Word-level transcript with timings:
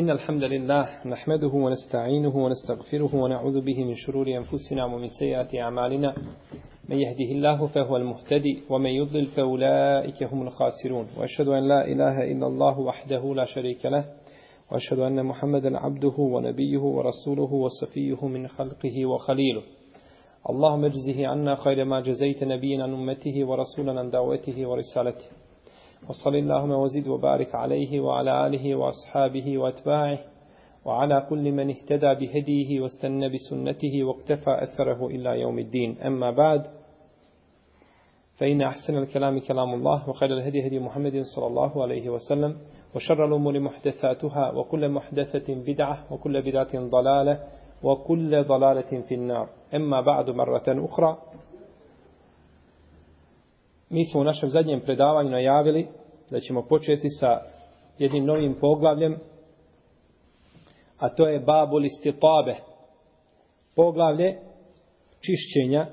إن 0.00 0.10
الحمد 0.10 0.44
لله 0.44 0.86
نحمده 1.06 1.48
ونستعينه 1.48 2.36
ونستغفره 2.36 3.14
ونعوذ 3.14 3.60
به 3.60 3.84
من 3.84 3.94
شرور 3.94 4.26
أنفسنا 4.28 4.84
ومن 4.84 5.06
سيئات 5.18 5.54
أعمالنا. 5.54 6.14
من 6.88 6.98
يهده 7.00 7.32
الله 7.32 7.66
فهو 7.66 7.96
المهتدي 7.96 8.62
ومن 8.70 8.90
يضلل 8.90 9.26
فأولئك 9.26 10.22
هم 10.22 10.42
الخاسرون. 10.42 11.06
وأشهد 11.18 11.48
أن 11.48 11.68
لا 11.68 11.86
إله 11.86 12.32
إلا 12.32 12.46
الله 12.46 12.80
وحده 12.80 13.34
لا 13.34 13.44
شريك 13.44 13.86
له. 13.86 14.04
وأشهد 14.72 14.98
أن 14.98 15.26
محمدا 15.26 15.78
عبده 15.78 16.14
ونبيه 16.18 16.78
ورسوله 16.78 17.52
وصفيه 17.52 18.26
من 18.26 18.48
خلقه 18.48 19.06
وخليله. 19.06 19.62
اللهم 20.50 20.84
اجزه 20.84 21.26
عنا 21.26 21.54
خير 21.54 21.84
ما 21.84 22.00
جزيت 22.00 22.44
نبينا 22.44 22.84
عن 22.84 22.92
أمته 22.92 23.44
ورسولا 23.44 24.00
عن 24.00 24.10
دعوته 24.10 24.68
ورسالته. 24.68 25.26
وصل 26.08 26.34
اللهم 26.34 26.70
وزد 26.70 27.08
وبارك 27.08 27.54
عليه 27.54 28.00
وعلى 28.00 28.46
آله 28.46 28.74
وأصحابه 28.74 29.58
وأتباعه 29.58 30.18
وعلى 30.84 31.26
كل 31.30 31.52
من 31.52 31.70
اهتدى 31.70 32.14
بهديه 32.14 32.80
واستنى 32.80 33.28
بسنته 33.28 34.04
واقتفى 34.04 34.50
أثره 34.62 35.06
إلى 35.06 35.40
يوم 35.40 35.58
الدين. 35.58 35.98
أما 35.98 36.30
بعد 36.30 36.66
فإن 38.38 38.62
أحسن 38.62 38.98
الكلام 38.98 39.38
كلام 39.38 39.74
الله 39.74 40.08
وخير 40.08 40.32
الهدي 40.32 40.66
هدي 40.66 40.78
محمد 40.78 41.22
صلى 41.36 41.46
الله 41.46 41.82
عليه 41.82 42.10
وسلم 42.10 42.56
وشر 42.94 43.26
الأمور 43.26 43.60
محدثاتها 43.60 44.52
وكل 44.52 44.88
محدثة 44.88 45.54
بدعة 45.54 46.12
وكل 46.12 46.42
بدعة 46.42 46.88
ضلالة 46.88 47.40
وكل 47.82 48.44
ضلالة 48.44 49.00
في 49.08 49.14
النار. 49.14 49.48
أما 49.74 50.00
بعد 50.00 50.30
مرة 50.30 50.64
أخرى 50.68 51.18
Mi 53.92 54.04
smo 54.04 54.20
u 54.20 54.24
našem 54.24 54.48
zadnjem 54.48 54.80
predavanju 54.80 55.30
najavili 55.30 55.86
da 56.30 56.40
ćemo 56.40 56.62
početi 56.62 57.08
sa 57.08 57.40
jednim 57.98 58.24
novim 58.24 58.54
poglavljem, 58.60 59.18
a 60.98 61.08
to 61.08 61.28
je 61.28 61.40
babul 61.40 61.84
istitabe. 61.84 62.56
Poglavlje 63.76 64.38
čišćenja 65.20 65.86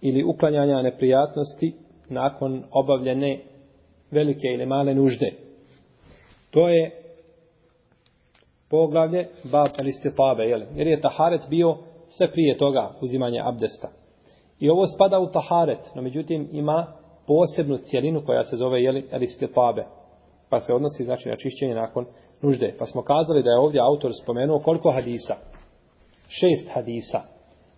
ili 0.00 0.24
uklanjanja 0.24 0.82
neprijatnosti 0.82 1.74
nakon 2.08 2.64
obavljene 2.70 3.40
velike 4.10 4.46
ili 4.54 4.66
male 4.66 4.94
nužde. 4.94 5.32
To 6.50 6.68
je 6.68 6.90
poglavlje 8.70 9.28
babul 9.44 9.86
istitabe, 9.86 10.42
jer 10.74 10.86
je 10.86 11.00
taharet 11.00 11.42
bio 11.50 11.76
sve 12.08 12.32
prije 12.32 12.56
toga 12.56 12.94
uzimanje 13.00 13.40
abdesta. 13.44 14.01
I 14.62 14.70
ovo 14.70 14.86
spada 14.86 15.18
u 15.18 15.30
taharet, 15.30 15.94
no 15.94 16.02
međutim 16.02 16.48
ima 16.52 16.86
posebnu 17.26 17.78
cijelinu 17.78 18.22
koja 18.26 18.42
se 18.42 18.56
zove 18.56 18.82
jeli, 18.82 19.08
elistitabe. 19.12 19.84
Pa 20.50 20.60
se 20.60 20.74
odnosi 20.74 21.04
znači 21.04 21.28
na 21.28 21.36
čišćenje 21.36 21.74
nakon 21.74 22.06
nužde. 22.42 22.74
Pa 22.78 22.86
smo 22.86 23.02
kazali 23.02 23.42
da 23.42 23.50
je 23.50 23.58
ovdje 23.58 23.80
autor 23.80 24.10
spomenuo 24.22 24.58
koliko 24.58 24.90
hadisa? 24.90 25.36
Šest 26.28 26.68
hadisa. 26.74 27.20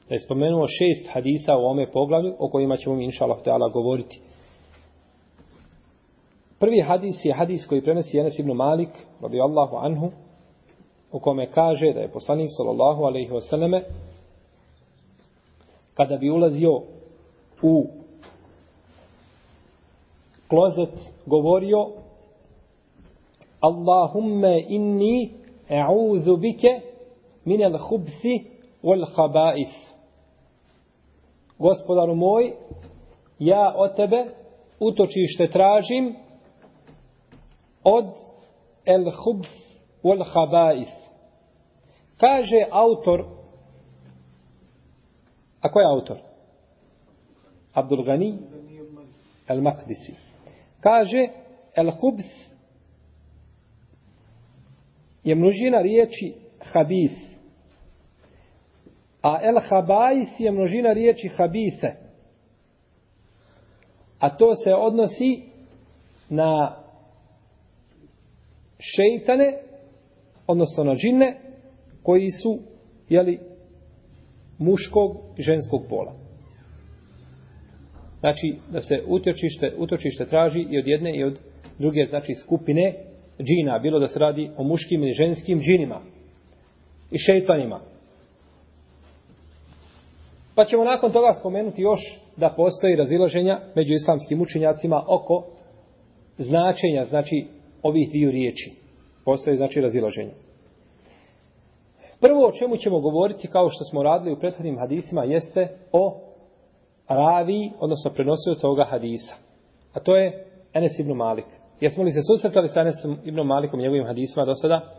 Da 0.08 0.14
je 0.14 0.18
spomenuo 0.18 0.66
šest 0.66 1.12
hadisa 1.12 1.56
u 1.56 1.66
ome 1.66 1.90
poglavlju 1.92 2.34
o 2.38 2.48
kojima 2.48 2.76
ćemo 2.76 2.94
mi 2.96 3.04
inša 3.04 3.24
Allah 3.24 3.72
govoriti. 3.72 4.20
Prvi 6.58 6.80
hadis 6.80 7.24
je 7.24 7.34
hadis 7.34 7.66
koji 7.66 7.82
prenosi 7.82 8.18
Enes 8.18 8.38
ibn 8.38 8.52
Malik, 8.52 8.90
radijallahu 9.20 9.76
anhu, 9.76 10.10
u 11.12 11.20
kome 11.20 11.50
kaže 11.50 11.92
da 11.92 12.00
je 12.00 12.12
poslanik 12.12 12.48
sallallahu 12.56 13.02
alaihi 13.02 13.30
wasallame 13.30 13.82
kada 15.94 16.16
bi 16.16 16.30
ulazio 16.30 16.82
u 17.62 17.86
klozet 20.48 20.94
govorio 21.26 21.86
Allahumme 23.60 24.64
inni 24.68 25.32
e'udhu 25.68 26.36
bike 26.36 26.80
min 27.44 27.64
al 27.64 27.78
wal 28.82 29.04
khaba'ith 29.16 29.76
Gospodaru 31.58 32.14
moj 32.14 32.52
ja 33.38 33.74
od 33.76 33.96
tebe 33.96 34.26
utočište 34.80 35.48
tražim 35.48 36.16
od 37.84 38.06
el 38.84 39.10
khubth 39.10 39.50
wal 40.04 40.24
khaba'ith 40.32 40.94
kaže 42.16 42.66
autor 42.70 43.24
A 45.64 45.68
ko 45.68 45.80
je 45.80 45.86
autor? 45.86 46.16
Abdul 47.72 48.04
Gani 48.04 48.38
el-Makdisi. 49.48 50.14
Kaže, 50.80 51.28
el-Hubth 51.76 52.34
je 55.24 55.34
množina 55.34 55.80
riječi 55.80 56.34
habis. 56.60 57.12
A 59.22 59.40
el-Habais 59.42 60.28
je 60.38 60.52
množina 60.52 60.92
riječi 60.92 61.28
habise. 61.28 61.96
A 64.18 64.36
to 64.36 64.54
se 64.54 64.74
odnosi 64.74 65.42
na 66.28 66.76
šeitane, 68.78 69.58
odnosno 70.46 70.84
na 70.84 70.94
džine, 70.94 71.40
koji 72.02 72.30
su, 72.30 72.58
jeli, 73.08 73.53
muškog 74.58 75.16
i 75.36 75.42
ženskog 75.42 75.82
pola. 75.88 76.12
Znači, 78.20 78.56
da 78.72 78.80
se 78.80 79.02
utočište, 79.06 79.74
utočište 79.78 80.26
traži 80.26 80.66
i 80.70 80.78
od 80.78 80.86
jedne 80.86 81.16
i 81.16 81.24
od 81.24 81.38
druge, 81.78 82.04
znači, 82.04 82.34
skupine 82.34 82.94
džina, 83.42 83.78
bilo 83.78 83.98
da 83.98 84.06
se 84.06 84.18
radi 84.18 84.50
o 84.56 84.64
muškim 84.64 85.02
ili 85.02 85.12
ženskim 85.12 85.60
džinima 85.60 86.00
i 87.10 87.18
šeitanima. 87.18 87.80
Pa 90.54 90.64
ćemo 90.64 90.84
nakon 90.84 91.12
toga 91.12 91.32
spomenuti 91.40 91.82
još 91.82 92.00
da 92.36 92.54
postoji 92.56 92.96
razilaženja 92.96 93.60
među 93.74 93.92
islamskim 93.92 94.40
učenjacima 94.40 95.04
oko 95.08 95.46
značenja, 96.38 97.04
znači, 97.04 97.46
ovih 97.82 98.08
dviju 98.08 98.30
riječi. 98.30 98.72
Postoji, 99.24 99.56
znači, 99.56 99.80
razilaženja. 99.80 100.32
Prvo 102.24 102.46
o 102.46 102.52
čemu 102.52 102.76
ćemo 102.76 103.00
govoriti, 103.00 103.48
kao 103.48 103.68
što 103.68 103.84
smo 103.84 104.02
radili 104.02 104.32
u 104.32 104.38
prethodnim 104.38 104.78
hadisima, 104.78 105.24
jeste 105.24 105.68
o 105.92 106.20
ravi, 107.08 107.70
odnosno 107.80 108.10
prenosioca 108.10 108.66
ovoga 108.66 108.84
hadisa. 108.84 109.34
A 109.92 110.00
to 110.00 110.16
je 110.16 110.46
Enes 110.74 110.98
ibn 110.98 111.12
Malik. 111.12 111.44
Jesmo 111.80 112.04
li 112.04 112.12
se 112.12 112.20
susretali 112.22 112.68
sa 112.68 112.80
Enesom 112.80 113.18
ibn 113.24 113.40
Malikom 113.40 113.80
i 113.80 113.82
njegovim 113.82 114.06
hadisima 114.06 114.44
do 114.44 114.54
sada? 114.54 114.94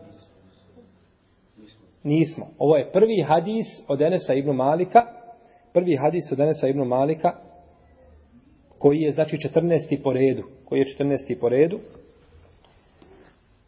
Nismo. 2.03 2.45
Ovo 2.57 2.77
je 2.77 2.91
prvi 2.91 3.21
hadis 3.27 3.67
od 3.87 4.01
Enesa 4.01 4.33
ibn 4.33 4.51
Malika, 4.51 5.01
prvi 5.73 5.95
hadis 5.95 6.31
od 6.31 6.39
Enesa 6.39 6.67
ibn 6.67 6.87
Malika, 6.87 7.31
koji 8.77 8.99
je 8.99 9.11
znači 9.11 9.37
14. 9.37 10.03
po 10.03 10.13
redu. 10.13 10.43
Koji 10.65 10.79
je 10.79 10.85
14. 10.99 11.39
po 11.41 11.49
redu. 11.49 11.79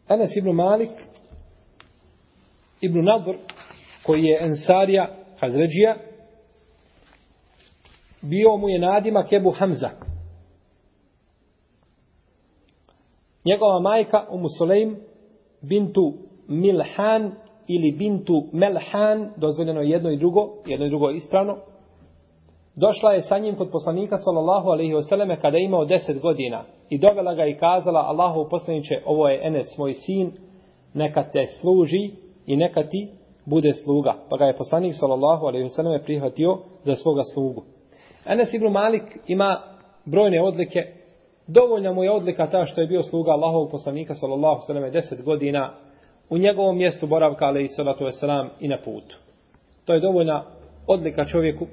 Enes 0.08 0.36
ibn 0.36 0.50
Malik 0.50 0.90
Ibn 2.80 3.04
Nadr, 3.04 3.36
koji 4.06 4.24
je 4.24 4.38
Ensarija 4.40 5.08
Hazređija, 5.40 5.96
bio 8.22 8.56
mu 8.56 8.68
je 8.68 8.78
nadima 8.78 9.24
Kebu 9.24 9.50
Hamza. 9.50 9.90
Njegova 13.44 13.80
majka 13.80 14.26
Umu 14.30 14.48
Suleim 14.58 14.96
bintu 15.62 16.14
Milhan 16.48 17.32
ili 17.66 17.92
bintu 17.92 18.44
Melhan, 18.52 19.30
dozvoljeno 19.36 19.80
je 19.80 19.90
jedno 19.90 20.10
i 20.10 20.16
drugo, 20.16 20.48
jedno 20.66 20.86
i 20.86 20.88
drugo 20.88 21.08
je 21.08 21.16
ispravno, 21.16 21.56
došla 22.76 23.12
je 23.12 23.20
sa 23.20 23.38
njim 23.38 23.56
kod 23.56 23.70
poslanika 23.70 24.16
sallallahu 24.16 24.68
alaihi 24.68 24.94
wasallam 24.94 25.40
kada 25.40 25.56
je 25.56 25.64
imao 25.64 25.84
deset 25.84 26.20
godina 26.20 26.64
i 26.90 26.98
dovela 26.98 27.34
ga 27.34 27.46
i 27.46 27.56
kazala 27.56 28.00
Allahu 28.00 28.48
poslaniće, 28.50 29.02
ovo 29.06 29.28
je 29.28 29.46
Enes, 29.46 29.78
moj 29.78 29.94
sin, 29.94 30.32
neka 30.94 31.22
te 31.22 31.46
služi 31.60 32.27
i 32.48 32.56
neka 32.56 32.82
ti 32.82 33.08
bude 33.44 33.72
sluga. 33.72 34.14
Pa 34.30 34.36
ga 34.36 34.44
je 34.44 34.56
poslanik 34.56 34.94
sallallahu 34.94 35.46
alejhi 35.46 35.64
ve 35.64 35.70
selleme 35.70 36.02
prihvatio 36.02 36.58
za 36.82 36.94
svoga 36.94 37.22
slugu. 37.34 37.62
Enes 38.26 38.54
ibn 38.54 38.66
Malik 38.66 39.02
ima 39.26 39.62
brojne 40.04 40.42
odlike. 40.42 40.80
Dovoljna 41.46 41.92
mu 41.92 42.04
je 42.04 42.10
odlika 42.10 42.50
ta 42.50 42.66
što 42.66 42.80
je 42.80 42.86
bio 42.86 43.02
sluga 43.02 43.30
Allahovog 43.30 43.70
poslanika 43.70 44.14
sallallahu 44.14 44.60
alejhi 44.70 44.94
ve 44.94 45.02
selleme 45.02 45.22
10 45.22 45.24
godina 45.24 45.74
u 46.30 46.38
njegovom 46.38 46.76
mjestu 46.76 47.06
boravka 47.06 47.46
alejhi 47.46 47.68
salatu 47.68 48.04
ve 48.04 48.12
selam 48.12 48.50
i 48.60 48.68
na 48.68 48.78
putu. 48.84 49.16
To 49.84 49.94
je 49.94 50.00
dovoljna 50.00 50.44
odlika 50.86 51.24
čovjeku 51.24 51.66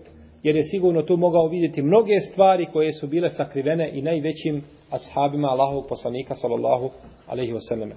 jer 0.44 0.56
je 0.56 0.64
sigurno 0.64 1.02
tu 1.02 1.18
mogao 1.18 1.48
vidjeti 1.48 1.82
mnoge 1.82 2.20
stvari 2.32 2.66
koje 2.74 2.92
su 2.92 3.08
bile 3.08 3.30
sakrivene 3.30 3.90
i 3.94 4.02
najvećim 4.02 4.64
ashabima 4.92 5.48
Allahovog 5.48 5.86
poslanika 5.90 6.36
sallallahu 6.36 6.90
alejhi 7.28 7.54
ve 7.54 7.62
selleme. 7.62 7.96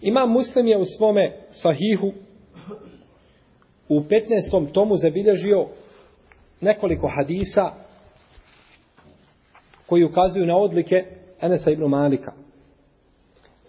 Imam 0.00 0.30
muslim 0.32 0.66
je 0.66 0.78
u 0.78 0.84
svome 0.84 1.36
sahihu 1.50 2.12
u 3.88 4.00
15. 4.00 4.72
tomu 4.72 4.96
zabilježio 4.96 5.66
nekoliko 6.60 7.08
hadisa 7.08 7.70
koji 9.86 10.04
ukazuju 10.04 10.46
na 10.46 10.56
odlike 10.56 11.04
Enesa 11.40 11.70
ibn 11.70 11.84
Malika. 11.84 12.32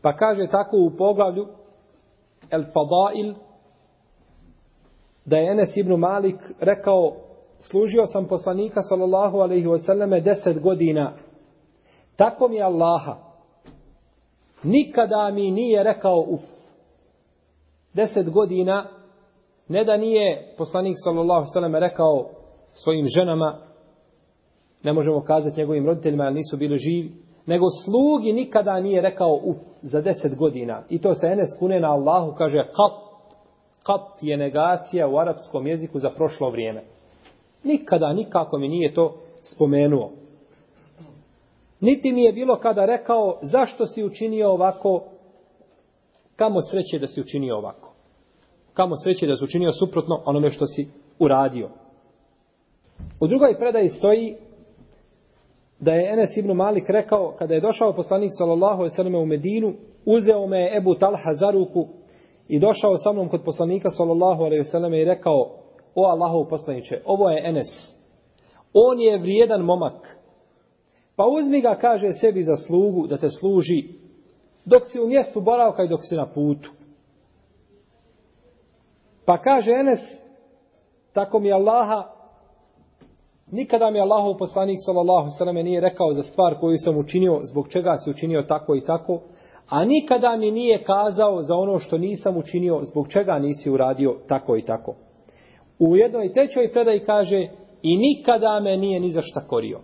Pa 0.01 0.15
kaže 0.15 0.47
tako 0.51 0.77
u 0.77 0.97
poglavlju 0.97 1.47
El 2.51 2.63
Fadail 2.63 3.33
da 5.25 5.37
je 5.37 5.51
Enes 5.51 5.77
ibn 5.77 5.95
Malik 5.95 6.35
rekao 6.59 7.15
služio 7.59 8.05
sam 8.05 8.27
poslanika 8.27 8.81
sallallahu 8.81 9.37
alaihi 9.37 9.67
wasallame 9.67 10.23
deset 10.23 10.61
godina 10.61 11.13
tako 12.15 12.47
mi 12.47 12.61
Allaha 12.61 13.26
nikada 14.63 15.31
mi 15.33 15.51
nije 15.51 15.83
rekao 15.83 16.25
uf 16.27 16.41
deset 17.93 18.29
godina 18.29 18.89
ne 19.67 19.83
da 19.83 19.97
nije 19.97 20.53
poslanik 20.57 20.95
sallallahu 21.03 21.45
sallam 21.53 21.75
rekao 21.75 22.29
svojim 22.73 23.05
ženama 23.15 23.57
ne 24.83 24.93
možemo 24.93 25.21
kazati 25.21 25.59
njegovim 25.59 25.85
roditeljima 25.85 26.23
jer 26.23 26.33
nisu 26.33 26.57
bili 26.57 26.77
živi 26.77 27.27
nego 27.47 27.65
slugi 27.85 28.33
nikada 28.33 28.79
nije 28.79 29.01
rekao 29.01 29.39
uf 29.43 29.57
za 29.81 30.01
deset 30.01 30.35
godina. 30.35 30.83
I 30.89 31.01
to 31.01 31.13
se 31.13 31.27
Enes 31.27 31.49
kune 31.59 31.79
na 31.79 31.91
Allahu, 31.91 32.35
kaže 32.37 32.57
kat, 32.57 33.23
kat 33.83 34.23
je 34.23 34.37
negacija 34.37 35.07
u 35.07 35.17
arapskom 35.17 35.67
jeziku 35.67 35.99
za 35.99 36.09
prošlo 36.09 36.49
vrijeme. 36.49 36.83
Nikada, 37.63 38.13
nikako 38.13 38.57
mi 38.57 38.67
nije 38.67 38.93
to 38.93 39.17
spomenuo. 39.43 40.11
Niti 41.81 42.11
mi 42.11 42.23
je 42.23 42.33
bilo 42.33 42.55
kada 42.55 42.85
rekao 42.85 43.39
zašto 43.41 43.85
si 43.85 44.03
učinio 44.03 44.49
ovako, 44.51 45.03
kamo 46.35 46.61
sreće 46.61 46.99
da 46.99 47.07
si 47.07 47.21
učinio 47.21 47.57
ovako. 47.57 47.93
Kamo 48.73 48.95
sreće 49.03 49.27
da 49.27 49.35
si 49.35 49.43
učinio 49.43 49.71
suprotno 49.71 50.21
onome 50.25 50.49
što 50.49 50.65
si 50.65 50.87
uradio. 51.19 51.69
U 53.19 53.27
drugoj 53.27 53.57
predaji 53.59 53.89
stoji 53.89 54.35
da 55.79 55.93
je 55.93 56.13
Enes 56.13 56.37
ibn 56.37 56.51
Malik 56.51 56.89
rekao 56.89 57.35
kada 57.39 57.53
je 57.53 57.61
došao 57.61 57.93
poslanik 57.93 58.29
sallallahu 58.37 58.73
alejhi 58.73 58.91
ve 58.91 58.95
selleme 58.95 59.17
u 59.17 59.25
Medinu, 59.25 59.73
uzeo 60.05 60.47
me 60.47 60.59
je 60.59 60.77
Ebu 60.77 60.95
Talha 60.95 61.33
za 61.33 61.51
ruku 61.51 61.87
i 62.47 62.59
došao 62.59 62.97
sa 62.97 63.11
mnom 63.13 63.29
kod 63.29 63.43
poslanika 63.43 63.89
sallallahu 63.89 64.43
alejhi 64.43 64.59
ve 64.59 64.71
selleme 64.71 65.01
i 65.01 65.05
rekao: 65.05 65.49
"O 65.95 66.05
Allahov 66.05 66.49
poslanice, 66.49 67.01
ovo 67.05 67.29
je 67.29 67.49
Enes. 67.49 67.67
On 68.73 68.99
je 68.99 69.17
vrijedan 69.17 69.61
momak. 69.61 70.16
Pa 71.17 71.25
uzmi 71.25 71.61
ga, 71.61 71.75
kaže 71.75 72.13
sebi 72.13 72.43
za 72.43 72.55
slugu 72.55 73.07
da 73.07 73.17
te 73.17 73.29
služi 73.29 73.83
dok 74.65 74.81
si 74.91 74.99
u 74.99 75.07
mjestu 75.07 75.41
boravka 75.41 75.83
i 75.83 75.87
dok 75.87 75.99
si 76.03 76.15
na 76.15 76.25
putu." 76.33 76.71
Pa 79.25 79.37
kaže 79.37 79.71
Enes, 79.71 79.99
tako 81.13 81.39
mi 81.39 81.51
Allaha, 81.51 82.17
Nikada 83.51 83.91
mi 83.91 83.99
Allahov 83.99 84.37
poslanik 84.37 84.77
sallallahu 84.85 85.29
sallam 85.37 85.55
nije 85.55 85.81
rekao 85.81 86.13
za 86.13 86.23
stvar 86.23 86.59
koju 86.59 86.77
sam 86.77 86.97
učinio, 86.97 87.39
zbog 87.43 87.67
čega 87.69 87.95
se 87.95 88.09
učinio 88.09 88.41
tako 88.41 88.75
i 88.75 88.85
tako, 88.85 89.21
a 89.69 89.85
nikada 89.85 90.35
mi 90.35 90.51
nije 90.51 90.83
kazao 90.83 91.41
za 91.41 91.55
ono 91.55 91.79
što 91.79 91.97
nisam 91.97 92.37
učinio, 92.37 92.79
zbog 92.83 93.07
čega 93.07 93.39
nisi 93.39 93.69
uradio 93.69 94.15
tako 94.27 94.57
i 94.57 94.65
tako. 94.65 94.95
U 95.79 95.95
jednoj 95.95 96.31
trećoj 96.31 96.71
predaji 96.71 96.99
kaže 96.99 97.47
i 97.81 97.97
nikada 97.97 98.59
me 98.59 98.77
nije 98.77 98.99
ni 98.99 99.09
za 99.09 99.21
šta 99.21 99.47
korio. 99.47 99.79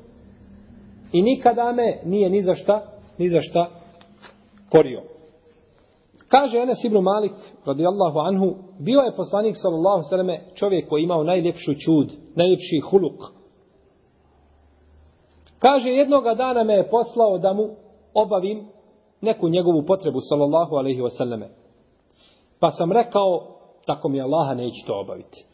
I 1.14 1.22
nikada 1.22 1.72
me 1.72 2.02
nije 2.06 2.30
ni 2.30 2.42
za 2.42 2.56
šta, 2.56 2.82
ni 3.18 3.30
za 3.30 3.42
šta 3.42 3.70
korio. 4.70 5.02
Kaže 6.28 6.60
Enes 6.60 6.84
ibn 6.84 6.98
Malik, 6.98 7.34
radijallahu 7.66 8.20
anhu, 8.20 8.56
bio 8.80 9.00
je 9.00 9.16
poslanik 9.16 9.56
sallallahu 9.58 10.02
sallame, 10.10 10.42
čovjek 10.56 10.90
koji 10.90 11.04
imao 11.04 11.24
najljepšu 11.24 11.72
čud, 11.86 12.12
najljepši 12.36 12.80
huluk, 12.90 13.22
Kaže, 15.64 15.90
jednoga 15.90 16.34
dana 16.34 16.64
me 16.64 16.74
je 16.74 16.90
poslao 16.90 17.38
da 17.38 17.54
mu 17.54 17.70
obavim 18.14 18.68
neku 19.22 19.50
njegovu 19.50 19.84
potrebu, 19.88 20.20
sallallahu 20.30 20.76
alaihi 20.76 21.02
wasallame. 21.02 21.48
Pa 22.60 22.72
sam 22.72 22.92
rekao, 22.92 23.48
tako 23.86 24.10
mi 24.10 24.22
Allaha 24.22 24.54
neću 24.54 24.88
to 24.88 25.00
obaviti. 25.00 25.46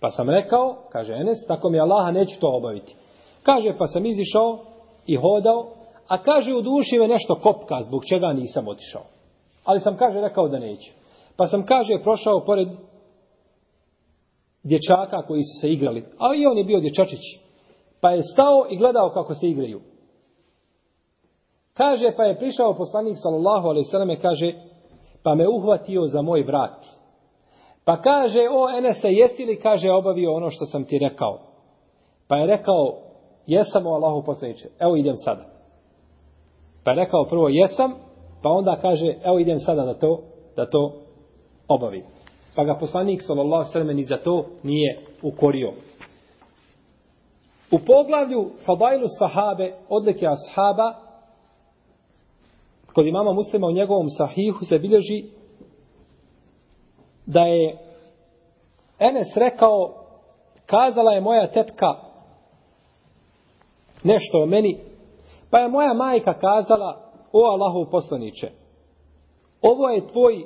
Pa 0.00 0.08
sam 0.08 0.30
rekao, 0.30 0.76
kaže 0.92 1.12
Enes, 1.14 1.46
tako 1.48 1.70
mi 1.70 1.80
Allaha 1.80 2.10
neću 2.10 2.40
to 2.40 2.56
obaviti. 2.56 2.96
Kaže, 3.42 3.74
pa 3.78 3.86
sam 3.86 4.06
izišao 4.06 4.58
i 5.06 5.16
hodao, 5.16 5.68
a 6.08 6.22
kaže, 6.22 6.54
u 6.54 6.62
duši 6.62 6.98
me 6.98 7.08
nešto 7.08 7.34
kopka, 7.34 7.82
zbog 7.82 8.02
čega 8.04 8.32
nisam 8.32 8.68
otišao. 8.68 9.02
Ali 9.64 9.80
sam, 9.80 9.96
kaže, 9.96 10.20
rekao 10.20 10.48
da 10.48 10.58
neću. 10.58 10.92
Pa 11.36 11.46
sam, 11.46 11.66
kaže, 11.66 12.02
prošao 12.02 12.44
pored 12.44 12.68
dječaka 14.62 15.22
koji 15.26 15.42
su 15.42 15.60
se 15.60 15.72
igrali. 15.72 16.04
A 16.18 16.34
i 16.34 16.46
on 16.46 16.58
je 16.58 16.64
bio 16.64 16.80
dječačić. 16.80 17.20
Pa 18.00 18.10
je 18.10 18.22
stao 18.32 18.66
i 18.70 18.76
gledao 18.76 19.10
kako 19.10 19.34
se 19.34 19.48
igraju. 19.48 19.80
Kaže, 21.74 22.12
pa 22.16 22.24
je 22.24 22.38
prišao 22.38 22.74
poslanik 22.74 23.16
sallallahu 23.22 23.68
alaihi 23.68 23.84
sallam 23.84 24.16
kaže, 24.22 24.52
pa 25.22 25.34
me 25.34 25.48
uhvatio 25.48 26.02
za 26.04 26.22
moj 26.22 26.42
vrat. 26.42 26.84
Pa 27.84 28.02
kaže, 28.02 28.40
o 28.50 28.78
Enese, 28.78 29.08
jesi 29.08 29.44
li, 29.44 29.60
kaže, 29.60 29.90
obavio 29.90 30.32
ono 30.32 30.50
što 30.50 30.64
sam 30.64 30.84
ti 30.84 30.98
rekao? 30.98 31.38
Pa 32.28 32.36
je 32.36 32.46
rekao, 32.46 33.01
jesam 33.46 33.86
o 33.86 33.94
Allahu 33.94 34.22
poslaniče, 34.22 34.68
evo 34.78 34.96
idem 34.96 35.14
sada. 35.16 35.44
Pa 36.84 36.90
je 36.90 36.96
rekao 36.96 37.24
prvo, 37.24 37.48
jesam, 37.48 37.92
pa 38.42 38.48
onda 38.48 38.78
kaže, 38.82 39.14
evo 39.24 39.38
idem 39.38 39.58
sada 39.58 39.84
da 39.84 39.98
to, 39.98 40.22
da 40.56 40.70
to 40.70 40.92
obavim. 41.68 42.04
Pa 42.54 42.64
ga 42.64 42.74
poslanik 42.74 43.22
sallallahu 43.22 43.72
sallam 43.72 43.96
ni 43.96 44.04
za 44.04 44.16
to 44.16 44.46
nije 44.62 45.00
ukorio. 45.22 45.72
U 47.70 47.78
poglavlju 47.78 48.50
Fadailu 48.66 49.06
sahabe, 49.18 49.72
odlike 49.88 50.26
ashaba, 50.26 50.94
kod 52.94 53.06
imama 53.06 53.32
muslima 53.32 53.66
u 53.66 53.72
njegovom 53.72 54.08
sahihu 54.08 54.64
se 54.64 54.78
bilježi 54.78 55.24
da 57.26 57.40
je 57.40 57.78
Enes 59.02 59.36
rekao, 59.36 59.94
kazala 60.66 61.12
je 61.12 61.20
moja 61.20 61.46
tetka 61.46 61.86
nešto 64.04 64.42
o 64.42 64.46
meni, 64.46 64.78
pa 65.50 65.58
je 65.58 65.68
moja 65.68 65.94
majka 65.94 66.34
kazala, 66.34 67.12
o 67.32 67.44
Allahov 67.44 67.90
poslaniće, 67.90 68.50
ovo 69.62 69.88
je 69.88 70.06
tvoj 70.06 70.44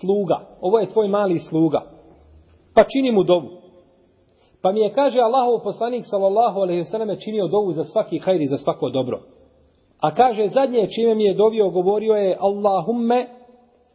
sluga, 0.00 0.46
ovo 0.60 0.78
je 0.78 0.86
tvoj 0.86 1.08
mali 1.08 1.38
sluga, 1.38 1.82
pa 2.74 2.84
čini 2.84 3.12
mu 3.12 3.22
dovu. 3.22 3.48
Pa 4.62 4.72
mi 4.72 4.80
je, 4.80 4.92
kaže 4.92 5.20
Allahov 5.20 5.62
poslanik, 5.62 6.04
sallallahu 6.10 6.60
alaihi 6.60 6.84
sallam, 6.84 7.16
činio 7.24 7.46
dovu 7.46 7.72
za 7.72 7.84
svaki 7.84 8.18
hajr 8.18 8.40
i 8.40 8.46
za 8.46 8.56
svako 8.56 8.90
dobro. 8.90 9.20
A 10.00 10.14
kaže, 10.14 10.48
zadnje 10.48 10.88
čime 10.96 11.14
mi 11.14 11.24
je 11.24 11.34
dovio, 11.34 11.70
govorio 11.70 12.14
je, 12.14 12.36
Allahumme, 12.40 13.26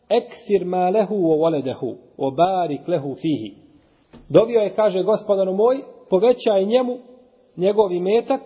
eksir 0.10 0.66
ma 0.66 0.90
lehu 0.90 1.32
o 1.32 1.38
valedehu, 1.38 1.96
o 2.18 2.32
barik 2.32 2.88
lehu 2.88 3.16
fihi. 3.16 3.56
Dovio 4.30 4.60
je, 4.60 4.70
kaže, 4.70 5.04
gospodanu 5.04 5.54
moj, 5.54 5.84
povećaj 6.10 6.66
njemu 6.66 6.98
njegov 7.58 7.92
imetak 7.92 8.42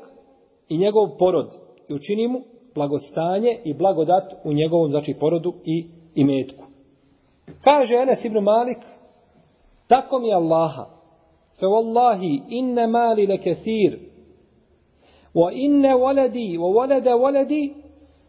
i 0.70 0.78
njegov 0.78 1.18
porod 1.20 1.48
i 1.90 1.94
učini 1.94 2.28
mu 2.28 2.42
blagostanje 2.76 3.60
i 3.64 3.74
blagodat 3.74 4.34
u 4.44 4.54
njegovom 4.54 4.90
znači 4.90 5.14
porodu 5.20 5.54
i 5.64 5.88
imetku. 6.16 6.64
Kaže 7.64 7.96
Enes 7.96 8.26
ibn 8.26 8.40
Malik 8.40 8.78
tako 9.88 10.20
mi 10.20 10.34
Allaha 10.34 10.86
fe 11.60 11.66
wallahi 11.66 12.42
inne 12.50 12.88
mali 12.88 13.28
le 13.28 13.38
kethir 13.38 14.00
wa 15.36 15.52
inne 15.54 15.94
waladi 15.96 16.58
wa 16.58 16.74
walada 16.76 17.16
waladi 17.16 17.74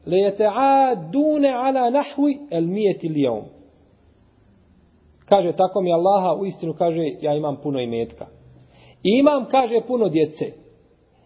le 0.07 0.17
jeteadune 0.17 1.53
ala 1.53 1.91
nahvi 1.91 2.39
el 2.51 2.67
mijeti 2.67 3.09
li 3.09 3.27
Kaže 5.25 5.53
tako 5.53 5.81
mi 5.81 5.93
Allaha 5.93 6.35
u 6.41 6.47
istinu 6.47 6.75
kaže 6.75 7.03
ja 7.21 7.35
imam 7.35 7.57
puno 7.63 7.81
imetka. 7.81 8.27
I 9.03 9.19
imam, 9.19 9.47
kaže, 9.51 9.81
puno 9.87 10.09
djece 10.09 10.62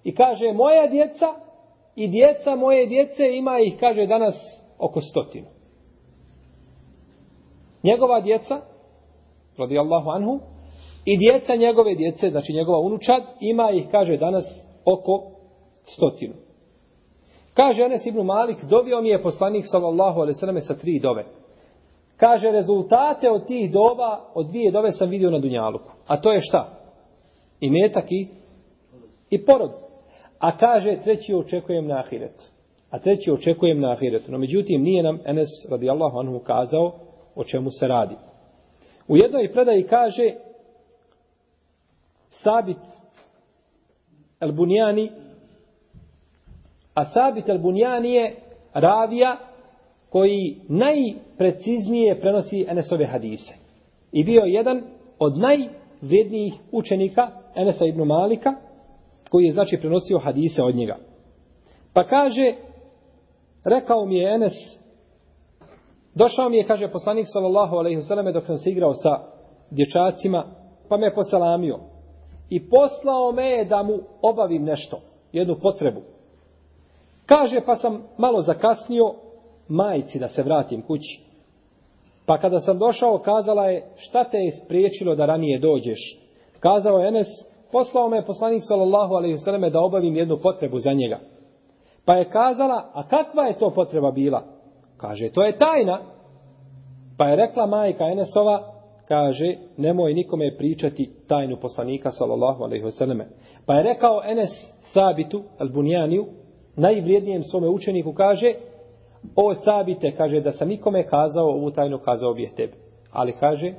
i 0.07 0.15
kaže 0.15 0.53
moja 0.53 0.87
djeca 0.87 1.27
i 1.97 2.09
djeca 2.09 2.57
moje 2.57 2.87
djece 2.87 3.23
ima 3.37 3.59
ih 3.61 3.77
kaže 3.81 4.07
danas 4.07 4.35
oko 4.79 5.01
stotinu 5.01 5.47
njegova 7.83 8.21
djeca 8.21 8.61
radijallahu 9.59 10.11
anhu 10.11 10.41
I 11.07 11.19
djeca 11.19 11.55
njegove 11.55 11.95
djece, 11.95 12.31
znači 12.31 12.53
njegova 12.53 12.79
unučad, 12.79 13.23
ima 13.41 13.71
ih, 13.71 13.87
kaže 13.91 14.17
danas, 14.17 14.45
oko 14.85 15.23
stotinu. 15.85 16.35
Kaže 17.55 17.83
Anas 17.83 18.07
ibn 18.07 18.23
Malik, 18.23 18.65
dobio 18.65 19.01
mi 19.01 19.09
je 19.09 19.23
poslanik 19.23 19.65
sallallahu 19.71 20.21
alaihi 20.21 20.35
sallam 20.35 20.61
sa 20.61 20.75
tri 20.75 20.99
dove. 20.99 21.25
Kaže, 22.17 22.51
rezultate 22.51 23.31
od 23.31 23.47
tih 23.47 23.73
doba, 23.73 24.21
od 24.35 24.47
dvije 24.47 24.71
dove 24.71 24.93
sam 24.93 25.11
vidio 25.11 25.31
na 25.31 25.39
Dunjaluku. 25.39 25.91
A 26.07 26.21
to 26.21 26.33
je 26.33 26.41
šta? 26.41 26.69
I 27.61 27.71
metak 27.71 28.05
i, 28.11 28.29
i 29.31 29.45
porod. 29.45 29.71
A 30.39 30.57
kaže, 30.57 30.97
treći 31.05 31.35
očekujem 31.35 31.87
na 31.87 31.99
ahiret. 31.99 32.51
A 32.91 32.99
treći 32.99 33.31
očekujem 33.31 33.81
na 33.81 33.93
ahiret. 33.93 34.29
No 34.29 34.39
međutim, 34.39 34.83
nije 34.83 35.03
nam 35.03 35.19
Enes 35.25 35.49
radijallahu 35.71 36.19
anhu 36.19 36.39
kazao 36.39 36.93
o 37.35 37.45
čemu 37.45 37.71
se 37.71 37.87
radi. 37.87 38.15
U 39.09 39.17
jednoj 39.17 39.53
predaji 39.53 39.83
kaže, 39.83 40.35
Sabit 42.29 42.77
el-Bunjani, 44.41 45.11
a 46.95 47.05
Sabit 47.05 47.49
el-Bunjani 47.49 48.15
je 48.15 48.37
ravija 48.75 49.37
koji 50.09 50.61
najpreciznije 50.69 52.21
prenosi 52.21 52.67
Enesove 52.69 53.07
hadise. 53.07 53.55
I 54.13 54.25
bio 54.25 54.43
jedan 54.43 54.83
od 55.19 55.39
najvrednijih 55.39 56.55
učenika 56.73 57.31
Enesa 57.55 57.87
ibn 57.87 58.03
Malika, 58.03 58.55
koji 59.37 59.45
je 59.45 59.53
znači 59.53 59.77
prenosio 59.77 60.19
hadise 60.19 60.63
od 60.63 60.75
njega. 60.75 60.97
Pa 61.93 62.05
kaže, 62.05 62.55
rekao 63.65 64.07
mi 64.07 64.19
je 64.19 64.35
Enes, 64.35 64.53
došao 66.15 66.49
mi 66.49 66.57
je, 66.57 66.67
kaže 66.67 66.89
poslanik 66.89 67.27
sallallahu 67.29 67.77
alaihi 67.77 67.99
vseleme 67.99 68.33
dok 68.33 68.47
sam 68.47 68.57
se 68.59 68.71
igrao 68.71 68.95
sa 68.95 69.21
dječacima, 69.71 70.45
pa 70.89 70.97
me 70.97 71.15
posalamio. 71.15 71.79
I 72.51 72.69
poslao 72.69 73.33
me 73.33 73.51
je 73.51 73.65
da 73.65 73.83
mu 73.83 73.99
obavim 74.23 74.65
nešto, 74.65 75.01
jednu 75.33 75.57
potrebu. 75.63 76.01
Kaže, 77.27 77.61
pa 77.67 77.77
sam 77.77 78.03
malo 78.19 78.41
zakasnio 78.41 79.15
majici 79.69 80.19
da 80.19 80.29
se 80.29 80.43
vratim 80.43 80.83
kući. 80.83 81.21
Pa 82.27 82.39
kada 82.39 82.61
sam 82.61 82.79
došao, 82.79 83.19
kazala 83.19 83.67
je, 83.67 83.85
šta 83.97 84.25
te 84.25 84.39
je 84.39 84.57
spriječilo 84.65 85.15
da 85.15 85.27
ranije 85.27 85.59
dođeš? 85.59 86.19
Kazao 86.61 86.99
je 86.99 87.09
Enes, 87.09 87.27
poslao 87.73 88.09
me 88.09 88.25
poslanik 88.27 88.63
sallallahu 88.69 89.15
alaihi 89.15 89.39
sallam 89.39 89.71
da 89.71 89.81
obavim 89.81 90.17
jednu 90.17 90.39
potrebu 90.43 90.79
za 90.79 90.93
njega. 90.93 91.19
Pa 92.05 92.15
je 92.15 92.25
kazala, 92.25 92.91
a 92.95 93.09
kakva 93.09 93.45
je 93.47 93.59
to 93.59 93.71
potreba 93.71 94.11
bila? 94.11 94.43
Kaže, 94.97 95.29
to 95.29 95.43
je 95.43 95.59
tajna. 95.59 96.01
Pa 97.19 97.29
je 97.29 97.37
rekla 97.37 97.67
majka 97.67 98.05
Enesova, 98.05 98.73
kaže, 99.09 99.57
nemoj 99.77 100.15
nikome 100.15 100.57
pričati 100.57 101.11
tajnu 101.29 101.57
poslanika 101.57 102.11
sallallahu 102.11 102.65
alaihi 102.65 102.91
selleme." 102.91 103.27
Pa 103.67 103.75
je 103.75 103.83
rekao 103.83 104.23
Enes 104.25 104.51
Sabitu, 104.93 105.43
al-Bunjaniju, 105.59 106.27
najvrijednijem 106.77 107.43
svome 107.43 107.69
učeniku, 107.69 108.13
kaže, 108.13 108.55
o 109.37 109.55
Sabite, 109.55 110.17
kaže, 110.17 110.41
da 110.41 110.53
sam 110.53 110.69
nikome 110.69 111.07
kazao 111.07 111.47
ovu 111.47 111.71
tajnu, 111.71 111.99
kazao 111.99 112.35
bih 112.35 112.53
tebi. 112.57 112.73
Ali 113.13 113.33
kaže, 113.33 113.75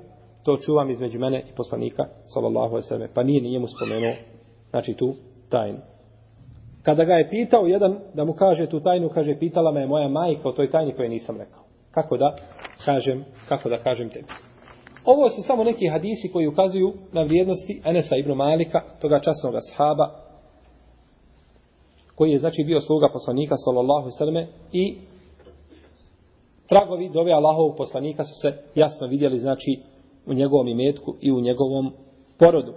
to 0.47 0.57
čuvam 0.57 0.89
između 0.89 1.19
mene 1.19 1.39
i 1.39 1.55
poslanika, 1.55 2.05
sallallahu 2.25 2.69
alaihi 2.69 2.87
sallam. 2.87 3.07
Pa 3.13 3.23
nije 3.23 3.41
njemu 3.41 3.67
spomenuo, 3.67 4.13
znači 4.69 4.93
tu 4.93 5.13
tajnu. 5.49 5.79
Kada 6.83 7.03
ga 7.03 7.13
je 7.13 7.29
pitao 7.29 7.65
jedan 7.65 7.99
da 8.13 8.25
mu 8.25 8.33
kaže 8.33 8.69
tu 8.69 8.79
tajnu, 8.79 9.09
kaže, 9.09 9.39
pitala 9.39 9.71
me 9.71 9.87
moja 9.87 10.07
majka 10.07 10.49
o 10.49 10.51
toj 10.51 10.69
tajni 10.69 10.93
koje 10.93 11.09
nisam 11.09 11.37
rekao. 11.37 11.63
Kako 11.91 12.17
da 12.17 12.35
kažem, 12.85 13.25
kako 13.49 13.69
da 13.69 13.77
kažem 13.77 14.09
tebi. 14.09 14.25
Ovo 15.05 15.29
su 15.29 15.41
samo 15.41 15.63
neki 15.63 15.87
hadisi 15.87 16.31
koji 16.33 16.47
ukazuju 16.47 16.93
na 17.11 17.23
vrijednosti 17.23 17.81
Enesa 17.85 18.15
ibn 18.15 18.31
Malika, 18.31 18.81
toga 19.01 19.19
časnog 19.19 19.55
ashaba, 19.55 20.09
koji 22.15 22.31
je 22.31 22.37
znači 22.37 22.63
bio 22.63 22.81
sluga 22.81 23.09
poslanika 23.13 23.55
sallallahu 23.55 24.09
sallam 24.11 24.45
i 24.71 24.97
tragovi 26.69 27.09
dove 27.09 27.31
Allahovog 27.31 27.77
poslanika 27.77 28.23
su 28.23 28.33
se 28.41 28.57
jasno 28.75 29.07
vidjeli 29.07 29.37
znači 29.37 29.96
u 30.27 30.33
njegovom 30.33 30.67
imetku 30.67 31.15
i 31.21 31.31
u 31.31 31.41
njegovom 31.41 31.91
porodu. 32.37 32.73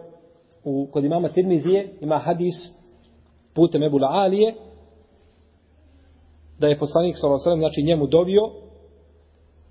U, 0.64 0.86
kod 0.92 1.04
imama 1.04 1.28
Tirmizije 1.28 1.94
ima 2.00 2.18
hadis 2.18 2.54
putem 3.54 3.82
Ebula 3.82 4.08
Alije 4.08 4.54
da 6.58 6.66
je 6.66 6.78
poslanik 6.78 7.16
sallallahu 7.18 7.60
znači 7.60 7.82
njemu 7.82 8.06
dovio 8.06 8.42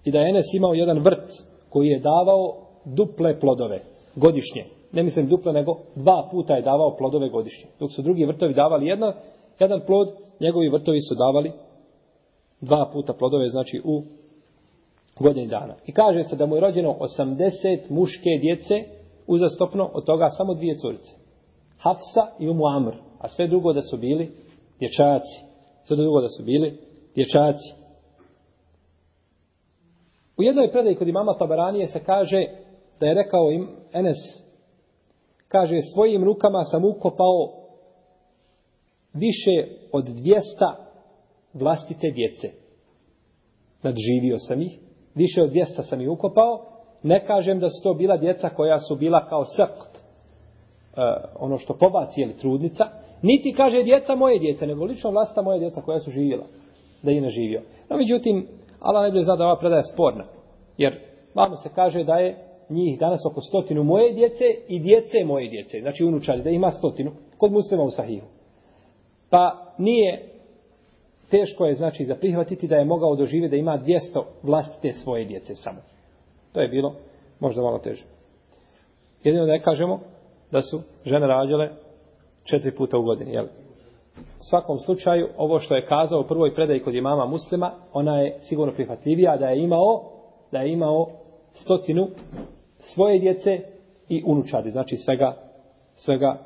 i 0.03 0.11
da 0.11 0.19
je 0.19 0.29
Enes 0.29 0.45
imao 0.53 0.73
jedan 0.73 0.99
vrt 0.99 1.29
koji 1.69 1.87
je 1.87 1.99
davao 1.99 2.55
duple 2.85 3.39
plodove 3.39 3.81
godišnje. 4.15 4.65
Ne 4.91 5.03
mislim 5.03 5.27
duple, 5.27 5.53
nego 5.53 5.77
dva 5.95 6.27
puta 6.31 6.55
je 6.55 6.61
davao 6.61 6.95
plodove 6.97 7.29
godišnje. 7.29 7.69
Dok 7.79 7.91
su 7.91 8.01
drugi 8.01 8.25
vrtovi 8.25 8.53
davali 8.53 8.85
jedna, 8.85 9.13
jedan 9.59 9.81
plod, 9.87 10.07
njegovi 10.39 10.69
vrtovi 10.69 10.99
su 10.99 11.15
davali 11.15 11.51
dva 12.61 12.89
puta 12.93 13.13
plodove, 13.13 13.47
znači 13.47 13.81
u 13.83 14.03
godini 15.19 15.47
dana. 15.47 15.75
I 15.85 15.91
kaže 15.93 16.23
se 16.23 16.35
da 16.35 16.45
mu 16.45 16.55
je 16.55 16.61
rođeno 16.61 16.97
80 17.19 17.89
muške 17.89 18.29
djece 18.41 18.83
uzastopno, 19.27 19.89
od 19.93 20.05
toga 20.05 20.29
samo 20.29 20.53
dvije 20.53 20.77
curice. 20.77 21.15
Hafsa 21.77 22.27
i 22.39 22.49
Umu 22.49 22.67
Amr, 22.67 22.93
a 23.19 23.27
sve 23.27 23.47
drugo 23.47 23.73
da 23.73 23.81
su 23.81 23.97
bili 23.97 24.31
dječaci. 24.79 25.45
Sve 25.83 25.95
drugo 25.95 26.21
da 26.21 26.27
su 26.27 26.43
bili 26.43 26.77
dječaci. 27.15 27.73
U 30.37 30.43
jednoj 30.43 30.71
predaji 30.71 30.95
kod 30.95 31.07
imama 31.07 31.37
Tabaranije 31.37 31.87
se 31.87 32.03
kaže 32.03 32.45
da 32.99 33.05
je 33.05 33.13
rekao 33.13 33.51
im 33.51 33.67
Enes, 33.93 34.17
kaže 35.47 35.75
svojim 35.93 36.23
rukama 36.23 36.63
sam 36.63 36.85
ukopao 36.85 37.53
više 39.13 39.67
od 39.91 40.05
200 40.07 40.41
vlastite 41.53 42.11
djece. 42.11 42.57
Nadživio 43.83 44.37
sam 44.37 44.61
ih. 44.61 44.88
Više 45.15 45.43
od 45.43 45.51
200 45.51 45.81
sam 45.81 46.01
ih 46.01 46.09
ukopao. 46.09 46.65
Ne 47.03 47.25
kažem 47.25 47.59
da 47.59 47.69
su 47.69 47.83
to 47.83 47.93
bila 47.93 48.17
djeca 48.17 48.49
koja 48.49 48.79
su 48.79 48.95
bila 48.95 49.25
kao 49.29 49.45
srkt. 49.45 49.99
Uh, 49.99 51.03
ono 51.39 51.57
što 51.57 51.73
pobaci 51.73 52.21
jeli 52.21 52.37
trudnica. 52.37 52.85
Niti 53.21 53.53
kaže 53.53 53.83
djeca 53.83 54.15
moje 54.15 54.39
djece, 54.39 54.67
nego 54.67 54.85
lično 54.85 55.11
vlasta 55.11 55.41
moje 55.41 55.59
djeca 55.59 55.81
koja 55.81 55.99
su 55.99 56.11
živjela. 56.11 56.45
Da 57.03 57.11
je 57.11 57.21
ne 57.21 57.29
živio. 57.29 57.61
No, 57.89 57.97
međutim, 57.97 58.47
Allah 58.79 59.03
ne 59.03 59.11
bi 59.11 59.23
zna 59.23 59.35
da 59.35 59.45
ova 59.45 59.59
predaja 59.59 59.83
sporna. 59.83 60.25
Jer 60.77 60.99
vama 61.35 61.55
se 61.55 61.69
kaže 61.75 62.03
da 62.03 62.15
je 62.15 62.45
njih 62.69 62.99
danas 62.99 63.19
oko 63.31 63.41
stotinu 63.41 63.83
moje 63.83 64.13
djece 64.13 64.45
i 64.67 64.79
djece 64.79 65.23
moje 65.25 65.49
djece. 65.49 65.79
Znači 65.81 66.03
unučari, 66.03 66.43
da 66.43 66.49
ima 66.49 66.71
stotinu. 66.71 67.11
Kod 67.37 67.51
muslima 67.51 67.83
u 67.83 67.89
sahihu. 67.89 68.25
Pa 69.29 69.73
nije 69.77 70.28
teško 71.29 71.65
je 71.65 71.73
znači 71.73 72.05
za 72.05 72.15
prihvatiti 72.15 72.67
da 72.67 72.75
je 72.75 72.85
mogao 72.85 73.15
doživjeti 73.15 73.51
da 73.51 73.57
ima 73.57 73.79
200 73.79 74.23
vlastite 74.43 74.91
svoje 74.91 75.25
djece 75.25 75.55
samo. 75.55 75.77
To 76.53 76.61
je 76.61 76.67
bilo 76.67 76.95
možda 77.39 77.61
malo 77.61 77.79
teže. 77.79 78.03
Jedino 79.23 79.45
da 79.45 79.53
je 79.53 79.61
kažemo 79.61 79.99
da 80.51 80.61
su 80.61 80.81
žene 81.05 81.27
rađale 81.27 81.69
četiri 82.43 82.75
puta 82.75 82.97
u 82.97 83.03
godini. 83.03 83.33
Jel? 83.33 83.45
U 84.19 84.43
svakom 84.43 84.77
slučaju, 84.77 85.27
ovo 85.37 85.59
što 85.59 85.75
je 85.75 85.85
kazao 85.85 86.19
u 86.19 86.27
prvoj 86.27 86.55
predaji 86.55 86.83
kod 86.83 86.95
imama 86.95 87.25
muslima, 87.25 87.71
ona 87.93 88.21
je 88.21 88.37
sigurno 88.41 88.73
prihvatljivija 88.73 89.37
da 89.37 89.49
je 89.49 89.63
imao 89.63 90.19
da 90.51 90.59
je 90.59 90.73
imao 90.73 91.07
stotinu 91.53 92.07
svoje 92.79 93.19
djece 93.19 93.59
i 94.09 94.23
unučadi, 94.25 94.69
znači 94.69 94.97
svega, 94.97 95.37
svega 95.95 96.37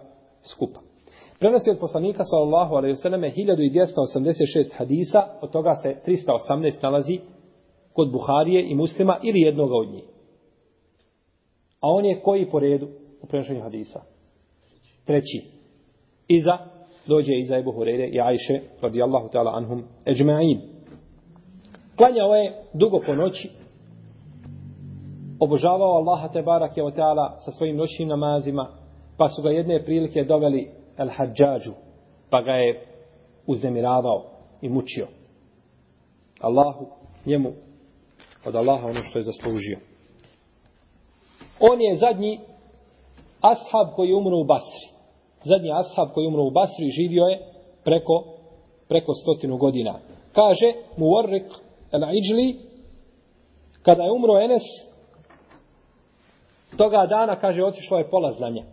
skupa. 0.44 0.80
Prenosi 1.44 1.70
od 1.70 1.80
poslanika 1.80 2.24
sallallahu 2.24 2.76
alejhi 2.76 2.92
ve 2.94 2.98
selleme 2.98 3.32
1286 3.32 4.78
hadisa, 4.78 5.24
od 5.42 5.52
toga 5.52 5.76
se 5.76 5.96
318 6.08 6.84
nalazi 6.84 7.20
kod 7.94 8.12
Buharije 8.12 8.70
i 8.70 8.76
Muslima 8.76 9.18
ili 9.24 9.40
jednog 9.40 9.72
od 9.72 9.94
njih. 9.94 10.04
A 11.80 11.88
on 11.92 12.06
je 12.06 12.22
koji 12.22 12.50
po 12.50 12.60
redu 12.60 12.88
u 13.22 13.28
prenošenju 13.28 13.62
hadisa? 13.62 14.02
Treći. 15.06 15.42
Iza 16.28 16.58
dođe 17.08 17.34
iza 17.34 17.58
Ebu 17.58 17.72
Hurere 17.72 18.08
i 18.08 18.22
Ajše 18.22 18.60
radijallahu 18.82 19.28
ta'ala 19.28 19.58
anhum 19.58 19.84
ejma'in. 20.06 20.60
Klanjao 21.98 22.36
je 22.36 22.64
dugo 22.74 23.00
po 23.06 23.16
noći, 23.16 23.50
obožavao 25.40 25.94
Allaha 25.94 26.28
te 26.28 26.42
barak 26.42 26.78
je 26.78 26.84
o 26.84 26.92
teala 26.92 27.36
sa 27.40 27.52
svojim 27.52 27.78
noćnim 27.78 28.08
namazima, 28.08 28.68
pa 29.18 29.28
su 29.28 29.42
ga 29.42 29.50
jedne 29.50 29.84
prilike 29.86 30.24
doveli 30.24 30.83
el 30.98 31.10
Hadžađu, 31.10 31.74
pa 32.30 32.42
ga 32.42 32.54
je 32.54 32.86
uznemiravao 33.48 34.26
i 34.62 34.70
mučio. 34.70 35.08
Allahu, 36.42 36.88
njemu, 37.26 37.54
od 38.46 38.56
Allaha 38.56 38.88
ono 38.88 39.02
što 39.02 39.20
je 39.20 39.24
zaslužio. 39.24 39.80
On 41.60 41.82
je 41.82 41.98
zadnji 41.98 42.40
ashab 43.42 43.96
koji 43.96 44.10
je 44.10 44.16
umro 44.16 44.38
u 44.38 44.44
Basri. 44.44 44.88
Zadnji 45.44 45.72
ashab 45.72 46.14
koji 46.14 46.24
je 46.24 46.28
umro 46.28 46.44
u 46.44 46.52
Basri 46.52 46.90
živio 46.90 47.24
je 47.24 47.40
preko, 47.84 48.24
preko 48.88 49.14
stotinu 49.14 49.58
godina. 49.58 50.00
Kaže 50.34 50.74
Muwarrik 50.98 51.50
el-Iđli, 51.92 52.60
kada 53.82 54.04
je 54.04 54.12
umro 54.12 54.40
Enes, 54.40 54.64
toga 56.78 57.06
dana, 57.10 57.36
kaže, 57.36 57.64
otišlo 57.64 57.98
je 57.98 58.10
pola 58.10 58.32
znanja. 58.32 58.64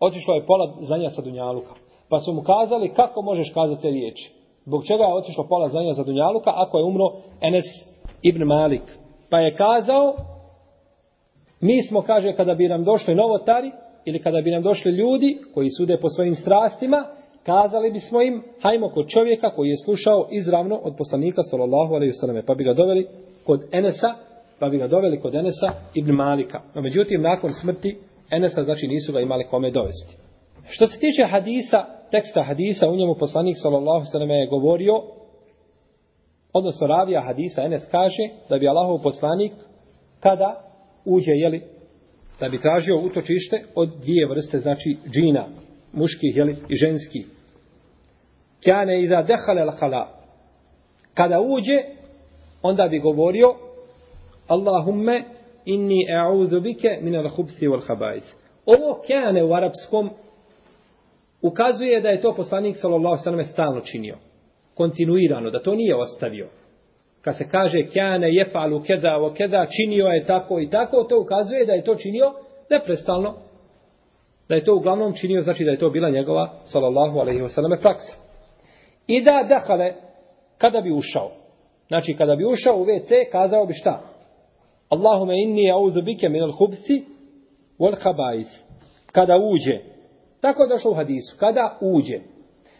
Otišlo 0.00 0.34
je 0.34 0.46
pola 0.46 0.74
znanja 0.80 1.10
sa 1.10 1.22
Dunjaluka. 1.22 1.74
Pa 2.08 2.18
su 2.18 2.32
mu 2.32 2.42
kazali 2.42 2.94
kako 2.94 3.22
možeš 3.22 3.52
kazati 3.54 3.82
te 3.82 3.90
riječi. 3.90 4.32
Zbog 4.64 4.84
čega 4.86 5.04
je 5.04 5.14
otišlo 5.14 5.46
pola 5.48 5.68
znanja 5.68 5.92
za 5.92 6.04
Dunjaluka 6.04 6.52
ako 6.54 6.78
je 6.78 6.84
umro 6.84 7.12
Enes 7.40 7.64
ibn 8.22 8.42
Malik. 8.44 8.82
Pa 9.30 9.38
je 9.38 9.56
kazao, 9.56 10.14
mi 11.60 11.82
smo, 11.82 12.02
kaže, 12.02 12.32
kada 12.32 12.54
bi 12.54 12.68
nam 12.68 12.84
došli 12.84 13.14
novotari, 13.14 13.70
ili 14.04 14.22
kada 14.22 14.40
bi 14.40 14.50
nam 14.50 14.62
došli 14.62 14.92
ljudi 14.92 15.38
koji 15.54 15.70
sude 15.70 15.98
po 16.00 16.08
svojim 16.08 16.34
strastima, 16.34 17.04
kazali 17.42 17.90
bismo 17.90 18.22
im, 18.22 18.42
hajmo 18.62 18.88
kod 18.88 19.08
čovjeka 19.08 19.50
koji 19.50 19.68
je 19.68 19.76
slušao 19.84 20.28
izravno 20.30 20.76
od 20.82 20.94
poslanika, 20.98 21.42
sallallahu 21.42 21.94
alaihi 21.94 22.12
sallam, 22.12 22.42
pa 22.46 22.54
bi 22.54 22.64
ga 22.64 22.74
doveli 22.74 23.06
kod 23.44 23.64
Enesa, 23.72 24.14
pa 24.58 24.68
bi 24.68 24.78
ga 24.78 24.88
doveli 24.88 25.20
kod 25.20 25.34
Enesa 25.34 25.70
ibn 25.94 26.12
Malika. 26.12 26.60
No, 26.74 26.82
međutim, 26.82 27.22
nakon 27.22 27.52
smrti 27.52 27.98
Enesa, 28.30 28.62
znači, 28.62 28.88
nisu 28.88 29.12
ga 29.12 29.20
imali 29.20 29.44
kome 29.44 29.70
dovesti. 29.70 30.16
Što 30.68 30.86
se 30.86 30.98
tiče 30.98 31.26
hadisa, 31.26 31.84
teksta 32.10 32.42
hadisa, 32.42 32.88
u 32.88 32.96
njemu 32.96 33.14
poslanik, 33.14 33.56
sallallahu 33.62 34.06
sallam, 34.12 34.30
je 34.30 34.46
govorio 34.46 34.92
odnosno 36.52 36.86
ravija 36.86 37.20
hadisa 37.20 37.62
Enes 37.62 37.82
kaže 37.90 38.28
da 38.48 38.58
bi 38.58 38.68
Allahov 38.68 39.02
poslanik 39.02 39.52
kada 40.20 40.62
uđe, 41.04 41.32
jeli, 41.32 41.62
da 42.40 42.48
bi 42.48 42.60
tražio 42.60 42.96
utočište 42.96 43.64
od 43.74 43.88
dvije 44.00 44.26
vrste, 44.28 44.58
znači 44.58 44.96
džina, 45.10 45.48
muških, 45.92 46.36
jeli, 46.36 46.56
i 46.68 46.74
ženskih. 46.76 47.26
Kjane 48.62 49.02
iza 49.02 49.22
dehale 49.22 49.62
l'hala. 49.62 50.06
Kada 51.14 51.40
uđe, 51.40 51.78
onda 52.62 52.88
bi 52.88 52.98
govorio 52.98 53.54
Allahumme 54.48 55.24
inni 55.66 56.06
e'udhu 56.08 56.60
bike 56.60 56.98
min 57.02 57.14
al-khubthi 57.14 57.68
wal 57.68 57.82
khaba'ith. 57.86 58.28
Ovo 58.66 59.02
kane 59.06 59.44
u 59.44 59.54
arapskom 59.54 60.10
ukazuje 61.42 62.00
da 62.00 62.08
je 62.08 62.20
to 62.20 62.34
poslanik 62.34 62.76
sallallahu 62.76 63.22
sallam 63.24 63.44
stalno 63.44 63.80
činio. 63.80 64.16
Kontinuirano, 64.74 65.50
da 65.50 65.62
to 65.62 65.74
nije 65.74 65.96
ostavio. 65.96 66.48
Kad 67.22 67.36
se 67.36 67.48
kaže 67.48 67.86
kane 67.94 68.34
jefalu 68.34 68.82
keda 68.82 69.16
o 69.16 69.30
keda, 69.30 69.66
činio 69.66 70.06
je 70.06 70.24
tako 70.24 70.60
i 70.60 70.70
tako, 70.70 71.04
to 71.04 71.20
ukazuje 71.20 71.66
da 71.66 71.72
je 71.72 71.84
to 71.84 71.94
činio 71.94 72.32
neprestalno. 72.70 73.34
Da 74.48 74.54
je 74.54 74.64
to 74.64 74.74
uglavnom 74.76 75.12
činio, 75.12 75.40
znači 75.40 75.64
da 75.64 75.70
je 75.70 75.78
to 75.78 75.90
bila 75.90 76.10
njegova 76.10 76.50
sallallahu 76.64 77.18
alaihi 77.18 77.40
wa 77.40 77.48
sallam 77.48 77.78
praksa. 77.80 78.14
I 79.06 79.22
da 79.22 79.46
dahale, 79.48 79.92
kada 80.58 80.80
bi 80.80 80.92
ušao. 80.92 81.30
Znači, 81.88 82.14
kada 82.18 82.36
bi 82.36 82.44
ušao 82.44 82.76
u 82.76 82.84
WC, 82.84 83.30
kazao 83.32 83.66
bi 83.66 83.74
šta? 83.74 84.15
Allahume 84.88 85.42
inni 85.42 85.70
auzu 85.70 86.02
bike 86.02 86.28
minal 86.28 86.52
hubci 86.52 87.04
wal 87.78 87.94
habais. 88.02 88.64
Kada 89.12 89.36
uđe. 89.36 89.78
Tako 90.40 90.62
je 90.62 90.68
došlo 90.68 90.90
u 90.90 90.94
hadisu. 90.94 91.36
Kada 91.38 91.78
uđe. 91.80 92.20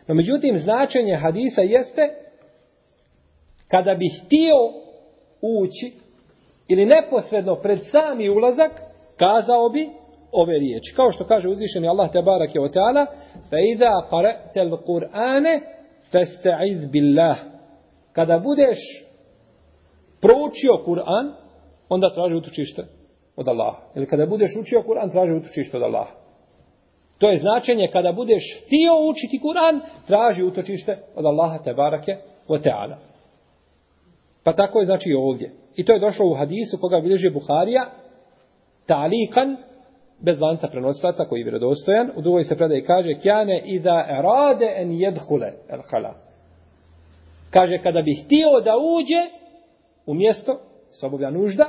No, 0.08 0.14
međutim, 0.14 0.58
značenje 0.58 1.16
hadisa 1.16 1.62
jeste 1.62 2.02
kada 3.68 3.94
bi 3.94 4.08
htio 4.08 4.56
ući 5.42 5.92
ili 6.68 6.86
neposredno 6.86 7.54
pred 7.54 7.78
sami 7.92 8.28
ulazak, 8.28 8.72
kazao 9.16 9.68
bi 9.68 9.88
ove 10.32 10.58
riječi. 10.58 10.94
Kao 10.96 11.10
što 11.10 11.26
kaže 11.26 11.48
uzvišeni 11.48 11.88
Allah 11.88 12.12
te 12.12 12.22
barake 12.22 12.60
o 12.60 12.68
teala, 12.68 13.06
fa 13.50 13.56
idha 13.72 13.92
qara'tel 14.10 14.76
Kur'ane, 14.86 15.60
fasta'iz 16.12 16.90
billah. 16.92 17.38
Kada 18.12 18.38
budeš 18.38 18.78
proučio 20.20 20.72
Kur'an, 20.86 21.45
onda 21.88 22.14
traži 22.14 22.34
utočište 22.34 22.84
od 23.36 23.48
Allaha. 23.48 23.78
Ili 23.94 24.06
kada 24.06 24.26
budeš 24.26 24.50
učio 24.60 24.82
Kur'an, 24.82 25.12
traži 25.12 25.32
utočište 25.32 25.76
od 25.76 25.82
Allaha. 25.82 26.12
To 27.18 27.30
je 27.30 27.38
značenje 27.38 27.88
kada 27.92 28.12
budeš 28.12 28.42
htio 28.64 29.08
učiti 29.10 29.40
Kur'an, 29.40 29.80
traži 30.06 30.44
utočište 30.44 30.98
od 31.14 31.26
Allaha 31.26 31.58
te 31.58 31.74
barake 31.74 32.16
wa 32.48 32.62
ta'ala. 32.62 32.96
Pa 34.44 34.52
tako 34.52 34.78
je 34.78 34.86
znači 34.86 35.14
ovdje. 35.14 35.50
I 35.76 35.84
to 35.84 35.92
je 35.92 36.00
došlo 36.00 36.26
u 36.26 36.34
hadisu 36.34 36.78
koga 36.80 37.00
bilježi 37.00 37.30
Buharija, 37.30 37.90
talikan, 38.86 39.56
bez 40.20 40.40
lanca 40.40 40.68
prenosilaca 40.68 41.24
koji 41.24 41.40
je 41.40 41.44
vjerodostojan. 41.44 42.10
U 42.16 42.22
drugoj 42.22 42.44
se 42.44 42.56
predaje 42.56 42.84
kaže, 42.84 43.14
kjane 43.22 43.62
i 43.64 43.80
da 43.80 44.20
rade 44.22 44.74
en 44.76 44.92
jedhule 44.92 45.52
el 45.68 45.80
hala. 45.90 46.14
Kaže, 47.50 47.78
kada 47.82 48.02
bi 48.02 48.14
htio 48.24 48.60
da 48.64 48.72
uđe 48.76 49.30
u 50.06 50.14
mjesto, 50.14 50.58
se 50.92 51.06
obavlja 51.06 51.30
nužda, 51.30 51.68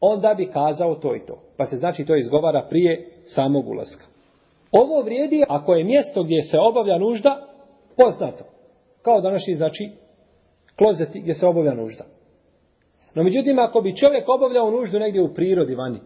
onda 0.00 0.34
bi 0.34 0.50
kazao 0.50 0.94
to 0.94 1.16
i 1.16 1.20
to. 1.26 1.38
Pa 1.56 1.66
se 1.66 1.76
znači 1.76 2.04
to 2.04 2.16
izgovara 2.16 2.66
prije 2.70 3.08
samog 3.26 3.68
ulaska. 3.68 4.04
Ovo 4.72 5.02
vrijedi 5.02 5.44
ako 5.48 5.74
je 5.74 5.84
mjesto 5.84 6.22
gdje 6.22 6.42
se 6.42 6.58
obavlja 6.58 6.98
nužda 6.98 7.46
poznato. 7.96 8.44
Kao 9.02 9.20
današnji 9.20 9.54
znači 9.54 9.90
klozeti 10.78 11.20
gdje 11.20 11.34
se 11.34 11.46
obavlja 11.46 11.74
nužda. 11.74 12.04
No 13.14 13.22
međutim, 13.22 13.58
ako 13.58 13.80
bi 13.80 13.96
čovjek 13.96 14.28
obavljao 14.28 14.70
nuždu 14.70 14.98
negdje 14.98 15.22
u 15.22 15.34
prirodi 15.34 15.74
vani 15.74 15.98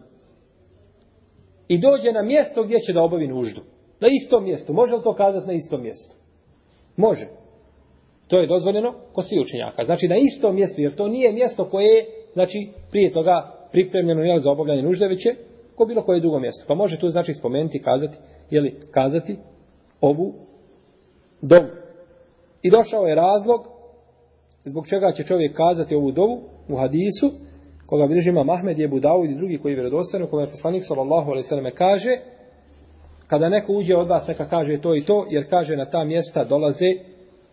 i 1.67 1.77
dođe 1.77 2.11
na 2.11 2.21
mjesto 2.21 2.63
gdje 2.63 2.79
će 2.79 2.93
da 2.93 3.01
obavi 3.01 3.27
nuždu, 3.27 3.61
na 3.99 4.07
istom 4.11 4.43
mjestu, 4.43 4.73
može 4.73 4.95
li 4.95 5.03
to 5.03 5.13
kazati 5.13 5.47
na 5.47 5.53
istom 5.53 5.81
mjestu? 5.81 6.15
Može. 6.97 7.27
To 8.27 8.39
je 8.39 8.47
dozvoljeno 8.47 8.93
ko 9.13 9.21
svi 9.21 9.39
učenjaka. 9.39 9.83
Znači 9.83 10.07
na 10.07 10.15
istom 10.17 10.55
mjestu, 10.55 10.81
jer 10.81 10.95
to 10.95 11.07
nije 11.07 11.31
mjesto 11.31 11.65
koje 11.65 11.85
je, 11.85 12.05
znači, 12.33 12.69
prije 12.91 13.11
toga 13.11 13.62
pripremljeno 13.73 14.21
jel, 14.21 14.39
za 14.39 14.51
obavljanje 14.51 14.81
nužde, 14.81 15.07
već 15.07 15.25
je 15.25 15.35
ko 15.75 15.85
bilo 15.85 16.01
koje 16.01 16.19
drugo 16.19 16.39
mjesto. 16.39 16.65
Pa 16.67 16.75
može 16.75 16.99
tu 16.99 17.09
znači 17.09 17.33
spomenuti, 17.33 17.81
kazati, 17.81 18.17
jeli, 18.49 18.79
kazati 18.91 19.37
ovu 20.01 20.33
dovu. 21.41 21.67
I 22.61 22.71
došao 22.71 23.07
je 23.07 23.15
razlog 23.15 23.61
zbog 24.65 24.87
čega 24.87 25.11
će 25.11 25.23
čovjek 25.23 25.57
kazati 25.57 25.95
ovu 25.95 26.11
dovu 26.11 26.41
u 26.69 26.75
hadisu, 26.75 27.31
koga 27.85 28.07
bilježi 28.07 28.29
ima 28.29 28.43
Mahmed, 28.43 28.79
je 28.79 28.89
Dawud 28.89 29.31
i 29.31 29.35
drugi 29.35 29.57
koji 29.57 29.71
je 29.71 29.75
vjerodostojno, 29.75 30.27
koga 30.27 30.43
je 30.43 30.49
poslanik 30.49 30.83
sallallahu 30.87 31.29
alaihi 31.29 31.47
sallam 31.47 31.71
kaže, 31.75 32.09
kada 33.27 33.49
neko 33.49 33.73
uđe 33.73 33.95
od 33.95 34.07
vas, 34.07 34.27
neka 34.27 34.49
kaže 34.49 34.81
to 34.81 34.95
i 34.95 35.01
to, 35.01 35.27
jer 35.29 35.49
kaže 35.49 35.75
na 35.75 35.85
ta 35.85 36.03
mjesta 36.03 36.43
dolaze 36.43 36.89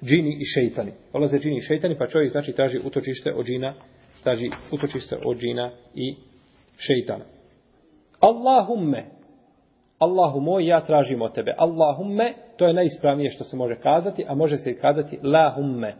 džini 0.04 0.36
i 0.40 0.44
šeitani. 0.44 0.92
Dolaze 1.12 1.38
džini 1.38 1.56
i 1.56 1.60
šeitani, 1.60 1.98
pa 1.98 2.06
čovjek 2.06 2.32
znači 2.32 2.52
traži 2.52 2.80
utočište 2.84 3.32
od 3.34 3.46
džina, 3.46 3.74
traži 4.22 4.50
utočište 4.72 5.16
od 5.24 5.36
džina 5.36 5.70
i 5.94 6.16
šeitana. 6.76 7.24
Allahumme, 8.20 9.04
Allahu 9.98 10.40
moj, 10.40 10.66
ja 10.66 10.80
tražim 10.80 11.22
od 11.22 11.34
tebe. 11.34 11.54
Allahumme, 11.58 12.34
to 12.56 12.66
je 12.66 12.72
najispravnije 12.72 13.30
što 13.30 13.44
se 13.44 13.56
može 13.56 13.74
kazati, 13.74 14.24
a 14.28 14.34
može 14.34 14.56
se 14.56 14.70
i 14.70 14.76
kazati 14.76 15.18
lahumme. 15.22 15.94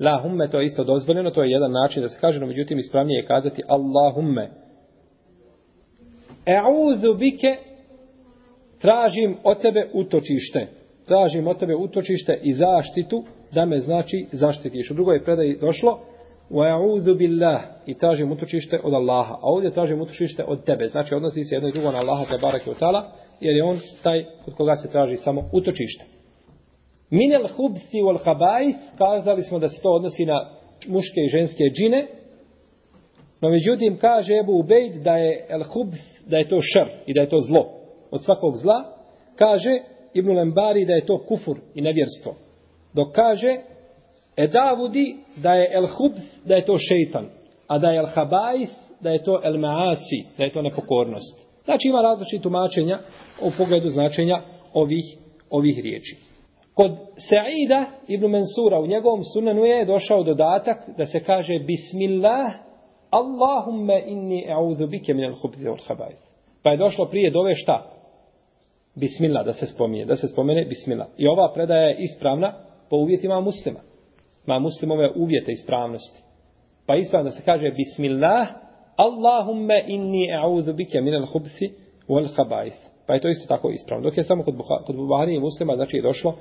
Lahumme, 0.00 0.48
to 0.48 0.60
je 0.60 0.64
isto 0.64 0.84
dozvoljeno, 0.84 1.30
to 1.30 1.42
je 1.44 1.50
jedan 1.50 1.72
način 1.72 2.02
da 2.02 2.08
se 2.08 2.20
kaže, 2.20 2.40
no 2.40 2.46
međutim 2.46 2.78
ispravnije 2.78 3.18
je 3.18 3.26
kazati 3.26 3.62
Allahumme. 3.68 4.50
E'udhu 6.46 7.18
bike, 7.18 7.56
tražim 8.80 9.36
od 9.44 9.60
tebe 9.60 9.90
utočište. 9.92 10.66
Tražim 11.06 11.46
od 11.46 11.58
tebe 11.58 11.74
utočište 11.74 12.40
i 12.42 12.52
zaštitu, 12.52 13.24
da 13.52 13.64
me 13.64 13.78
znači 13.78 14.26
zaštitiš. 14.32 14.90
U 14.90 14.94
drugoj 14.94 15.24
predaji 15.24 15.58
došlo, 15.60 16.00
وَاَعُوذُ 16.50 17.16
بِاللَّهِ 17.18 17.60
i 17.86 17.94
tražim 17.94 18.32
utočište 18.32 18.80
od 18.82 18.94
Allaha. 18.94 19.34
A 19.34 19.40
ovdje 19.42 19.70
tražim 19.70 20.00
utočište 20.00 20.44
od 20.44 20.64
tebe. 20.64 20.86
Znači 20.86 21.14
odnosi 21.14 21.44
se 21.44 21.54
jedno 21.54 21.68
i 21.68 21.72
drugo 21.72 21.90
na 21.90 21.98
Allaha 21.98 22.24
te 22.24 22.38
bareke 22.42 22.70
ve 22.70 22.76
jer 23.40 23.56
je 23.56 23.64
on 23.64 23.78
taj 24.02 24.24
kod 24.44 24.54
koga 24.54 24.76
se 24.76 24.90
traži 24.90 25.16
samo 25.16 25.48
utočište. 25.52 26.04
Minel 27.10 27.48
hubsi 27.56 27.98
wal 28.02 28.18
khaba'ith 28.24 28.78
kazali 28.98 29.42
smo 29.42 29.58
da 29.58 29.68
se 29.68 29.82
to 29.82 29.90
odnosi 29.90 30.24
na 30.24 30.50
muške 30.88 31.20
i 31.26 31.28
ženske 31.28 31.64
džine. 31.64 32.06
No 33.40 33.50
međutim 33.50 33.98
kaže 34.00 34.38
Ebu 34.38 34.52
Ubejd 34.52 35.02
da 35.02 35.16
je 35.16 35.46
al-hubs 35.50 35.98
da 36.26 36.36
je 36.36 36.48
to 36.48 36.58
šer 36.60 36.86
i 37.06 37.14
da 37.14 37.20
je 37.20 37.28
to 37.28 37.38
zlo. 37.48 37.70
Od 38.10 38.24
svakog 38.24 38.56
zla 38.56 38.84
kaže 39.36 39.70
Ibn 40.14 40.30
Lembari 40.30 40.86
da 40.86 40.92
je 40.92 41.06
to 41.06 41.18
kufur 41.28 41.58
i 41.74 41.80
nevjerstvo. 41.80 42.34
Dok 42.94 43.14
kaže 43.14 43.56
E 44.36 44.46
Davudi 44.46 45.16
da 45.36 45.52
je 45.52 45.70
el 45.72 45.86
hub, 45.86 46.12
da 46.44 46.54
je 46.54 46.64
to 46.64 46.76
šeitan, 46.78 47.28
a 47.66 47.78
da 47.78 47.90
je 47.90 47.98
el 47.98 48.06
Habais, 48.06 48.70
da 49.00 49.10
je 49.10 49.22
to 49.22 49.40
el 49.44 49.58
maasi, 49.58 50.24
da 50.38 50.44
je 50.44 50.52
to 50.52 50.62
nepokornost. 50.62 51.44
Znači 51.64 51.88
ima 51.88 52.02
različite 52.02 52.42
tumačenja 52.42 52.98
u 53.42 53.50
pogledu 53.58 53.88
značenja 53.88 54.42
ovih, 54.72 55.04
ovih 55.50 55.80
riječi. 55.82 56.16
Kod 56.74 56.90
Sa'ida 57.30 57.84
ibn 58.08 58.26
Mansura 58.26 58.80
u 58.80 58.86
njegovom 58.86 59.20
sunanu 59.34 59.64
je 59.64 59.84
došao 59.84 60.22
dodatak 60.22 60.78
da 60.96 61.06
se 61.06 61.20
kaže 61.20 61.58
Bismillah, 61.58 62.52
Allahumma 63.10 63.98
inni 64.06 64.44
e'udhu 64.48 64.86
bike 64.86 65.14
min 65.14 65.24
al 65.24 65.34
hubzi 65.42 65.64
wal 65.64 65.88
habajs. 65.88 66.18
Pa 66.62 66.70
je 66.70 66.76
došlo 66.76 67.06
prije 67.06 67.30
dove 67.30 67.54
šta? 67.54 67.90
Bismillah, 68.94 69.44
da 69.44 69.52
se 69.52 69.66
spomene, 69.66 70.04
da 70.04 70.16
se 70.16 70.28
spomene 70.28 70.64
Bismillah. 70.64 71.06
I 71.16 71.28
ova 71.28 71.52
predaja 71.54 71.88
je 71.88 71.96
ispravna 71.98 72.52
po 72.90 72.96
uvjetima 72.96 73.40
muslima 73.40 73.80
ma 74.46 74.58
muslimove 74.58 75.10
uvjete 75.16 75.52
ispravnosti. 75.52 76.22
Pa 76.86 76.96
ispravno 76.96 77.30
da 77.30 77.36
se 77.36 77.42
kaže 77.44 77.70
Bismillah, 77.70 78.48
Allahumma 78.96 79.78
inni 79.86 80.32
a'udhu 80.32 80.72
bike 80.72 81.00
min 81.00 81.26
hubsi 81.32 81.72
wal 82.08 82.28
khaba'ith. 82.36 82.76
Pa 83.06 83.14
je 83.14 83.20
to 83.20 83.28
isto 83.28 83.48
tako 83.48 83.70
ispravno. 83.70 84.04
Dok 84.04 84.16
je 84.16 84.24
samo 84.24 84.44
kod, 84.44 84.54
kod 84.86 84.96
Buhari 84.96 85.34
i 85.34 85.40
muslima, 85.40 85.76
znači 85.76 85.96
je 85.96 86.02
došlo 86.02 86.34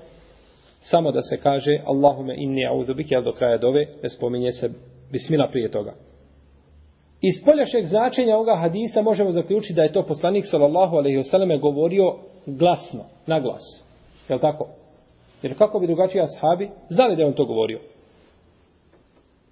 samo 0.80 1.12
da 1.12 1.22
se 1.22 1.38
kaže 1.38 1.80
Allahumma 1.86 2.34
inni 2.34 2.68
a'udhu 2.68 2.96
bike, 2.96 3.22
do 3.24 3.34
kraja 3.34 3.58
dove, 3.58 3.88
ne 4.04 4.10
spominje 4.10 4.52
se 4.52 4.70
Bismillah 5.12 5.50
prije 5.52 5.72
toga. 5.72 5.94
Iz 7.22 7.46
poljašeg 7.46 7.86
značenja 7.86 8.36
ovoga 8.36 8.56
hadisa 8.56 9.02
možemo 9.02 9.32
zaključiti 9.32 9.74
da 9.74 9.84
je 9.84 9.92
to 9.92 10.06
poslanik 10.06 10.46
sallallahu 10.46 10.96
alaihi 10.96 11.18
wasallam 11.18 11.60
govorio 11.60 12.16
glasno, 12.46 13.04
na 13.28 13.40
glas. 13.40 13.86
Je 14.30 14.40
tako? 14.40 14.68
Jer 15.42 15.58
kako 15.58 15.80
bi 15.80 15.88
drugačiji 15.88 16.22
ashabi 16.22 16.70
znali 16.90 17.16
da 17.16 17.22
je 17.22 17.28
on 17.28 17.34
to 17.34 17.46
govorio? 17.46 17.80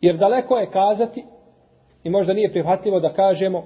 Jer 0.01 0.17
daleko 0.17 0.57
je 0.57 0.71
kazati 0.71 1.23
i 2.03 2.09
možda 2.09 2.33
nije 2.33 2.51
prihvatljivo 2.51 2.99
da 2.99 3.13
kažemo 3.13 3.63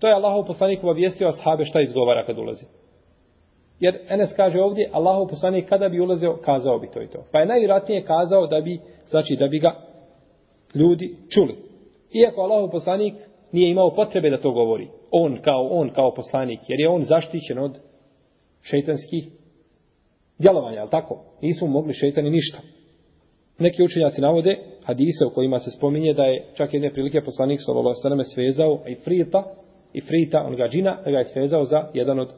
to 0.00 0.08
je 0.08 0.14
Allahov 0.14 0.46
poslanik 0.46 0.82
obavijestio 0.82 1.28
ashabe 1.28 1.64
šta 1.64 1.80
izgovara 1.80 2.26
kad 2.26 2.38
ulazi. 2.38 2.66
Jer 3.80 3.98
Enes 4.08 4.30
kaže 4.36 4.60
ovdje 4.60 4.90
Allahov 4.92 5.26
poslanik 5.26 5.68
kada 5.68 5.88
bi 5.88 6.00
ulazio 6.00 6.38
kazao 6.44 6.78
bi 6.78 6.90
to 6.90 7.02
i 7.02 7.06
to. 7.06 7.24
Pa 7.32 7.38
je 7.38 7.46
najvjerojatnije 7.46 8.04
kazao 8.04 8.46
da 8.46 8.60
bi 8.60 8.80
znači 9.06 9.36
da 9.36 9.48
bi 9.48 9.58
ga 9.58 9.74
ljudi 10.74 11.16
čuli. 11.30 11.54
Iako 12.12 12.40
Allahov 12.40 12.70
poslanik 12.70 13.14
nije 13.52 13.70
imao 13.70 13.94
potrebe 13.94 14.30
da 14.30 14.40
to 14.40 14.50
govori. 14.50 14.88
On 15.10 15.38
kao 15.42 15.68
on 15.70 15.90
kao 15.90 16.14
poslanik, 16.14 16.60
jer 16.68 16.80
je 16.80 16.88
on 16.88 17.02
zaštićen 17.02 17.58
od 17.58 17.78
šeitanskih 18.62 19.28
djelovanja, 20.38 20.80
al 20.80 20.88
tako? 20.88 21.24
Nisu 21.42 21.66
mogli 21.66 21.94
šeitani 21.94 22.30
ništa. 22.30 22.58
Neki 23.58 23.82
učenjaci 23.82 24.20
navode 24.20 24.58
hadise 24.84 25.24
u 25.26 25.34
kojima 25.34 25.58
se 25.58 25.70
spominje 25.70 26.14
da 26.14 26.24
je 26.24 26.44
čak 26.54 26.74
jedne 26.74 26.92
prilike 26.92 27.20
poslanik 27.20 27.60
sallallahu 27.66 27.94
alejhi 28.04 28.18
ve 28.18 28.24
svezao 28.24 28.80
i 28.88 28.94
frita 28.94 29.44
i 29.92 30.00
frita 30.00 30.42
on 30.46 30.56
ga 30.56 30.68
džina 30.68 31.02
da 31.04 31.10
ga 31.10 31.18
je 31.18 31.24
svezao 31.24 31.64
za 31.64 31.88
jedan 31.94 32.18
od 32.18 32.28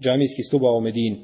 džamijskih 0.00 0.44
stubova 0.48 0.76
u 0.76 0.80
Medini. 0.80 1.20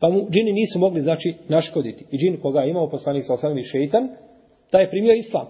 Pa 0.00 0.08
mu 0.08 0.26
džini 0.30 0.52
nisu 0.52 0.78
mogli 0.78 1.00
znači 1.00 1.34
naškoditi. 1.48 2.04
I 2.10 2.18
džin 2.18 2.40
koga 2.40 2.60
je 2.60 2.70
imao 2.70 2.90
poslanik 2.90 3.24
sallallahu 3.24 3.46
alejhi 3.46 3.66
ve 3.66 3.72
šejtan, 3.72 4.08
taj 4.70 4.82
je 4.82 4.90
primio 4.90 5.14
islam. 5.14 5.46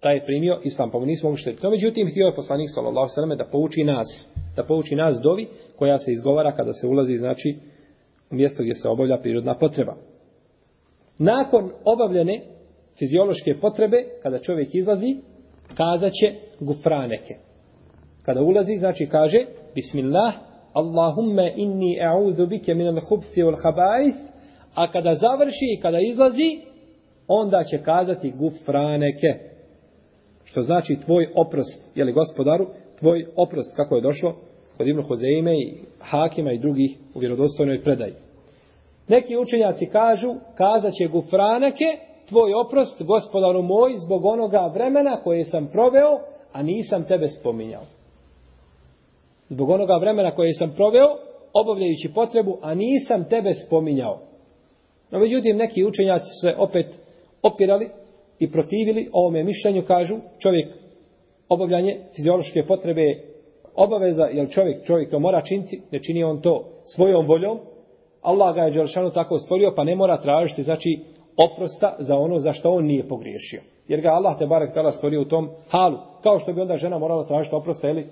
Taj 0.00 0.14
je 0.14 0.24
primio 0.24 0.60
islam, 0.64 0.90
pa 0.90 0.98
mu 0.98 1.06
nismo 1.06 1.28
mogli 1.28 1.40
štetiti. 1.40 1.64
No, 1.64 1.70
međutim, 1.70 2.10
htio 2.10 2.26
je 2.26 2.34
poslanik 2.34 2.68
sallallahu 2.74 3.08
alejhi 3.16 3.30
ve 3.30 3.36
da 3.36 3.50
pouči 3.50 3.84
nas, 3.84 4.28
da 4.56 4.64
pouči 4.64 4.94
nas 4.94 5.14
dovi 5.22 5.46
koja 5.76 5.98
se 5.98 6.12
izgovara 6.12 6.52
kada 6.52 6.72
se 6.72 6.86
ulazi 6.86 7.16
znači 7.16 7.56
u 8.30 8.34
mjesto 8.34 8.62
gdje 8.62 8.74
se 8.74 8.88
obavlja 8.88 9.18
prirodna 9.18 9.58
potreba. 9.58 9.96
Nakon 11.18 11.70
obavljene 11.84 12.40
fiziološke 12.98 13.54
potrebe, 13.60 14.04
kada 14.22 14.38
čovjek 14.38 14.74
izlazi, 14.74 15.16
kazaće 15.76 16.34
gufraneke. 16.60 17.34
Kada 18.24 18.42
ulazi, 18.42 18.76
znači 18.76 19.06
kaže, 19.06 19.38
Bismillah, 19.74 20.34
Allahumma 20.72 21.48
inni 21.56 21.98
a'udhu 22.00 22.48
bike 22.48 22.74
minal 22.74 23.00
hubsi 23.08 23.42
wal 23.42 23.62
habais, 23.62 24.14
a 24.74 24.92
kada 24.92 25.14
završi 25.14 25.66
i 25.76 25.80
kada 25.80 25.98
izlazi, 26.00 26.60
onda 27.28 27.64
će 27.64 27.78
kazati 27.78 28.32
gufraneke. 28.38 29.34
Što 30.44 30.60
znači 30.60 30.96
tvoj 31.04 31.28
oprost, 31.34 31.96
je 31.96 32.04
li 32.04 32.12
gospodaru, 32.12 32.66
tvoj 32.98 33.26
oprost, 33.36 33.76
kako 33.76 33.96
je 33.96 34.02
došlo, 34.02 34.36
kod 34.76 34.88
Ibn 34.88 35.02
Hozeime 35.02 35.58
i 35.58 35.74
Hakima 36.00 36.52
i 36.52 36.58
drugih 36.58 36.98
u 37.14 37.18
vjerodostojnoj 37.18 37.82
predaji. 37.82 38.12
Neki 39.08 39.36
učenjaci 39.36 39.86
kažu, 39.86 40.34
kazaće 40.54 41.06
gufraneke, 41.12 41.84
tvoj 42.32 42.54
oprost, 42.54 43.02
gospodaru 43.02 43.62
moj, 43.62 43.92
zbog 43.96 44.24
onoga 44.24 44.70
vremena 44.74 45.16
koje 45.24 45.44
sam 45.44 45.68
proveo, 45.72 46.18
a 46.52 46.62
nisam 46.62 47.04
tebe 47.04 47.28
spominjao. 47.28 47.82
Zbog 49.48 49.70
onoga 49.70 49.96
vremena 49.96 50.30
koje 50.34 50.54
sam 50.54 50.72
proveo, 50.76 51.08
obavljajući 51.52 52.14
potrebu, 52.14 52.58
a 52.62 52.74
nisam 52.74 53.24
tebe 53.24 53.52
spominjao. 53.52 54.18
No, 55.10 55.18
međutim, 55.18 55.56
neki 55.56 55.84
učenjaci 55.84 56.30
se 56.42 56.54
opet 56.58 56.86
opirali 57.42 57.88
i 58.38 58.50
protivili 58.52 59.10
ovome 59.12 59.44
mišljenju, 59.44 59.82
kažu, 59.86 60.16
čovjek 60.38 60.68
obavljanje 61.48 62.00
fiziološke 62.16 62.62
potrebe 62.66 63.02
obaveza, 63.74 64.24
jer 64.24 64.50
čovjek, 64.50 64.84
čovjek 64.86 65.10
to 65.10 65.18
mora 65.18 65.42
činiti, 65.42 65.82
ne 65.90 66.02
čini 66.02 66.24
on 66.24 66.40
to 66.40 66.64
svojom 66.96 67.26
voljom, 67.26 67.58
Allah 68.22 68.54
ga 68.54 68.62
je 68.62 68.70
Đelšanu 68.70 69.10
tako 69.10 69.38
stvorio, 69.38 69.72
pa 69.76 69.84
ne 69.84 69.96
mora 69.96 70.20
tražiti, 70.20 70.62
znači, 70.62 71.00
oprosta 71.36 71.96
za 71.98 72.16
ono 72.16 72.38
za 72.38 72.52
što 72.52 72.70
on 72.70 72.84
nije 72.84 73.08
pogriješio. 73.08 73.60
Jer 73.88 74.00
ga 74.00 74.08
Allah 74.08 74.38
te 74.38 74.46
barek 74.46 74.74
tala 74.74 74.92
stvorio 74.92 75.22
u 75.22 75.24
tom 75.24 75.50
halu. 75.68 75.98
Kao 76.22 76.38
što 76.38 76.52
bi 76.52 76.60
onda 76.60 76.76
žena 76.76 76.98
morala 76.98 77.24
tražiti 77.24 77.54
oprosta, 77.54 77.88
ili 77.88 78.06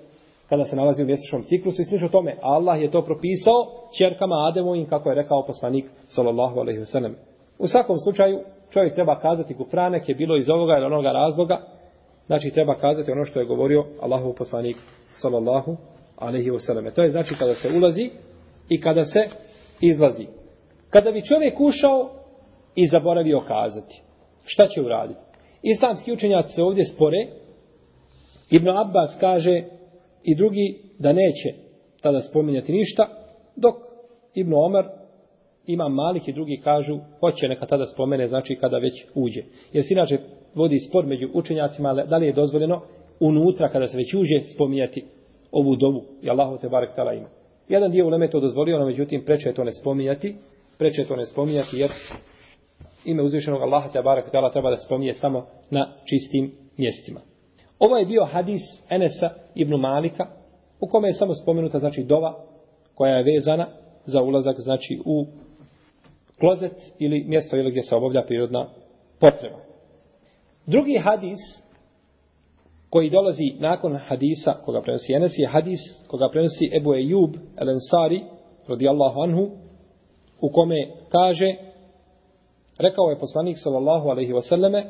kada 0.49 0.65
se 0.65 0.75
nalazi 0.75 1.03
u 1.03 1.05
mjesečnom 1.05 1.43
ciklusu 1.43 1.81
i 1.81 1.85
slično 1.85 2.09
tome. 2.09 2.37
Allah 2.41 2.81
je 2.81 2.91
to 2.91 3.05
propisao 3.05 3.67
čerkama 3.97 4.35
Ademovim, 4.49 4.85
kako 4.85 5.09
je 5.09 5.15
rekao 5.15 5.45
poslanik, 5.45 5.85
sallallahu 6.07 6.59
alaihi 6.59 6.79
wasallam. 6.79 7.13
U 7.59 7.67
svakom 7.67 7.97
slučaju, 7.97 8.39
čovjek 8.69 8.93
treba 8.93 9.19
kazati 9.19 9.53
kufranek 9.53 10.09
je 10.09 10.15
bilo 10.15 10.37
iz 10.37 10.49
ovoga 10.49 10.77
ili 10.77 10.85
onoga 10.85 11.11
razloga, 11.11 11.61
znači 12.25 12.51
treba 12.51 12.75
kazati 12.75 13.11
ono 13.11 13.25
što 13.25 13.39
je 13.39 13.45
govorio 13.45 13.85
Allahov 14.01 14.33
poslanik, 14.33 14.77
sallallahu 15.11 15.77
alaihi 16.17 16.51
wasallam. 16.51 16.93
To 16.93 17.03
je 17.03 17.09
znači 17.09 17.35
kada 17.35 17.53
se 17.53 17.69
ulazi 17.77 18.09
i 18.69 18.81
kada 18.81 19.03
se 19.03 19.19
izlazi. 19.81 20.27
Kada 20.89 21.11
bi 21.11 21.25
čovjek 21.25 21.59
ušao 21.59 22.09
i 22.75 22.87
zaboravio 22.87 23.39
kazati, 23.39 24.01
šta 24.45 24.67
će 24.67 24.81
uraditi? 24.81 25.19
Islamski 25.63 26.13
učenjaci 26.13 26.53
se 26.53 26.63
ovdje 26.63 26.85
spore. 26.85 27.27
Ibn 28.49 28.69
Abbas 28.69 29.17
kaže 29.19 29.63
i 30.23 30.35
drugi 30.35 30.79
da 30.99 31.13
neće 31.13 31.53
tada 32.01 32.19
spominjati 32.19 32.71
ništa, 32.71 33.07
dok 33.55 33.75
Ibn 34.33 34.53
Omer 34.53 34.85
ima 35.67 35.89
malih 35.89 36.27
i 36.27 36.33
drugi 36.33 36.61
kažu 36.63 36.99
hoće 37.19 37.47
neka 37.47 37.65
tada 37.65 37.85
spomene, 37.85 38.27
znači 38.27 38.55
kada 38.55 38.77
već 38.77 39.05
uđe. 39.15 39.41
Jer 39.73 39.83
se 39.83 39.93
inače 39.93 40.17
vodi 40.55 40.79
spor 40.79 41.05
među 41.05 41.29
učenjacima, 41.33 41.93
da 41.93 42.17
li 42.17 42.25
je 42.25 42.33
dozvoljeno 42.33 42.81
unutra 43.19 43.69
kada 43.69 43.87
se 43.87 43.97
već 43.97 44.13
uđe 44.13 44.43
spominjati 44.55 45.05
ovu 45.51 45.75
dovu 45.75 46.03
i 46.21 46.29
Allahu 46.29 46.57
te 46.57 46.69
barek 46.69 46.95
tala 46.95 47.13
ima. 47.13 47.27
Jedan 47.69 47.91
dio 47.91 48.07
uleme 48.07 48.29
to 48.29 48.39
dozvolio, 48.39 48.79
no 48.79 48.85
međutim 48.85 49.23
preče 49.25 49.49
je 49.49 49.53
to 49.53 49.63
ne 49.63 49.71
spominjati, 49.71 50.35
preče 50.77 51.01
je 51.01 51.07
to 51.07 51.15
ne 51.15 51.25
spominjati 51.25 51.77
jer 51.77 51.89
ime 53.05 53.23
uzvišenog 53.23 53.61
Allaha 53.61 53.89
te 53.89 54.01
barek 54.01 54.31
tala 54.31 54.51
treba 54.51 54.69
da 54.69 54.77
spominje 54.77 55.13
samo 55.13 55.45
na 55.69 55.93
čistim 56.05 56.51
mjestima. 56.77 57.19
Ovo 57.79 57.97
je 57.97 58.05
bio 58.05 58.25
hadis 58.25 58.61
Enesa 58.89 59.29
ibn 59.55 59.75
Malika 59.75 60.25
u 60.79 60.87
kome 60.87 61.07
je 61.07 61.13
samo 61.13 61.33
spomenuta 61.33 61.79
znači 61.79 62.03
dova 62.03 62.43
koja 62.95 63.15
je 63.15 63.23
vezana 63.23 63.67
za 64.05 64.21
ulazak 64.21 64.55
znači 64.59 64.99
u 65.05 65.25
klozet 66.39 66.93
ili 66.99 67.23
mjesto 67.27 67.57
ili 67.57 67.71
gdje 67.71 67.83
se 67.83 67.95
obavlja 67.95 68.23
prirodna 68.23 68.67
potreba. 69.19 69.59
Drugi 70.65 70.97
hadis 70.97 71.39
koji 72.89 73.09
dolazi 73.09 73.55
nakon 73.59 73.95
hadisa 73.95 74.53
koga 74.65 74.81
prenosi 74.81 75.13
Enes 75.13 75.31
je 75.37 75.47
hadis 75.47 75.79
koga 76.07 76.29
prenosi 76.31 76.71
Ebu 76.77 76.93
Ejub 76.93 77.35
El 77.57 77.69
Ensari 77.69 78.21
radijallahu 78.67 79.21
anhu 79.21 79.49
u 80.41 80.49
kome 80.49 80.75
kaže 81.09 81.55
rekao 82.79 83.09
je 83.09 83.19
poslanik 83.19 83.57
sallallahu 83.63 84.09
alaihi 84.09 84.33
wasallame 84.33 84.83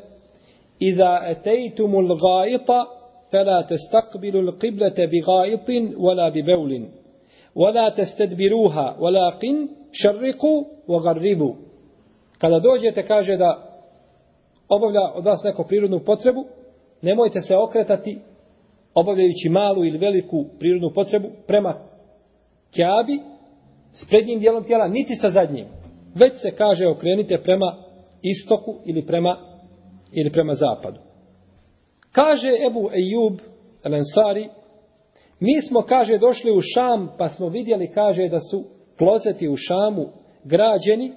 Iza 0.78 1.20
etejtumul 1.26 2.18
gajita 2.18 2.86
fela 3.30 3.66
testakbilu 3.66 4.40
l'qiblete 4.42 5.06
bi 5.06 5.20
gajitin 5.20 5.94
wala 5.98 6.30
bi 6.30 6.42
beulin 6.42 6.88
wala 7.56 7.94
testedbiruha 7.96 8.96
walakin 9.00 9.68
šarriku 9.92 10.66
wa 10.88 11.02
garribu 11.02 11.56
kada 12.38 12.58
dođete 12.60 13.06
kaže 13.06 13.36
da 13.36 13.50
obavlja 14.68 15.12
od 15.14 15.24
vas 15.24 15.44
neku 15.44 15.64
prirodnu 15.64 16.00
potrebu 16.00 16.44
nemojte 17.02 17.40
se 17.40 17.56
okretati 17.56 18.18
obavljajući 18.94 19.48
malu 19.48 19.84
ili 19.84 19.98
veliku 19.98 20.44
prirodnu 20.58 20.90
potrebu 20.94 21.28
prema 21.46 21.74
kjabi 22.74 23.20
s 23.92 24.08
prednjim 24.08 24.40
dijelom 24.40 24.64
tijela, 24.64 24.88
niti 24.88 25.14
sa 25.14 25.30
zadnjim. 25.30 25.66
Već 26.14 26.32
se 26.40 26.50
kaže 26.50 26.88
okrenite 26.88 27.38
prema 27.42 27.76
istoku 28.22 28.74
ili 28.84 29.06
prema, 29.06 29.36
ili 30.12 30.30
prema 30.32 30.54
zapadu. 30.54 31.00
Kaže 32.12 32.48
Ebu 32.68 32.90
Ejub 32.92 33.38
Ensari, 33.84 34.48
mi 35.40 35.62
smo, 35.68 35.82
kaže, 35.82 36.18
došli 36.18 36.50
u 36.50 36.60
Šam, 36.74 37.08
pa 37.18 37.28
smo 37.28 37.48
vidjeli, 37.48 37.92
kaže, 37.92 38.28
da 38.28 38.38
su 38.38 38.64
klozeti 38.98 39.48
u 39.48 39.56
Šamu 39.56 40.06
građeni 40.44 41.12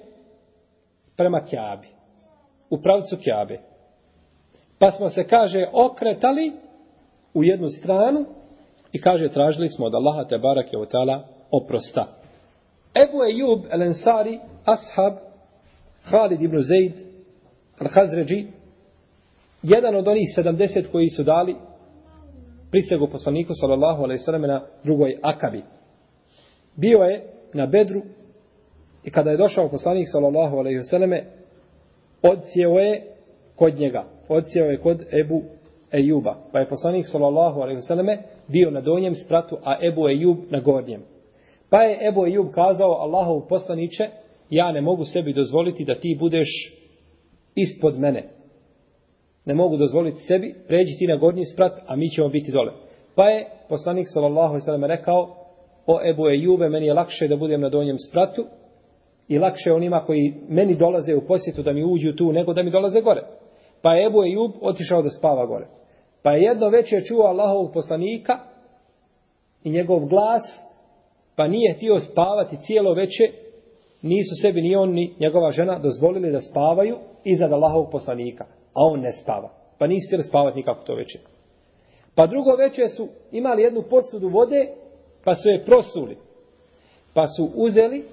prema 1.16 1.40
Kjabi. 1.44 1.88
U 2.70 2.78
pravcu 2.82 3.16
Kjabe. 3.24 3.58
Pa 4.78 4.90
smo 4.90 5.08
se, 5.08 5.24
kaže, 5.24 5.66
okretali 5.72 6.52
u 7.34 7.44
jednu 7.44 7.68
stranu 7.68 8.24
i 8.92 9.00
kaže, 9.00 9.28
tražili 9.28 9.68
smo 9.68 9.86
od 9.86 9.94
Allaha 9.94 10.24
te 10.24 10.38
barake 10.38 10.76
od 10.76 10.90
tala 10.90 11.24
oprosta. 11.50 12.06
Ebu 13.04 13.24
Ejub 13.24 13.66
el 13.70 13.82
Ensari, 13.82 14.40
ashab, 14.64 15.14
Khalid 16.10 16.42
ibn 16.42 16.58
Zaid, 16.58 16.92
al-Hazređi, 17.78 18.46
jedan 19.62 19.96
od 19.96 20.08
onih 20.08 20.28
sedamdeset 20.34 20.86
koji 20.92 21.08
su 21.08 21.22
dali 21.22 21.56
prisegu 22.70 23.08
poslaniku, 23.08 23.52
sallallahu 23.54 24.02
alaihi 24.02 24.18
sallam, 24.18 24.42
na 24.42 24.62
drugoj 24.84 25.18
akabi. 25.22 25.62
Bio 26.76 26.98
je 26.98 27.24
na 27.54 27.66
bedru 27.66 28.02
i 29.04 29.10
kada 29.10 29.30
je 29.30 29.36
došao 29.36 29.68
poslanik, 29.68 30.06
sallallahu 30.12 30.56
alaihi 30.56 30.82
sallam, 30.82 31.10
odsjeo 32.22 32.78
je 32.78 33.16
kod 33.56 33.78
njega. 33.78 34.04
Odsjeo 34.28 34.64
je 34.64 34.78
kod 34.78 35.02
Ebu 35.20 35.42
Ejuba. 35.92 36.36
Pa 36.52 36.58
je 36.58 36.68
poslanik 36.68 37.06
sallallahu 37.06 37.60
alejhi 37.60 37.76
ve 37.76 37.82
selleme 37.82 38.18
bio 38.48 38.70
na 38.70 38.80
donjem 38.80 39.14
spratu, 39.14 39.58
a 39.64 39.78
Ebu 39.86 40.08
Ejub 40.08 40.38
na 40.50 40.60
gornjem. 40.60 41.02
Pa 41.70 41.82
je 41.82 42.08
Ebu 42.08 42.26
Ejub 42.26 42.46
kazao 42.54 42.92
Allahov 42.92 43.48
poslanice, 43.48 44.04
ja 44.50 44.72
ne 44.72 44.80
mogu 44.80 45.04
sebi 45.04 45.32
dozvoliti 45.32 45.84
da 45.84 45.94
ti 45.94 46.16
budeš 46.20 46.48
ispod 47.54 47.98
mene. 47.98 48.28
Ne 49.44 49.54
mogu 49.54 49.76
dozvoliti 49.76 50.20
sebi, 50.20 50.54
pređi 50.68 50.96
ti 50.98 51.06
na 51.06 51.16
gornji 51.16 51.44
sprat, 51.44 51.72
a 51.86 51.96
mi 51.96 52.08
ćemo 52.08 52.28
biti 52.28 52.52
dole. 52.52 52.72
Pa 53.14 53.28
je 53.28 53.46
poslanik 53.68 54.06
sallallahu 54.08 54.54
alejhi 54.54 54.82
ve 54.82 54.88
rekao: 54.88 55.36
O 55.86 56.00
Ebu 56.10 56.28
Ejube, 56.28 56.68
meni 56.68 56.86
je 56.86 56.94
lakše 56.94 57.28
da 57.28 57.36
budem 57.36 57.60
na 57.60 57.68
donjem 57.68 57.98
spratu 57.98 58.44
i 59.28 59.38
lakše 59.38 59.72
onima 59.72 60.04
koji 60.04 60.34
meni 60.48 60.74
dolaze 60.74 61.14
u 61.14 61.26
posjetu 61.26 61.62
da 61.62 61.72
mi 61.72 61.84
uđu 61.84 62.16
tu 62.16 62.32
nego 62.32 62.52
da 62.52 62.62
mi 62.62 62.70
dolaze 62.70 63.00
gore. 63.00 63.22
Pa 63.82 63.94
je 63.94 64.06
Ebu 64.06 64.24
Ejub 64.24 64.50
otišao 64.60 65.02
da 65.02 65.10
spava 65.10 65.46
gore. 65.46 65.66
Pa 66.22 66.32
je 66.32 66.42
jedno 66.42 66.68
večer 66.68 67.04
čuo 67.04 67.22
Allahovog 67.22 67.72
poslanika 67.72 68.38
i 69.64 69.70
njegov 69.70 70.06
glas, 70.06 70.42
pa 71.36 71.48
nije 71.48 71.74
htio 71.74 72.00
spavati 72.00 72.56
cijelo 72.66 72.94
veče, 72.94 73.24
nisu 74.02 74.34
sebi 74.42 74.62
ni 74.62 74.76
on 74.76 74.90
ni 74.90 75.14
njegova 75.20 75.50
žena 75.50 75.78
dozvolili 75.78 76.32
da 76.32 76.40
spavaju 76.40 76.96
iza 77.24 77.44
Allahovog 77.44 77.90
poslanika, 77.90 78.44
a 78.74 78.80
on 78.92 79.00
ne 79.00 79.12
spava. 79.12 79.50
Pa 79.78 79.86
nisu 79.86 80.08
htjeli 80.08 80.24
spavati 80.24 80.56
nikako 80.56 80.84
to 80.84 80.94
veče. 80.94 81.18
Pa 82.14 82.26
drugo 82.26 82.56
veče 82.56 82.88
su 82.88 83.08
imali 83.32 83.62
jednu 83.62 83.82
posudu 83.82 84.28
vode, 84.28 84.66
pa 85.24 85.34
su 85.34 85.48
je 85.48 85.64
prosuli. 85.64 86.16
Pa 87.14 87.26
su 87.26 87.50
uzeli 87.54 88.04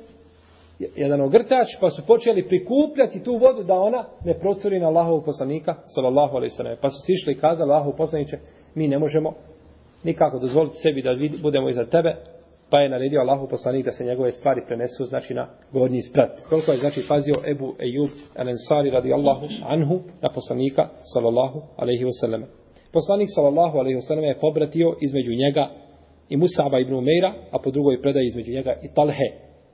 jedan 0.95 1.21
ogrtač, 1.21 1.67
pa 1.81 1.89
su 1.89 2.05
počeli 2.07 2.47
prikupljati 2.47 3.23
tu 3.23 3.37
vodu 3.37 3.63
da 3.63 3.73
ona 3.73 4.05
ne 4.25 4.39
procuri 4.39 4.79
na 4.79 4.87
Allahovog 4.87 5.25
poslanika, 5.25 5.75
sallallahu 5.87 6.35
alaihi 6.35 6.55
sallam. 6.55 6.77
Pa 6.81 6.89
su 6.89 7.01
sišli 7.05 7.33
i 7.33 7.37
kazali 7.37 7.71
Allahov 7.71 7.95
poslaniće, 7.95 8.37
mi 8.75 8.87
ne 8.87 8.99
možemo 8.99 9.33
nikako 10.03 10.39
dozvoliti 10.39 10.75
sebi 10.75 11.01
da 11.01 11.09
budemo 11.41 11.69
iza 11.69 11.85
tebe, 11.85 12.15
pa 12.73 12.79
je 12.79 12.89
naredio 12.89 13.21
Allahu 13.21 13.47
poslanik 13.47 13.85
da 13.85 13.91
se 13.91 14.05
njegove 14.05 14.31
stvari 14.31 14.61
prenesu, 14.67 15.05
znači 15.05 15.33
na 15.33 15.47
gornji 15.71 16.01
sprat. 16.01 16.31
Koliko 16.49 16.71
je 16.71 16.77
znači 16.77 17.01
pazio 17.07 17.35
Ebu 17.51 17.75
Ejub 17.79 18.09
al-Ansari 18.35 18.91
radi 18.91 19.13
Allahu 19.13 19.45
anhu 19.63 19.99
na 20.21 20.29
poslanika, 20.29 20.89
sallallahu 21.13 21.61
alaihi 21.77 22.05
wasallam. 22.05 22.41
Poslanik, 22.93 23.29
sallallahu 23.35 23.77
alaihi 23.77 23.97
wasallam, 23.97 24.23
je 24.23 24.39
pobratio 24.39 24.95
između 25.01 25.31
njega 25.43 25.69
i 26.29 26.37
Musaba 26.37 26.79
ibn 26.79 26.93
Umeira, 26.93 27.33
a 27.51 27.59
po 27.63 27.71
drugoj 27.71 28.01
predaji 28.01 28.25
između 28.25 28.51
njega 28.51 28.73
i 28.83 28.93
Talhe. 28.95 29.29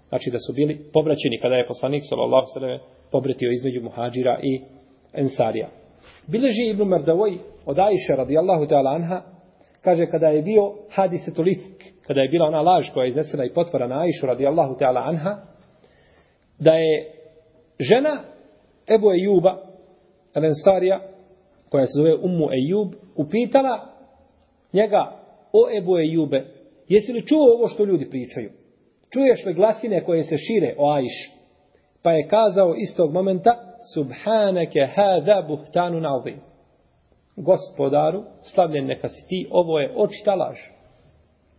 Znači 0.10 0.32
da 0.32 0.38
su 0.40 0.54
bili 0.54 0.80
pobraćeni 0.94 1.40
kada 1.42 1.56
je 1.56 1.68
poslanik, 1.68 2.04
sallallahu 2.10 2.46
alaihi 2.46 2.54
wasallam, 2.56 2.80
pobratio 3.12 3.52
između 3.52 3.82
muhađira 3.84 4.40
i 4.44 4.62
Ensarija. 5.14 5.68
Bileži 6.28 6.66
ibn 6.70 6.84
Mardavoj 6.84 7.38
od 7.66 7.80
Aisha 7.80 8.16
radijallahu 8.18 8.64
ta'ala 8.64 8.96
anha, 8.96 9.22
kaže 9.82 10.06
kada 10.06 10.28
je 10.28 10.42
bio 10.42 10.74
hadisetulifk, 10.90 11.84
kada 12.08 12.22
je 12.22 12.30
bila 12.30 12.46
ona 12.46 12.62
laž 12.62 12.90
koja 12.94 13.04
je 13.04 13.10
iznesena 13.10 13.46
i 13.46 13.54
potvora 13.54 13.88
na 13.88 14.02
Aishu 14.02 14.28
radijallahu 14.28 14.76
ta'ala 14.80 15.04
anha, 15.08 15.38
da 16.60 16.74
je 16.74 17.14
žena 17.80 18.24
Ebu 18.88 19.12
Ejuba, 19.12 19.58
Elensarija, 20.36 21.00
koja 21.70 21.86
se 21.86 21.94
zove 21.96 22.16
Ummu 22.16 22.48
Ejub, 22.52 22.94
upitala 23.16 23.90
njega 24.74 25.12
o 25.54 25.78
Ebu 25.78 25.98
Ejube, 25.98 26.46
jesi 26.88 27.14
li 27.14 27.28
čuo 27.28 27.54
ovo 27.56 27.68
što 27.68 27.86
ljudi 27.86 28.10
pričaju? 28.10 28.52
Čuješ 29.14 29.46
li 29.46 29.54
glasine 29.54 30.04
koje 30.04 30.24
se 30.24 30.38
šire 30.38 30.76
o 30.78 30.92
Ajš? 30.92 31.32
Pa 32.04 32.12
je 32.12 32.28
kazao 32.28 32.76
istog 32.76 33.14
momenta, 33.14 33.56
subhanake 33.94 34.88
hada 34.96 35.46
buhtanu 35.48 36.00
nazim. 36.00 36.49
Gospodaru, 37.40 38.24
slavljen 38.44 38.86
neka 38.86 39.08
si 39.08 39.28
ti, 39.28 39.48
ovo 39.52 39.80
je 39.80 39.94
očita 39.96 40.36
laž. 40.36 40.58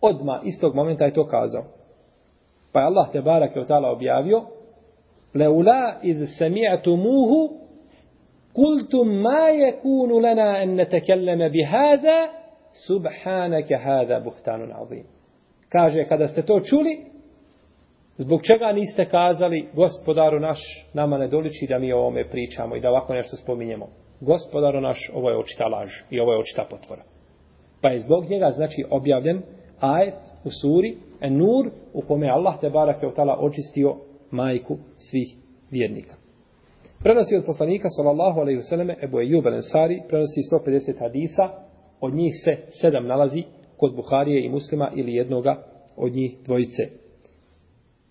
Odma 0.01 0.41
istog 0.45 0.75
momenta 0.75 1.05
je 1.05 1.13
to 1.13 1.27
kazao. 1.27 1.65
Pa 2.73 2.81
je 2.81 2.87
Allah 2.87 3.13
te 3.13 3.21
barak 3.21 3.57
je 3.57 3.63
otala 3.63 3.91
objavio, 3.91 4.45
Leula 5.35 5.95
iz 6.03 6.17
sami'atumuhu 6.39 7.61
Kultum 8.53 9.09
ma 9.23 9.51
yakunu 9.51 10.21
lana 10.23 10.59
an 10.63 10.75
natakallama 10.77 11.49
bihadha 11.49 12.19
subhanaka 12.87 13.79
hada 13.79 14.21
buhtanun 14.21 14.73
azim. 14.73 15.07
Kaže 15.69 16.05
kada 16.09 16.29
ste 16.29 16.43
to 16.43 16.61
čuli 16.61 17.05
zbog 18.17 18.41
čega 18.43 18.73
niste 18.73 19.05
kazali 19.05 19.69
gospodaru 19.75 20.41
naš 20.41 20.61
nama 20.95 21.19
ne 21.19 21.29
doliči 21.29 21.67
da 21.67 21.79
mi 21.79 21.93
o 21.93 21.99
ovome 21.99 22.29
pričamo 22.29 22.77
i 22.77 22.81
da 22.81 22.91
ovako 22.91 23.15
nešto 23.15 23.37
spominjemo 23.37 23.87
gospodaro 24.21 24.81
naš 24.81 25.11
ovo 25.15 25.31
je 25.31 25.37
očita 25.37 25.67
laž 25.67 25.91
i 26.11 26.21
ovo 26.21 26.33
je 26.33 26.39
očita 26.39 26.67
potvora. 26.71 27.03
Pa 27.81 27.89
je 27.89 28.01
zbog 28.01 28.25
njega 28.31 28.51
znači 28.51 28.85
objavljen 28.91 29.43
ajet 29.81 30.15
u 30.45 30.51
suri 30.51 30.97
An-Nur 31.21 31.71
u 31.93 32.01
kome 32.01 32.31
Allah 32.31 32.61
te 32.61 32.71
barake 32.71 33.07
od 33.07 33.15
tala 33.15 33.37
očistio 33.41 33.97
majku 34.31 34.79
svih 34.99 35.37
vjernika. 35.71 36.15
Prenosi 37.03 37.37
od 37.37 37.45
poslanika 37.45 37.89
sallallahu 37.89 38.41
alejhi 38.41 38.57
ve 38.57 38.63
selleme 38.63 38.97
Ebu 39.03 39.21
Ejub 39.21 39.45
al-Ansari 39.45 40.03
prenosi 40.09 40.41
150 40.67 40.99
hadisa, 41.01 41.49
od 42.01 42.15
njih 42.15 42.35
se 42.45 42.57
sedam 42.81 43.07
nalazi 43.07 43.43
kod 43.77 43.95
Buharije 43.97 44.45
i 44.45 44.49
Muslima 44.49 44.91
ili 44.97 45.15
jednoga 45.15 45.63
od 45.97 46.13
njih 46.13 46.37
dvojice. 46.45 46.83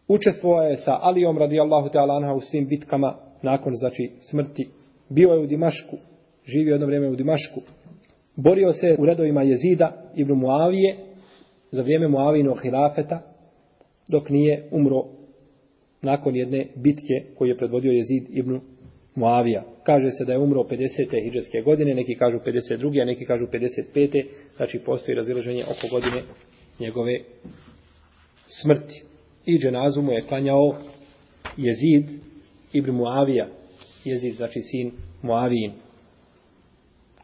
Učestvovao 0.07 0.63
je 0.63 0.77
sa 0.77 0.97
Alijom 1.01 1.37
radijallahu 1.37 1.89
ta'ala 1.89 2.17
anha 2.17 2.33
u 2.33 2.41
svim 2.41 2.67
bitkama 2.67 3.15
nakon 3.41 3.73
znači 3.75 4.11
smrti. 4.21 4.69
Bio 5.09 5.29
je 5.29 5.39
u 5.39 5.47
Dimašku, 5.47 5.97
živio 6.45 6.73
jedno 6.73 6.85
vrijeme 6.87 7.09
u 7.09 7.15
Dimašku. 7.15 7.61
Borio 8.35 8.73
se 8.73 8.95
u 8.99 9.05
redovima 9.05 9.43
Jezida 9.43 10.11
ibn 10.15 10.33
Muavije 10.33 10.97
za 11.71 11.81
vrijeme 11.81 12.07
Muavinog 12.07 12.61
hilafeta 12.61 13.21
dok 14.07 14.29
nije 14.29 14.67
umro 14.71 15.03
nakon 16.01 16.35
jedne 16.35 16.67
bitke 16.75 17.23
koju 17.37 17.49
je 17.49 17.57
predvodio 17.57 17.91
Jezid 17.91 18.23
ibn 18.29 18.59
Muavija. 19.15 19.63
Kaže 19.83 20.11
se 20.11 20.25
da 20.25 20.31
je 20.31 20.39
umro 20.39 20.63
50. 20.63 21.23
hijđarske 21.23 21.61
godine, 21.61 21.95
neki 21.95 22.15
kažu 22.15 22.37
52. 22.37 23.01
a 23.01 23.05
neki 23.05 23.25
kažu 23.25 23.45
55. 23.45 24.25
Znači 24.55 24.79
postoji 24.79 25.15
razilaženje 25.15 25.63
oko 25.63 25.87
godine 25.91 26.23
njegove 26.79 27.19
smrti. 28.47 29.03
I 29.45 29.59
dženazu 29.59 30.01
mu 30.01 30.11
je 30.11 30.21
klanjao 30.21 30.75
Jezid 31.57 32.05
ibn 32.73 32.91
Muavija. 32.91 33.47
Jezid 34.05 34.35
znači 34.35 34.61
sin 34.61 34.91
Muavin. 35.21 35.71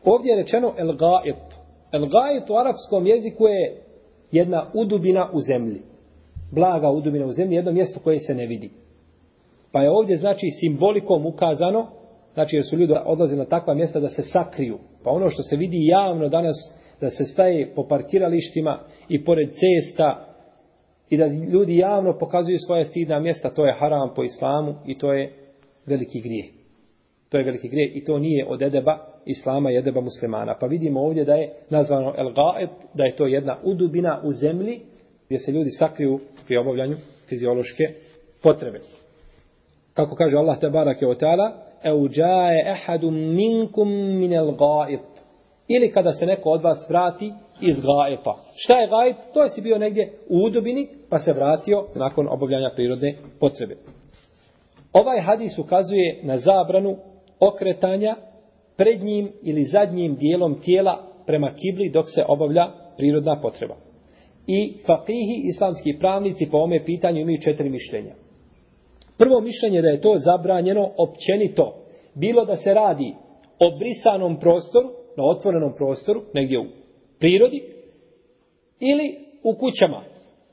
Ovdje 0.04 0.30
je 0.30 0.42
rečeno 0.42 0.74
El 0.78 0.88
Gaib. 0.88 1.36
El 1.92 2.02
Gaib 2.02 2.44
u 2.50 2.58
arapskom 2.58 3.08
jeziku 3.08 3.48
je 3.48 3.82
jedna 4.32 4.72
udubina 4.74 5.30
u 5.34 5.40
zemlji. 5.40 5.82
Blaga 6.52 6.90
udubina 6.90 7.26
u 7.26 7.32
zemlji, 7.32 7.56
jedno 7.56 7.72
mjesto 7.72 8.00
koje 8.00 8.20
se 8.20 8.36
ne 8.36 8.46
vidi. 8.48 8.70
Pa 9.72 9.82
je 9.82 9.92
ovdje 9.92 10.18
znači 10.18 10.48
simbolikom 10.60 11.26
ukazano, 11.26 11.88
znači 12.34 12.56
jer 12.56 12.66
su 12.66 12.78
ljudi 12.78 12.94
odlazili 13.06 13.40
na 13.40 13.46
takva 13.46 13.74
mjesta 13.74 14.00
da 14.00 14.10
se 14.10 14.24
sakriju. 14.24 14.78
Pa 15.04 15.12
ono 15.12 15.30
što 15.30 15.44
se 15.44 15.56
vidi 15.56 15.86
javno 15.86 16.30
danas, 16.30 16.56
da 17.02 17.10
se 17.10 17.26
staje 17.26 17.74
po 17.76 17.88
parkiralištima 17.88 18.80
i 19.10 19.24
pored 19.24 19.50
cesta 19.50 20.36
i 21.10 21.18
da 21.18 21.28
ljudi 21.28 21.78
javno 21.78 22.18
pokazuju 22.18 22.58
svoje 22.60 22.84
stidna 22.84 23.20
mjesta, 23.20 23.50
to 23.50 23.66
je 23.66 23.76
haram 23.80 24.14
po 24.16 24.24
islamu 24.24 24.76
i 24.86 24.98
to 24.98 25.14
je 25.14 25.34
veliki 25.86 26.22
grijeh. 26.22 26.65
To 27.36 27.40
je 27.40 27.46
veliki 27.46 27.70
grijeh 27.70 27.96
i 27.96 28.06
to 28.06 28.20
nije 28.20 28.46
od 28.48 28.62
edeba 28.62 28.98
islama 29.26 29.72
i 29.72 29.78
edeba 29.78 30.02
muslimana. 30.02 30.56
Pa 30.60 30.68
vidimo 30.68 31.02
ovdje 31.02 31.26
da 31.26 31.34
je 31.34 31.54
nazvano 31.70 32.14
El 32.18 32.34
Gaib, 32.34 32.70
da 32.94 33.04
je 33.04 33.16
to 33.16 33.28
jedna 33.28 33.58
udubina 33.64 34.22
u 34.24 34.34
zemlji 34.34 34.80
gdje 35.26 35.40
se 35.40 35.52
ljudi 35.52 35.70
sakriju 35.70 36.20
pri 36.48 36.58
obavljanju 36.58 36.96
fiziološke 37.30 37.84
potrebe 38.44 38.80
kako 39.96 40.16
kaže 40.16 40.38
Allah 40.38 40.60
te 40.60 40.70
barake 40.70 41.08
o 41.08 41.16
ta'ala, 41.16 41.52
eu 41.84 42.08
džaje 42.08 42.72
ehadum 42.72 43.16
minkum 43.16 43.90
minel 44.20 44.52
gaib. 44.52 45.00
Ili 45.68 45.92
kada 45.92 46.14
se 46.14 46.26
neko 46.26 46.50
od 46.50 46.62
vas 46.62 46.86
vrati 46.90 47.34
iz 47.62 47.76
gaipa. 47.76 48.36
Šta 48.56 48.80
je 48.80 48.88
gaib? 48.88 49.16
To 49.34 49.44
je 49.44 49.50
si 49.50 49.62
bio 49.62 49.78
negdje 49.78 50.14
u 50.30 50.46
udobini, 50.46 50.88
pa 51.10 51.20
se 51.20 51.34
vratio 51.34 51.86
nakon 51.96 52.28
obavljanja 52.30 52.72
prirodne 52.76 53.12
potrebe. 53.40 53.76
Ovaj 54.94 55.22
hadis 55.22 55.58
ukazuje 55.58 56.20
na 56.24 56.38
zabranu 56.38 56.98
okretanja 57.40 58.16
prednjim 58.78 59.32
ili 59.44 59.66
zadnjim 59.66 60.16
dijelom 60.16 60.62
tijela 60.62 61.04
prema 61.26 61.54
kibli 61.56 61.90
dok 61.90 62.06
se 62.16 62.24
obavlja 62.28 62.68
prirodna 62.98 63.42
potreba. 63.42 63.76
I 64.48 64.78
fakihi, 64.86 65.42
islamski 65.44 65.98
pravnici 66.00 66.48
po 66.52 66.58
ome 66.58 66.86
pitanju 66.86 67.22
imaju 67.22 67.42
četiri 67.42 67.70
mišljenja. 67.70 68.16
Prvo 69.18 69.42
mišljenje 69.42 69.82
da 69.82 69.88
je 69.88 70.02
to 70.02 70.14
zabranjeno 70.18 70.92
općenito. 70.98 71.76
Bilo 72.16 72.46
da 72.46 72.56
se 72.56 72.74
radi 72.74 73.14
o 73.60 73.78
brisanom 73.80 74.40
prostoru, 74.40 74.90
na 75.18 75.24
otvorenom 75.24 75.74
prostoru, 75.78 76.22
negdje 76.34 76.60
u 76.60 76.66
prirodi, 77.20 77.64
ili 78.80 79.18
u 79.44 79.54
kućama, 79.54 80.04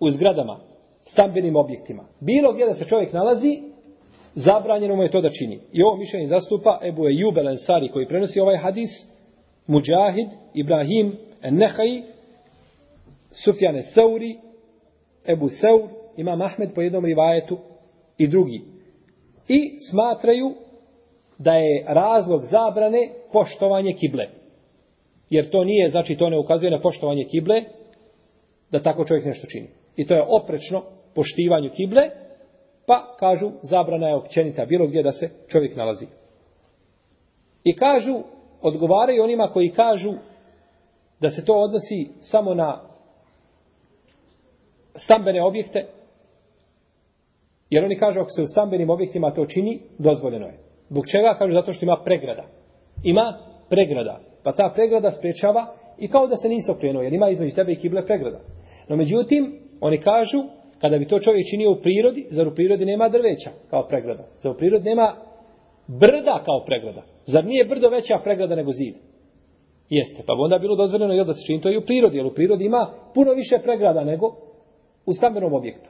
u 0.00 0.10
zgradama, 0.10 0.60
stambenim 1.04 1.56
objektima. 1.56 2.04
Bilo 2.20 2.52
gdje 2.52 2.66
da 2.66 2.74
se 2.74 2.88
čovjek 2.88 3.12
nalazi, 3.12 3.62
zabranjeno 4.34 4.96
mu 4.96 5.02
je 5.02 5.10
to 5.10 5.20
da 5.20 5.30
čini. 5.30 5.60
I 5.72 5.82
ovo 5.82 5.96
mišljenje 5.96 6.26
zastupa 6.26 6.80
Ebu 6.84 7.08
Ejub 7.08 7.38
el 7.38 7.48
Ansari 7.48 7.88
koji 7.88 8.08
prenosi 8.08 8.40
ovaj 8.40 8.56
hadis, 8.56 8.90
Mujahid, 9.66 10.28
Ibrahim, 10.54 11.12
Nehaj, 11.50 12.02
Sufjane 13.44 13.82
Seuri, 13.82 14.36
Ebu 15.28 15.48
Seur, 15.48 15.88
Imam 16.16 16.42
Ahmed 16.42 16.74
po 16.74 16.82
jednom 16.82 17.04
rivajetu, 17.04 17.58
i 18.18 18.28
drugi. 18.28 18.62
I 19.48 19.78
smatraju 19.90 20.54
da 21.38 21.52
je 21.52 21.84
razlog 21.88 22.42
zabrane 22.44 23.10
poštovanje 23.32 23.92
kible. 24.00 24.26
Jer 25.30 25.50
to 25.50 25.64
nije, 25.64 25.90
znači 25.90 26.16
to 26.16 26.30
ne 26.30 26.38
ukazuje 26.38 26.70
na 26.70 26.80
poštovanje 26.80 27.24
kible, 27.24 27.62
da 28.70 28.82
tako 28.82 29.04
čovjek 29.04 29.24
nešto 29.24 29.46
čini. 29.46 29.68
I 29.96 30.06
to 30.06 30.14
je 30.14 30.26
oprečno 30.28 30.82
poštivanju 31.14 31.70
kible, 31.76 32.02
pa 32.86 33.16
kažu 33.18 33.50
zabrana 33.62 34.08
je 34.08 34.14
općenita 34.14 34.64
bilo 34.64 34.86
gdje 34.86 35.02
da 35.02 35.12
se 35.12 35.30
čovjek 35.48 35.76
nalazi. 35.76 36.06
I 37.64 37.76
kažu, 37.76 38.22
odgovaraju 38.62 39.22
onima 39.22 39.48
koji 39.52 39.70
kažu 39.70 40.12
da 41.20 41.30
se 41.30 41.44
to 41.44 41.54
odnosi 41.54 42.08
samo 42.20 42.54
na 42.54 42.80
stambene 44.94 45.42
objekte, 45.42 45.86
jer 47.70 47.84
oni 47.84 47.98
kažu 47.98 48.20
ako 48.20 48.30
se 48.30 48.42
u 48.42 48.46
stambenim 48.46 48.90
objektima 48.90 49.30
to 49.30 49.46
čini, 49.46 49.80
dozvoljeno 49.98 50.46
je. 50.46 50.58
Zbog 50.88 51.06
čega? 51.06 51.36
Kažu 51.38 51.52
zato 51.52 51.72
što 51.72 51.84
ima 51.84 51.96
pregrada. 52.04 52.44
Ima 53.04 53.38
pregrada. 53.68 54.20
Pa 54.42 54.52
ta 54.52 54.72
pregrada 54.74 55.10
sprečava 55.10 55.74
i 55.98 56.08
kao 56.08 56.26
da 56.26 56.36
se 56.36 56.48
nisi 56.48 56.70
okrenuo, 56.70 57.02
jer 57.02 57.12
ima 57.12 57.28
između 57.28 57.54
tebe 57.54 57.72
i 57.72 57.76
kible 57.76 58.06
pregrada. 58.06 58.40
No 58.88 58.96
međutim, 58.96 59.58
oni 59.80 59.98
kažu, 59.98 60.44
kada 60.82 60.98
bi 60.98 61.06
to 61.06 61.18
čovjek 61.20 61.46
činio 61.50 61.70
u 61.70 61.80
prirodi, 61.82 62.26
zar 62.30 62.48
u 62.48 62.54
prirodi 62.54 62.84
nema 62.84 63.08
drveća 63.08 63.50
kao 63.70 63.86
pregrada? 63.88 64.24
Zar 64.42 64.52
u 64.52 64.56
prirodi 64.56 64.84
nema 64.84 65.16
brda 65.86 66.42
kao 66.44 66.64
pregrada? 66.66 67.02
Zar 67.26 67.44
nije 67.44 67.64
brdo 67.64 67.88
veća 67.88 68.18
pregrada 68.24 68.54
nego 68.54 68.70
zid? 68.72 68.94
Jeste, 69.88 70.22
pa 70.26 70.34
bi 70.34 70.40
onda 70.40 70.58
bilo 70.58 70.76
dozvoljeno 70.76 71.14
jel, 71.14 71.24
da 71.24 71.32
se 71.32 71.46
čini 71.46 71.60
to 71.60 71.70
i 71.70 71.76
u 71.76 71.86
prirodi, 71.86 72.16
jer 72.16 72.26
u 72.26 72.34
prirodi 72.34 72.64
ima 72.64 72.90
puno 73.14 73.32
više 73.32 73.58
pregrada 73.64 74.04
nego 74.04 74.26
u 75.06 75.12
stambenom 75.12 75.54
objektu. 75.54 75.88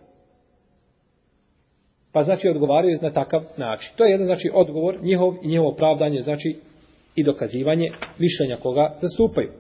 Pa 2.13 2.23
znači 2.23 2.49
odgovaraju 2.49 2.99
na 3.03 3.13
takav 3.13 3.43
način. 3.57 3.93
To 3.97 4.05
je 4.05 4.11
jedan 4.11 4.27
znači 4.27 4.51
odgovor 4.55 4.99
njihov 5.03 5.35
i 5.43 5.49
njihovo 5.49 5.71
opravdanje 5.71 6.21
znači 6.21 6.57
i 7.17 7.25
dokazivanje 7.25 7.89
mišljenja 8.19 8.57
koga 8.63 8.97
zastupaju. 9.01 9.51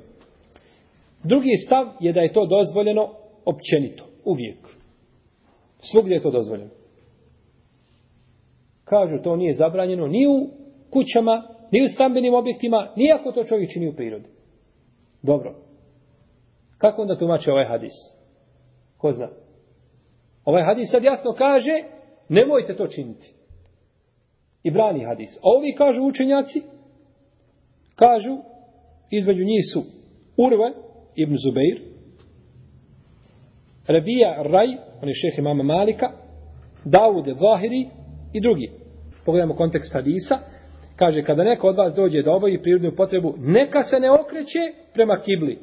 Drugi 1.25 1.57
stav 1.67 1.87
je 2.01 2.13
da 2.13 2.21
je 2.21 2.33
to 2.33 2.47
dozvoljeno 2.47 3.09
općenito, 3.45 4.05
uvijek. 4.25 4.82
Svugdje 5.91 6.15
je 6.15 6.23
to 6.23 6.31
dozvoljeno. 6.31 6.71
Kažu 8.85 9.23
to 9.23 9.37
nije 9.37 9.55
zabranjeno 9.55 10.07
ni 10.07 10.27
u 10.27 10.49
kućama, 10.91 11.49
ni 11.71 11.85
u 11.85 11.89
stambenim 11.89 12.35
objektima, 12.35 12.93
nijako 12.97 13.33
to 13.33 13.45
čovjek 13.45 13.73
čini 13.73 13.89
u 13.89 13.97
prirodi. 13.97 14.29
Dobro. 15.23 15.55
Kako 16.79 17.03
onda 17.03 17.19
tumače 17.19 17.53
ovaj 17.53 17.67
hadis? 17.67 17.93
Ko 18.99 19.13
zna? 19.13 19.29
Ovaj 20.45 20.65
hadis 20.65 20.91
sad 20.91 21.05
jasno 21.05 21.35
kaže, 21.39 21.85
nemojte 22.29 22.77
to 22.77 22.87
činiti. 22.87 23.35
I 24.63 24.71
brani 24.71 25.05
hadis. 25.05 25.37
A 25.37 25.41
ovi 25.43 25.75
kažu 25.75 26.05
učenjaci, 26.05 26.63
kažu, 27.97 28.39
između 29.11 29.45
njih 29.45 29.65
su 29.73 29.81
Urve 30.37 30.73
ibn 31.17 31.35
Zubeir, 31.45 31.92
Rebija 33.89 34.43
Raj, 34.43 34.69
on 35.03 35.09
je 35.09 35.15
šeh 35.15 35.39
imama 35.39 35.63
Malika, 35.63 36.11
Davude 36.85 37.35
Zahiri 37.35 37.89
i 38.33 38.41
drugi. 38.41 38.71
Pogledajmo 39.25 39.55
kontekst 39.55 39.93
hadisa. 39.93 40.39
Kaže, 40.97 41.23
kada 41.23 41.45
neko 41.45 41.69
od 41.69 41.77
vas 41.77 41.95
dođe 41.95 42.23
da 42.23 42.33
obavi 42.33 42.63
prirodnu 42.63 42.93
potrebu, 42.97 43.35
neka 43.39 43.83
se 43.83 44.01
ne 44.01 44.11
okreće 44.11 44.73
prema 44.95 45.17
kibli. 45.17 45.59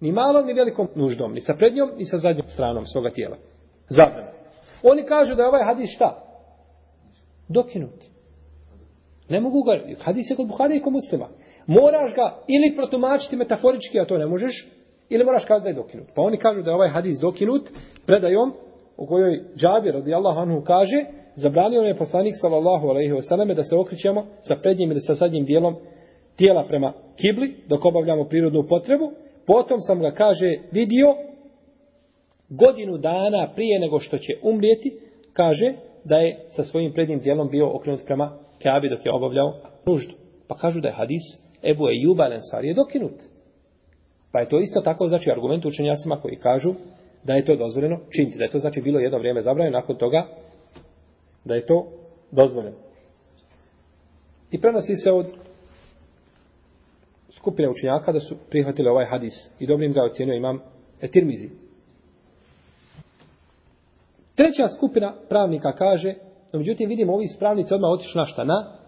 Ni 0.00 0.12
malom, 0.12 0.46
ni 0.46 0.52
velikom 0.52 0.88
nuždom. 0.94 1.32
Ni 1.32 1.40
sa 1.40 1.54
prednjom, 1.54 1.90
ni 1.96 2.04
sa 2.04 2.18
zadnjom 2.18 2.46
stranom 2.46 2.86
svoga 2.86 3.08
tijela. 3.08 3.36
Zabrana. 3.88 4.32
Oni 4.82 5.02
kažu 5.02 5.34
da 5.34 5.42
je 5.42 5.48
ovaj 5.48 5.64
hadis 5.64 5.90
šta? 5.94 6.24
Dokinuti. 7.48 8.06
Ne 9.28 9.40
mogu 9.40 9.62
ga, 9.62 10.02
hadis 10.04 10.30
je 10.30 10.36
kod 10.36 10.46
Buhari 10.46 10.76
i 10.76 10.80
kod 10.80 10.92
muslima. 10.92 11.28
Moraš 11.66 12.14
ga 12.14 12.38
ili 12.48 12.76
protumačiti 12.76 13.36
metaforički, 13.36 14.00
a 14.00 14.06
to 14.06 14.18
ne 14.18 14.26
možeš, 14.26 14.68
ili 15.08 15.24
moraš 15.24 15.44
kazati 15.44 15.64
da 15.64 15.68
je 15.68 15.82
dokinut. 15.82 16.08
Pa 16.14 16.22
oni 16.22 16.36
kažu 16.36 16.62
da 16.62 16.70
je 16.70 16.74
ovaj 16.74 16.88
hadis 16.88 17.18
dokinut 17.20 17.70
predajom 18.06 18.52
u 18.96 19.06
kojoj 19.06 19.44
Džabir 19.56 19.94
radijallahu 19.94 20.40
anhu 20.40 20.62
kaže 20.64 21.04
zabranio 21.34 21.80
je 21.80 21.94
poslanik 21.94 22.34
sallallahu 22.40 22.88
alejhi 22.88 23.12
ve 23.12 23.22
selleme 23.22 23.54
da 23.54 23.64
se 23.64 23.76
okrećemo 23.76 24.26
sa 24.40 24.56
prednjim 24.56 24.90
ili 24.90 25.00
sa 25.00 25.14
zadnjim 25.14 25.44
dijelom 25.44 25.76
tijela 26.36 26.64
prema 26.68 26.92
kibli 27.20 27.54
dok 27.68 27.84
obavljamo 27.84 28.24
prirodnu 28.24 28.66
potrebu. 28.68 29.12
Potom 29.46 29.80
sam 29.80 30.00
ga 30.00 30.10
kaže 30.10 30.58
vidio 30.72 31.14
godinu 32.48 32.98
dana 32.98 33.52
prije 33.54 33.80
nego 33.80 34.00
što 34.00 34.18
će 34.18 34.32
umrijeti, 34.42 34.92
kaže 35.32 35.72
da 36.04 36.16
je 36.16 36.38
sa 36.50 36.64
svojim 36.64 36.92
prednjim 36.92 37.20
dijelom 37.20 37.48
bio 37.50 37.76
okrenut 37.76 38.00
prema 38.06 38.38
Kabi 38.62 38.88
dok 38.88 39.06
je 39.06 39.12
obavljao 39.12 39.54
nuždu. 39.86 40.14
Pa 40.48 40.54
kažu 40.54 40.80
da 40.80 40.88
je 40.88 40.94
hadis 40.94 41.22
Ebu 41.62 41.88
Ejuba 41.88 42.28
Lensar 42.28 42.64
je 42.64 42.74
dokinut. 42.74 43.37
Pa 44.32 44.40
je 44.40 44.48
to 44.48 44.58
isto 44.58 44.80
tako 44.80 45.06
znači 45.06 45.30
argument 45.30 45.64
učenjacima 45.64 46.20
koji 46.20 46.36
kažu 46.36 46.74
da 47.24 47.34
je 47.34 47.44
to 47.44 47.56
dozvoljeno 47.56 48.00
činiti. 48.16 48.38
Da 48.38 48.44
je 48.44 48.50
to 48.50 48.58
znači 48.58 48.80
bilo 48.80 48.98
jedno 48.98 49.18
vrijeme 49.18 49.42
zabranjeno, 49.42 49.78
nakon 49.78 49.96
toga 49.96 50.26
da 51.44 51.54
je 51.54 51.66
to 51.66 51.86
dozvoljeno. 52.30 52.76
I 54.50 54.60
prenosi 54.60 54.96
se 54.96 55.12
od 55.12 55.26
skupine 57.30 57.68
učenjaka 57.68 58.12
da 58.12 58.20
su 58.20 58.36
prihvatili 58.50 58.88
ovaj 58.88 59.06
hadis 59.06 59.34
i 59.60 59.66
dobrim 59.66 59.92
ga 59.92 60.04
ocjenio 60.04 60.34
imam 60.34 60.60
Etirmizi. 61.00 61.48
Treća 64.34 64.68
skupina 64.76 65.14
pravnika 65.28 65.72
kaže, 65.72 66.14
no 66.52 66.58
međutim 66.58 66.88
vidimo 66.88 67.14
ovi 67.14 67.26
pravnici 67.38 67.74
odmah 67.74 67.90
otišli 67.90 68.18
na 68.18 68.26
šta? 68.26 68.44
Na 68.44 68.78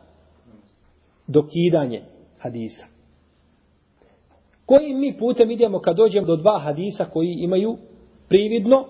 dokidanje 1.27 2.03
hadisa. 2.39 3.00
Kojim 4.71 4.99
mi 4.99 5.19
putem 5.19 5.51
idemo 5.51 5.79
kad 5.79 5.97
dođemo 5.97 6.27
do 6.27 6.37
dva 6.37 6.59
hadisa 6.59 7.05
koji 7.05 7.37
imaju 7.39 7.77
prividno 8.29 8.85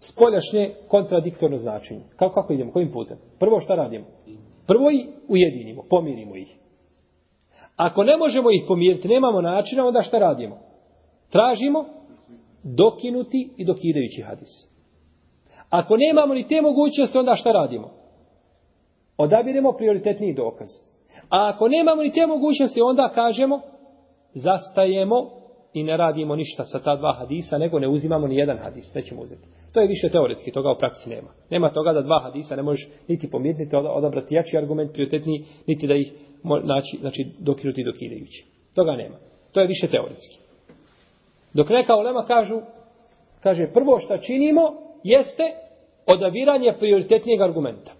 spoljašnje 0.00 0.74
kontradiktorno 0.88 1.56
značenje? 1.56 2.00
Kako, 2.16 2.34
kako 2.34 2.52
idemo? 2.52 2.72
Kojim 2.72 2.92
putem? 2.92 3.16
Prvo 3.38 3.60
šta 3.60 3.74
radimo? 3.74 4.04
Prvo 4.66 4.90
ih 4.90 5.06
ujedinimo, 5.28 5.82
pomirimo 5.90 6.36
ih. 6.36 6.56
Ako 7.76 8.04
ne 8.04 8.16
možemo 8.16 8.50
ih 8.50 8.64
pomiriti, 8.68 9.08
nemamo 9.08 9.40
načina, 9.40 9.86
onda 9.86 10.02
šta 10.02 10.18
radimo? 10.18 10.58
Tražimo 11.30 11.84
dokinuti 12.62 13.50
i 13.56 13.64
dokidajući 13.64 14.22
hadis. 14.22 14.68
Ako 15.70 15.96
nemamo 15.96 16.34
ni 16.34 16.48
te 16.48 16.60
mogućnosti, 16.60 17.18
onda 17.18 17.34
šta 17.34 17.52
radimo? 17.52 17.90
Odabiremo 19.16 19.72
prioritetni 19.72 20.34
dokaz. 20.34 20.68
A 21.30 21.52
ako 21.54 21.68
nemamo 21.68 22.02
ni 22.02 22.12
te 22.12 22.26
mogućnosti, 22.26 22.80
onda 22.80 23.12
kažemo 23.14 23.75
zastajemo 24.36 25.30
i 25.72 25.82
ne 25.82 25.96
radimo 25.96 26.36
ništa 26.36 26.64
sa 26.64 26.78
ta 26.78 26.96
dva 26.96 27.12
hadisa, 27.12 27.58
nego 27.58 27.78
ne 27.78 27.88
uzimamo 27.88 28.26
ni 28.26 28.36
jedan 28.36 28.58
hadis, 28.58 28.94
nećemo 28.94 29.22
uzeti. 29.22 29.48
To 29.72 29.80
je 29.80 29.86
više 29.86 30.08
teoretski, 30.08 30.52
toga 30.52 30.70
u 30.70 30.78
praksi 30.78 31.10
nema. 31.10 31.28
Nema 31.50 31.72
toga 31.72 31.92
da 31.92 32.02
dva 32.02 32.20
hadisa 32.22 32.56
ne 32.56 32.62
možeš 32.62 32.88
niti 33.08 33.30
pomiriti, 33.30 33.62
niti 33.62 33.76
odabrati 33.76 34.34
jači 34.34 34.58
argument, 34.58 34.92
prioritetni, 34.92 35.44
niti 35.66 35.86
da 35.86 35.94
ih 35.94 36.12
naći, 36.64 36.98
znači, 37.00 37.26
dokinuti 37.38 37.80
i 37.80 37.84
dokidajući. 37.84 38.46
Toga 38.74 38.96
nema. 38.96 39.16
To 39.52 39.60
je 39.60 39.66
više 39.66 39.88
teoretski. 39.88 40.38
Dok 41.54 41.68
neka 41.68 41.96
ulema 41.96 42.24
kažu, 42.24 42.60
kaže, 43.42 43.66
prvo 43.74 43.98
što 43.98 44.18
činimo 44.18 44.62
jeste 45.04 45.42
odaviranje 46.06 46.72
prioritetnijeg 46.78 47.40
argumenta. 47.40 47.92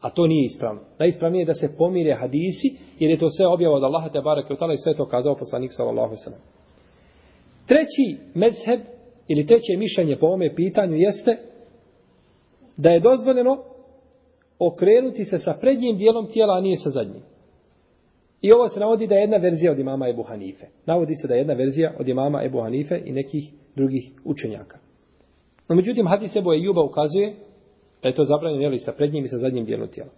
A 0.00 0.10
to 0.10 0.26
nije 0.26 0.44
ispravno. 0.44 0.80
Najispravnije 0.98 1.42
je 1.42 1.46
da 1.46 1.54
se 1.54 1.76
pomire 1.78 2.14
hadisi, 2.14 2.76
jer 2.98 3.10
je 3.10 3.18
to 3.18 3.30
sve 3.30 3.46
objavo 3.46 3.76
od 3.76 3.82
Allaha 3.82 4.08
te 4.08 4.20
barake 4.20 4.54
i 4.54 4.76
sve 4.76 4.94
to 4.94 5.06
kazao 5.06 5.36
poslanik 5.36 5.70
sallallahu 5.72 6.14
sallam. 6.16 6.40
Treći 7.66 8.16
mezheb, 8.34 8.80
ili 9.28 9.46
treće 9.46 9.76
mišljenje 9.78 10.16
po 10.16 10.26
ovome 10.26 10.54
pitanju 10.54 10.96
jeste 10.96 11.36
da 12.76 12.90
je 12.90 13.00
dozvoljeno 13.00 13.58
okrenuti 14.58 15.24
se 15.24 15.38
sa 15.38 15.54
prednjim 15.60 15.96
dijelom 15.96 16.26
tijela, 16.26 16.54
a 16.54 16.60
nije 16.60 16.76
sa 16.76 16.90
zadnjim. 16.90 17.22
I 18.40 18.52
ovo 18.52 18.68
se 18.68 18.80
navodi 18.80 19.06
da 19.06 19.14
je 19.14 19.20
jedna 19.20 19.36
verzija 19.36 19.72
od 19.72 19.78
imama 19.78 20.08
Ebu 20.08 20.22
Hanife. 20.22 20.66
Navodi 20.86 21.14
se 21.14 21.28
da 21.28 21.34
je 21.34 21.38
jedna 21.38 21.54
verzija 21.54 21.94
od 21.98 22.08
imama 22.08 22.44
Ebu 22.44 22.60
Hanife 22.60 23.02
i 23.04 23.12
nekih 23.12 23.52
drugih 23.76 24.10
učenjaka. 24.24 24.78
No 25.68 25.74
međutim, 25.74 26.06
hadis 26.06 26.36
Ebu 26.36 26.52
Ejuba 26.52 26.82
ukazuje 26.84 27.34
Pa 28.02 28.08
je 28.08 28.14
to 28.14 28.24
zabranjeno 28.24 28.62
jeli 28.62 28.78
sa 28.78 28.92
prednjim 28.92 29.24
i 29.24 29.28
sa 29.28 29.38
zadnjim 29.38 29.64
dijelom 29.64 29.88
tijela. 29.88 30.10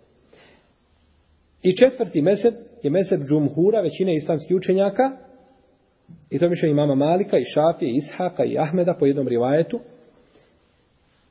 I 1.62 1.76
četvrti 1.76 2.22
meseb 2.22 2.54
je 2.82 2.90
meseb 2.90 3.20
džumhura, 3.20 3.80
većine 3.80 4.16
islamskih 4.16 4.56
učenjaka, 4.56 5.16
i 6.30 6.38
to 6.38 6.48
mišljenje 6.48 6.72
imama 6.72 6.94
Malika, 6.94 7.38
i 7.38 7.44
Šafije, 7.44 7.90
i 7.90 7.96
Ishaka, 7.96 8.44
i 8.44 8.58
Ahmeda 8.58 8.94
po 8.98 9.06
jednom 9.06 9.28
rivajetu, 9.28 9.80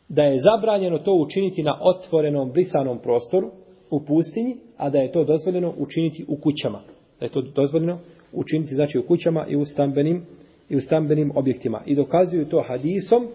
da 0.10 0.24
je 0.24 0.40
zabranjeno 0.40 0.98
to 0.98 1.14
učiniti 1.14 1.64
na 1.64 1.80
otvorenom, 1.82 2.52
brisanom 2.52 3.00
prostoru, 3.00 3.52
u 3.90 4.06
pustinji, 4.06 4.58
a 4.78 4.90
da 4.90 4.98
je 4.98 5.12
to 5.12 5.24
dozvoljeno 5.24 5.74
učiniti 5.78 6.26
u 6.28 6.36
kućama. 6.36 6.82
Da 7.20 7.26
je 7.26 7.32
to 7.32 7.42
dozvoljeno 7.42 8.00
učiniti 8.34 8.76
znači 8.76 9.00
u 9.00 9.08
kućama 9.08 9.46
i 9.48 9.56
u 9.56 9.66
stambenim, 9.66 10.26
i 10.70 10.76
u 10.76 10.82
stambenim 10.82 11.32
objektima. 11.36 11.82
I 11.86 11.96
dokazuju 11.96 12.46
to 12.46 12.64
hadisom 12.68 13.28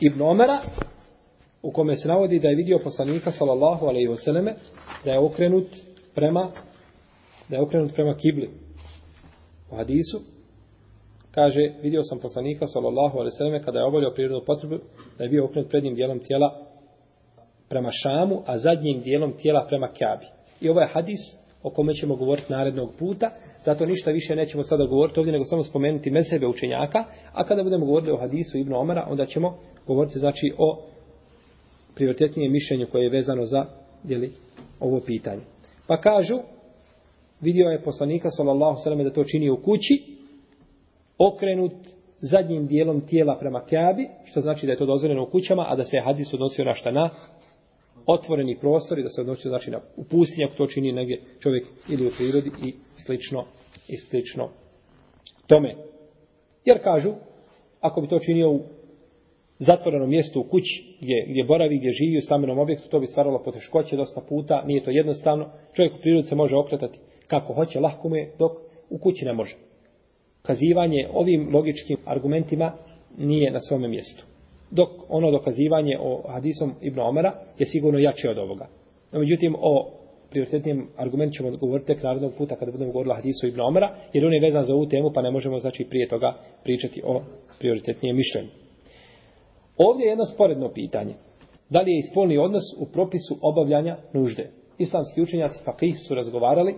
Ibn 0.00 0.22
Omera, 0.22 0.58
u 1.62 1.70
kome 1.70 1.96
se 1.96 2.08
navodi 2.08 2.38
da 2.38 2.48
je 2.48 2.56
vidio 2.56 2.78
poslanika 2.84 3.32
sallallahu 3.32 3.86
alejhi 3.86 4.08
ve 4.08 4.16
selleme 4.16 4.54
da 5.04 5.12
je 5.12 5.18
okrenut 5.18 5.66
prema 6.14 6.52
da 7.48 7.56
je 7.56 7.62
okrenut 7.62 7.94
prema 7.94 8.14
kibli. 8.14 8.50
U 9.70 9.76
hadisu 9.76 10.20
kaže 11.30 11.72
vidio 11.82 12.02
sam 12.02 12.18
poslanika 12.18 12.66
sallallahu 12.66 13.18
alejhi 13.18 13.34
ve 13.34 13.38
selleme 13.38 13.62
kada 13.62 13.78
je 13.78 13.84
obavljao 13.84 14.12
prirodnu 14.14 14.44
potrebu 14.46 14.78
da 15.18 15.24
je 15.24 15.30
bio 15.30 15.44
okrenut 15.44 15.70
prednjim 15.70 15.94
dijelom 15.94 16.18
tijela 16.18 16.66
prema 17.68 17.90
Šamu, 17.92 18.42
a 18.46 18.58
zadnjim 18.58 19.00
dijelom 19.00 19.32
tijela 19.32 19.66
prema 19.68 19.88
Kabi. 19.88 20.26
I 20.60 20.68
ovaj 20.68 20.88
hadis 20.92 21.20
o 21.62 21.70
kome 21.70 21.94
ćemo 21.94 22.16
govoriti 22.16 22.52
narednog 22.52 22.90
puta. 22.98 23.30
Zato 23.64 23.86
ništa 23.86 24.10
više 24.10 24.36
nećemo 24.36 24.62
sada 24.62 24.84
govoriti 24.84 25.20
ovdje, 25.20 25.32
nego 25.32 25.44
samo 25.44 25.62
spomenuti 25.62 26.10
mesebe 26.10 26.46
učenjaka. 26.46 27.04
A 27.32 27.44
kada 27.44 27.62
budemo 27.62 27.86
govorili 27.86 28.12
o 28.12 28.16
hadisu 28.16 28.58
Ibnu 28.58 28.78
Omara, 28.78 29.06
onda 29.10 29.26
ćemo 29.26 29.58
govoriti 29.86 30.18
znači 30.18 30.52
o 30.58 30.82
prioritetnije 32.00 32.50
mišljenju 32.50 32.86
koje 32.92 33.02
je 33.02 33.10
vezano 33.10 33.44
za 33.44 33.66
jeli, 34.04 34.32
ovo 34.80 35.00
pitanje. 35.00 35.42
Pa 35.86 36.00
kažu, 36.00 36.38
vidio 37.40 37.68
je 37.68 37.82
poslanika 37.82 38.30
sallallahu 38.30 38.76
sallam 38.84 39.04
da 39.04 39.12
to 39.12 39.24
čini 39.24 39.50
u 39.50 39.56
kući, 39.56 40.02
okrenut 41.18 41.72
zadnjim 42.20 42.66
dijelom 42.66 43.00
tijela 43.00 43.36
prema 43.40 43.64
kjabi, 43.64 44.08
što 44.24 44.40
znači 44.40 44.66
da 44.66 44.72
je 44.72 44.78
to 44.78 44.86
dozvoljeno 44.86 45.22
u 45.22 45.30
kućama, 45.30 45.66
a 45.68 45.76
da 45.76 45.84
se 45.84 46.00
hadis 46.04 46.34
odnosio 46.34 46.64
na 46.64 46.74
šta 46.74 46.90
na 46.90 47.10
otvoreni 48.06 48.58
prostor 48.60 48.98
i 48.98 49.02
da 49.02 49.08
se 49.08 49.20
odnosio 49.20 49.48
znači 49.48 49.70
na 49.70 49.80
u 49.96 50.04
pustinju, 50.04 50.46
ako 50.46 50.56
to 50.56 50.66
čini 50.66 50.92
negdje 50.92 51.20
čovjek 51.40 51.66
ili 51.88 52.06
u 52.06 52.10
prirodi 52.18 52.50
i 52.64 52.74
slično 53.06 53.44
i 53.88 53.96
slično 53.96 54.48
tome. 55.46 55.74
Jer 56.64 56.82
kažu, 56.82 57.12
ako 57.80 58.00
bi 58.00 58.08
to 58.08 58.18
činio 58.18 58.50
u 58.50 58.60
zatvorenom 59.60 60.10
mjestu 60.10 60.40
u 60.40 60.44
kući 60.44 60.96
gdje, 61.00 61.26
gdje 61.28 61.44
boravi, 61.44 61.78
gdje 61.78 61.90
živi 61.90 62.18
u 62.18 62.22
stamenom 62.22 62.58
objektu, 62.58 62.88
to 62.88 63.00
bi 63.00 63.06
stvaralo 63.06 63.42
poteškoće 63.42 63.96
dosta 63.96 64.20
puta, 64.28 64.62
nije 64.66 64.84
to 64.84 64.90
jednostavno. 64.90 65.50
Čovjek 65.72 65.94
u 65.94 65.98
prirodi 66.00 66.26
se 66.26 66.34
može 66.34 66.56
okretati 66.56 66.98
kako 67.26 67.52
hoće, 67.52 67.80
lahko 67.80 68.08
mu 68.08 68.16
je, 68.16 68.30
dok 68.38 68.52
u 68.90 68.98
kući 68.98 69.24
ne 69.24 69.32
može. 69.32 69.56
Kazivanje 70.42 71.08
ovim 71.12 71.54
logičkim 71.54 71.96
argumentima 72.04 72.72
nije 73.18 73.50
na 73.50 73.60
svome 73.60 73.88
mjestu. 73.88 74.24
Dok 74.70 74.88
ono 75.08 75.30
dokazivanje 75.30 75.98
o 76.00 76.22
hadisom 76.28 76.74
Ibn 76.80 77.00
Omara 77.00 77.32
je 77.58 77.66
sigurno 77.66 77.98
jače 77.98 78.30
od 78.30 78.38
ovoga. 78.38 78.66
No, 79.12 79.18
međutim, 79.18 79.54
o 79.58 79.90
prioritetnijem 80.30 80.88
argument 80.96 81.34
ćemo 81.34 81.50
govoriti 81.50 81.86
tek 81.86 82.02
narednog 82.02 82.32
puta 82.38 82.56
kada 82.56 82.72
budemo 82.72 82.92
govorili 82.92 83.12
o 83.12 83.16
hadisu 83.16 83.46
Ibn 83.46 83.60
Omara, 83.60 83.94
jer 84.12 84.26
on 84.26 84.34
je 84.34 84.40
vezan 84.40 84.64
za 84.64 84.74
ovu 84.74 84.86
temu, 84.86 85.10
pa 85.14 85.22
ne 85.22 85.30
možemo 85.30 85.58
znači 85.58 85.84
prije 85.90 86.08
toga 86.08 86.34
pričati 86.64 87.02
o 87.04 87.22
prioritetnijem 87.58 88.16
mišljenju. 88.16 88.48
Ovdje 89.76 90.04
je 90.04 90.10
jedno 90.10 90.24
sporedno 90.24 90.68
pitanje. 90.68 91.14
Da 91.70 91.80
li 91.80 91.92
je 91.92 91.98
ispolni 91.98 92.38
odnos 92.38 92.62
u 92.78 92.86
propisu 92.86 93.36
obavljanja 93.42 93.96
nužde? 94.12 94.50
Islamski 94.78 95.22
učenjaci 95.22 95.58
fakih 95.64 95.98
su 96.08 96.14
razgovarali, 96.14 96.74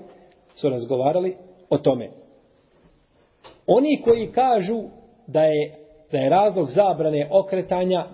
su 0.55 0.69
razgovarali 0.69 1.37
o 1.71 1.79
tome. 1.79 2.11
Oni 3.67 4.03
koji 4.05 4.33
kažu 4.33 4.83
da 5.27 5.43
je, 5.43 5.75
da 6.13 6.19
je 6.19 6.31
razlog 6.31 6.71
zabrane 6.71 7.29
okretanja 7.31 8.07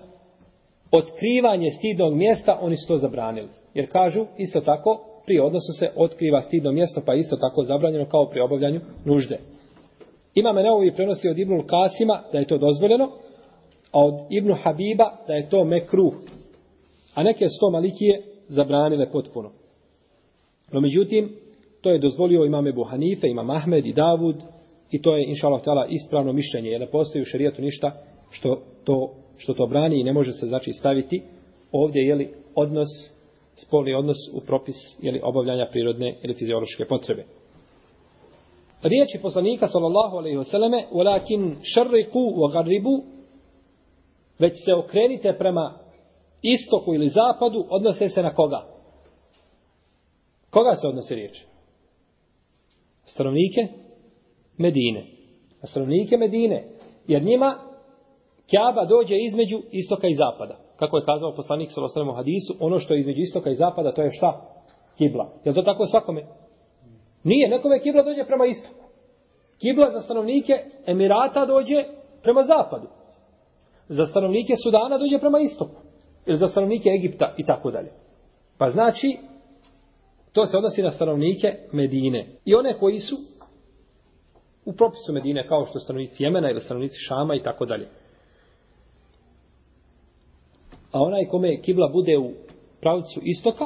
otkrivanje 0.91 1.69
stidnog 1.69 2.13
mjesta, 2.13 2.59
oni 2.61 2.77
su 2.77 2.87
to 2.87 2.97
zabranili. 2.97 3.47
Jer 3.73 3.91
kažu, 3.91 4.25
isto 4.37 4.61
tako, 4.61 4.99
pri 5.25 5.39
odnosu 5.39 5.73
se 5.79 5.89
otkriva 5.95 6.41
stidno 6.41 6.71
mjesto, 6.71 7.01
pa 7.05 7.13
isto 7.13 7.35
tako 7.35 7.63
zabranjeno 7.63 8.05
kao 8.05 8.29
pri 8.29 8.41
obavljanju 8.41 8.81
nužde. 9.05 9.39
Imame 10.35 10.63
neovi 10.63 10.95
prenosi 10.95 11.29
od 11.29 11.39
Ibnul 11.39 11.63
Kasima 11.63 12.23
da 12.31 12.39
je 12.39 12.47
to 12.47 12.57
dozvoljeno, 12.57 13.11
a 13.91 14.05
od 14.05 14.13
Ibnu 14.29 14.55
Habiba 14.63 15.17
da 15.27 15.33
je 15.33 15.49
to 15.49 15.63
mekruh. 15.63 16.13
A 17.15 17.23
neke 17.23 17.49
sto 17.49 17.69
malikije 17.69 18.21
zabranile 18.47 19.11
potpuno. 19.11 19.51
No 20.71 20.81
međutim, 20.81 21.29
to 21.81 21.89
je 21.89 21.99
dozvolio 21.99 22.45
imam 22.45 22.67
Ebu 22.67 22.83
Hanife, 22.83 23.27
imam 23.27 23.49
Ahmed 23.49 23.85
i 23.85 23.93
Davud 23.93 24.35
i 24.91 25.01
to 25.01 25.15
je 25.15 25.29
inša 25.29 25.47
Allah 25.47 25.61
ispravno 25.89 26.33
mišljenje 26.33 26.69
jer 26.69 26.81
ne 26.81 26.87
postoji 26.87 27.21
u 27.21 27.25
šarijetu 27.25 27.61
ništa 27.61 27.91
što 28.29 28.61
to, 28.83 29.13
što 29.37 29.53
to 29.53 29.67
brani 29.67 29.99
i 29.99 30.03
ne 30.03 30.13
može 30.13 30.31
se 30.33 30.47
znači 30.47 30.73
staviti 30.73 31.21
ovdje 31.71 32.01
je 32.01 32.15
li 32.15 32.33
odnos 32.55 32.87
spolni 33.55 33.93
odnos 33.93 34.17
u 34.33 34.45
propis 34.47 34.75
je 35.01 35.11
li 35.11 35.21
obavljanja 35.23 35.67
prirodne 35.71 36.15
ili 36.23 36.33
fiziološke 36.33 36.85
potrebe. 36.85 37.25
Riječi 38.83 39.19
poslanika 39.21 39.67
sallallahu 39.67 40.17
alejhi 40.17 40.37
ve 40.37 40.43
selleme: 40.43 40.85
"Walakin 40.91 41.55
sharriqu 41.75 42.19
wa 42.19 42.51
gharribu" 42.53 43.03
već 44.39 44.65
se 44.65 44.73
okrenite 44.73 45.35
prema 45.37 45.73
istoku 46.41 46.93
ili 46.93 47.09
zapadu, 47.09 47.65
odnose 47.69 48.09
se 48.09 48.23
na 48.23 48.33
koga? 48.33 48.65
Koga 50.49 50.75
se 50.75 50.87
odnose 50.87 51.15
riječ? 51.15 51.43
Stanovnike 53.05 53.67
Medine. 54.57 55.05
Na 55.61 55.67
stanovnike 55.67 56.17
Medine. 56.17 56.67
Jer 57.07 57.23
njima 57.23 57.55
Kjaba 58.49 58.85
dođe 58.85 59.15
između 59.17 59.61
istoka 59.71 60.07
i 60.07 60.15
zapada. 60.15 60.57
Kako 60.75 60.97
je 60.97 61.05
kazao 61.05 61.35
poslanik 61.35 61.69
Salosanem 61.71 62.09
u 62.09 62.13
hadisu, 62.13 62.53
ono 62.59 62.79
što 62.79 62.93
je 62.93 62.99
između 62.99 63.21
istoka 63.21 63.49
i 63.49 63.55
zapada, 63.55 63.91
to 63.91 64.01
je 64.01 64.11
šta? 64.11 64.41
Kibla. 64.97 65.33
Je 65.45 65.53
to 65.53 65.61
tako 65.61 65.85
svakome? 65.85 66.25
Nije, 67.23 67.49
nekome 67.49 67.79
kibla 67.79 68.03
dođe 68.03 68.23
prema 68.25 68.45
istoku. 68.45 68.83
Kibla 69.61 69.91
za 69.91 70.01
stanovnike 70.01 70.53
Emirata 70.85 71.45
dođe 71.45 71.83
prema 72.21 72.43
zapadu 72.43 72.98
za 73.89 74.05
stanovnike 74.05 74.53
Sudana 74.63 74.97
dođe 74.97 75.19
prema 75.19 75.39
istoku. 75.39 75.81
Ili 76.25 76.37
za 76.37 76.47
stanovnike 76.47 76.89
Egipta 76.89 77.33
i 77.37 77.45
tako 77.45 77.71
dalje. 77.71 77.91
Pa 78.57 78.69
znači, 78.69 79.17
to 80.33 80.45
se 80.45 80.57
odnosi 80.57 80.81
na 80.81 80.91
stanovnike 80.91 81.57
Medine. 81.71 82.27
I 82.45 82.55
one 82.55 82.77
koji 82.77 82.99
su 82.99 83.15
u 84.65 84.73
propisu 84.73 85.13
Medine, 85.13 85.47
kao 85.47 85.65
što 85.65 85.79
stanovnici 85.79 86.23
Jemena 86.23 86.49
ili 86.49 86.61
stanovnici 86.61 86.97
Šama 87.07 87.35
i 87.35 87.43
tako 87.43 87.65
dalje. 87.65 87.87
A 90.91 91.01
onaj 91.01 91.25
kome 91.25 91.61
kibla 91.61 91.89
bude 91.93 92.17
u 92.17 92.31
pravcu 92.81 93.19
istoka, 93.23 93.65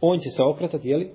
on 0.00 0.18
će 0.18 0.30
se 0.30 0.42
okretati, 0.42 0.88
jeli, 0.88 1.10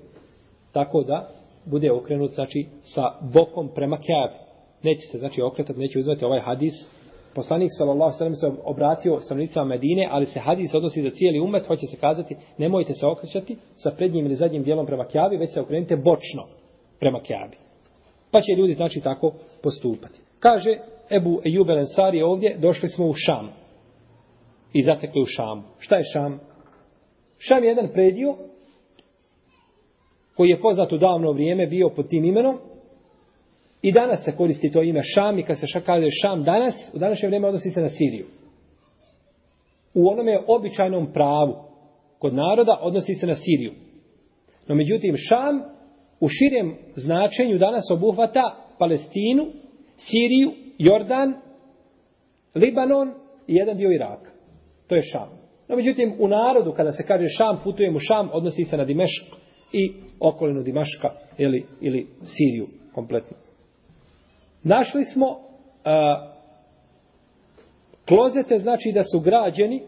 tako 0.72 1.04
da 1.04 1.30
bude 1.66 1.92
okrenut, 1.92 2.32
znači, 2.32 2.68
sa 2.82 3.02
bokom 3.34 3.70
prema 3.76 3.98
Kjavi. 3.98 4.34
Neće 4.84 5.02
se, 5.12 5.18
znači, 5.18 5.42
okretati, 5.42 5.80
neće 5.80 6.00
uzvati 6.00 6.26
ovaj 6.26 6.40
hadis, 6.40 6.74
Poslanik 7.36 7.70
sallallahu 7.78 8.12
alejhi 8.12 8.30
ve 8.30 8.36
sellem 8.36 8.56
se 8.56 8.62
obratio 8.64 9.20
stanovnicima 9.20 9.66
Medine, 9.66 10.08
ali 10.12 10.26
se 10.26 10.40
hadis 10.40 10.74
odnosi 10.74 11.02
za 11.02 11.10
cijeli 11.10 11.40
umet, 11.40 11.68
hoće 11.68 11.88
se 11.88 11.98
kazati, 11.98 12.36
nemojte 12.58 12.94
se 12.94 13.06
okrećati 13.06 13.58
sa 13.76 13.92
prednjim 13.92 14.26
ili 14.26 14.36
zadnjim 14.36 14.64
dijelom 14.64 14.86
prema 14.86 15.06
Kjabi, 15.06 15.38
već 15.38 15.54
se 15.54 15.62
okrenite 15.62 15.96
bočno 15.96 16.44
prema 17.00 17.20
Kjabi. 17.20 17.58
Pa 18.32 18.42
će 18.42 18.52
ljudi 18.58 18.74
znači 18.74 19.02
tako 19.02 19.34
postupati. 19.64 20.20
Kaže 20.40 20.78
Ebu 21.12 21.42
Ejub 21.46 21.70
el 21.70 21.78
Ensari 21.78 22.22
ovdje, 22.22 22.58
došli 22.58 22.90
smo 22.90 23.06
u 23.06 23.14
Šam. 23.14 23.50
I 24.74 24.84
zatekli 24.84 25.22
u 25.22 25.26
Šamu. 25.26 25.64
Šta 25.80 25.96
je 25.96 26.04
Šam? 26.14 26.40
Šam 27.38 27.64
je 27.64 27.70
jedan 27.70 27.88
predio 27.94 28.36
koji 30.36 30.50
je 30.50 30.62
poznat 30.62 30.92
u 30.92 30.98
davno 30.98 31.32
vrijeme 31.32 31.68
bio 31.68 31.90
pod 31.90 32.10
tim 32.10 32.26
imenom, 32.26 32.58
I 33.84 33.92
danas 33.92 34.24
se 34.24 34.32
koristi 34.32 34.72
to 34.72 34.82
ime 34.82 35.02
Šam 35.04 35.40
i 35.40 35.44
kad 35.44 35.60
se 35.60 35.66
kaže 35.86 36.06
Šam 36.22 36.44
danas, 36.44 36.92
u 36.96 37.00
današnje 37.00 37.28
vrijeme 37.28 37.48
odnosi 37.48 37.70
se 37.70 37.82
na 37.82 37.90
Siriju. 37.90 38.26
U 39.94 40.08
onome 40.08 40.40
običajnom 40.48 41.14
pravu 41.14 41.56
kod 42.20 42.34
naroda 42.34 42.80
odnosi 42.82 43.14
se 43.14 43.28
na 43.28 43.36
Siriju. 43.36 43.74
No 44.68 44.76
međutim, 44.76 45.16
Šam 45.18 45.62
u 46.20 46.28
širem 46.30 46.76
značenju 46.96 47.58
danas 47.58 47.92
obuhvata 47.92 48.56
Palestinu, 48.80 49.46
Siriju, 49.96 50.52
Jordan, 50.78 51.34
Libanon 52.56 53.14
i 53.48 53.56
jedan 53.56 53.78
dio 53.78 53.92
Iraka. 53.92 54.32
To 54.88 54.96
je 54.96 55.02
Šam. 55.02 55.30
No 55.68 55.76
međutim, 55.76 56.16
u 56.20 56.28
narodu 56.28 56.72
kada 56.72 56.92
se 56.92 57.04
kaže 57.04 57.26
Šam, 57.38 57.60
putujem 57.64 57.96
u 57.96 58.00
Šam, 58.00 58.30
odnosi 58.34 58.64
se 58.64 58.78
na 58.78 58.86
Dimešk 58.86 59.24
i 59.74 59.94
okolinu 60.20 60.64
Dimaška 60.64 61.10
ili, 61.38 61.66
ili 61.82 62.08
Siriju 62.24 62.68
kompletno. 62.94 63.43
Našli 64.64 65.05
smo 65.05 65.39
a, 65.86 66.34
klozete, 68.07 68.57
znači 68.57 68.91
da 68.93 69.03
su 69.03 69.20
građeni 69.20 69.84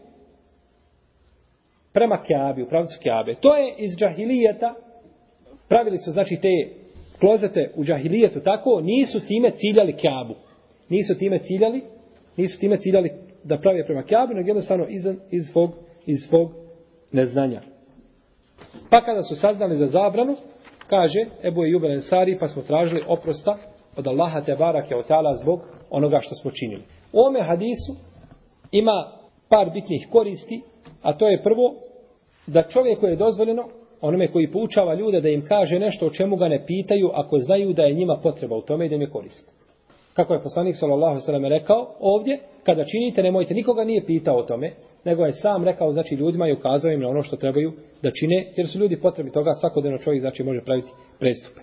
prema 1.92 2.22
Kjabi, 2.22 2.62
u 2.62 2.68
pravcu 2.68 2.98
Kjabe. 3.02 3.34
To 3.34 3.56
je 3.56 3.74
iz 3.78 3.96
džahilijeta, 3.96 4.74
pravili 5.68 5.98
su 5.98 6.10
znači 6.10 6.38
te 6.42 6.48
klozete 7.20 7.70
u 7.76 7.84
džahilijetu 7.84 8.40
tako, 8.40 8.80
nisu 8.80 9.20
time 9.26 9.50
ciljali 9.50 9.96
Kjabu. 9.96 10.34
Nisu 10.88 11.18
time 11.18 11.38
ciljali, 11.38 11.82
nisu 12.36 12.60
time 12.60 12.76
ciljali 12.76 13.10
da 13.44 13.58
prave 13.58 13.86
prema 13.86 14.02
Kjabi, 14.02 14.34
nego 14.34 14.48
jednostavno 14.48 14.86
iz, 14.88 15.06
iz, 15.30 15.42
svog, 15.52 15.70
iz 16.06 16.18
svog 16.28 16.52
neznanja. 17.12 17.62
Pa 18.90 19.00
kada 19.00 19.22
su 19.22 19.36
saznali 19.36 19.76
za 19.76 19.86
zabranu, 19.86 20.36
kaže 20.88 21.26
Ebu 21.42 21.64
je 21.64 21.70
Jubel 21.70 21.92
Ensari, 21.92 22.38
pa 22.40 22.48
smo 22.48 22.62
tražili 22.62 23.04
oprosta 23.08 23.56
od 23.96 24.06
Allaha 24.06 24.40
te 24.40 24.54
barake 24.58 24.96
od 24.96 25.06
tala 25.06 25.34
zbog 25.34 25.60
onoga 25.90 26.18
što 26.20 26.34
smo 26.34 26.50
činili. 26.50 26.82
U 27.12 27.20
ome 27.20 27.42
hadisu 27.42 27.92
ima 28.72 29.12
par 29.48 29.70
bitnih 29.70 30.08
koristi, 30.12 30.62
a 31.02 31.12
to 31.12 31.28
je 31.28 31.42
prvo 31.42 31.74
da 32.46 32.62
čovjeku 32.62 33.06
je 33.06 33.16
dozvoljeno 33.16 33.68
onome 34.00 34.28
koji 34.32 34.52
poučava 34.52 34.94
ljude 34.94 35.20
da 35.20 35.28
im 35.28 35.44
kaže 35.44 35.78
nešto 35.78 36.06
o 36.06 36.10
čemu 36.10 36.36
ga 36.36 36.48
ne 36.48 36.66
pitaju 36.66 37.10
ako 37.14 37.38
znaju 37.38 37.72
da 37.72 37.82
je 37.82 37.94
njima 37.94 38.20
potreba 38.22 38.56
u 38.56 38.62
tome 38.62 38.86
i 38.86 38.88
da 38.88 38.94
im 38.94 39.00
je 39.00 39.10
korist. 39.10 39.56
Kako 40.14 40.34
je 40.34 40.42
poslanik 40.42 40.76
sallallahu 40.76 41.20
sallam 41.20 41.44
rekao 41.44 41.94
ovdje, 42.00 42.38
kada 42.64 42.84
činite, 42.84 43.22
nemojte, 43.22 43.54
nikoga 43.54 43.84
nije 43.84 44.06
pitao 44.06 44.36
o 44.36 44.42
tome, 44.42 44.72
nego 45.04 45.24
je 45.24 45.32
sam 45.32 45.64
rekao, 45.64 45.92
znači, 45.92 46.14
ljudima 46.14 46.48
i 46.48 46.52
ukazao 46.52 46.92
im 46.92 47.00
na 47.00 47.08
ono 47.08 47.22
što 47.22 47.36
trebaju 47.36 47.72
da 48.02 48.10
čine, 48.10 48.52
jer 48.56 48.66
su 48.66 48.78
ljudi 48.78 49.00
potrebi 49.00 49.30
toga, 49.30 49.50
svakodnevno 49.60 49.98
čovjek, 49.98 50.20
znači, 50.20 50.42
može 50.42 50.60
praviti 50.60 50.92
prestupe. 51.18 51.60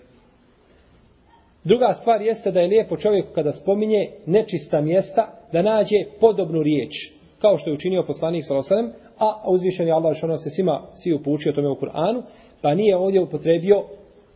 Druga 1.64 1.92
stvar 1.92 2.22
jeste 2.22 2.50
da 2.50 2.60
je 2.60 2.68
lijepo 2.68 2.96
čovjeku 2.96 3.28
kada 3.34 3.52
spominje 3.52 4.10
nečista 4.26 4.80
mjesta, 4.80 5.32
da 5.52 5.62
nađe 5.62 5.96
podobnu 6.20 6.62
riječ, 6.62 6.92
kao 7.38 7.58
što 7.58 7.70
je 7.70 7.74
učinio 7.74 8.04
poslanik 8.06 8.44
sallallahu 8.44 8.92
a 9.18 9.50
uzvišen 9.50 9.86
je 9.86 9.92
Allah 9.92 10.16
što 10.16 10.26
ono 10.26 10.36
se 10.36 10.50
svima 10.50 10.86
svi 11.02 11.12
upučio 11.12 11.52
tome 11.52 11.68
u 11.68 11.76
Kur'anu, 11.76 12.22
pa 12.62 12.74
nije 12.74 12.96
ovdje 12.96 13.20
upotrebio 13.20 13.84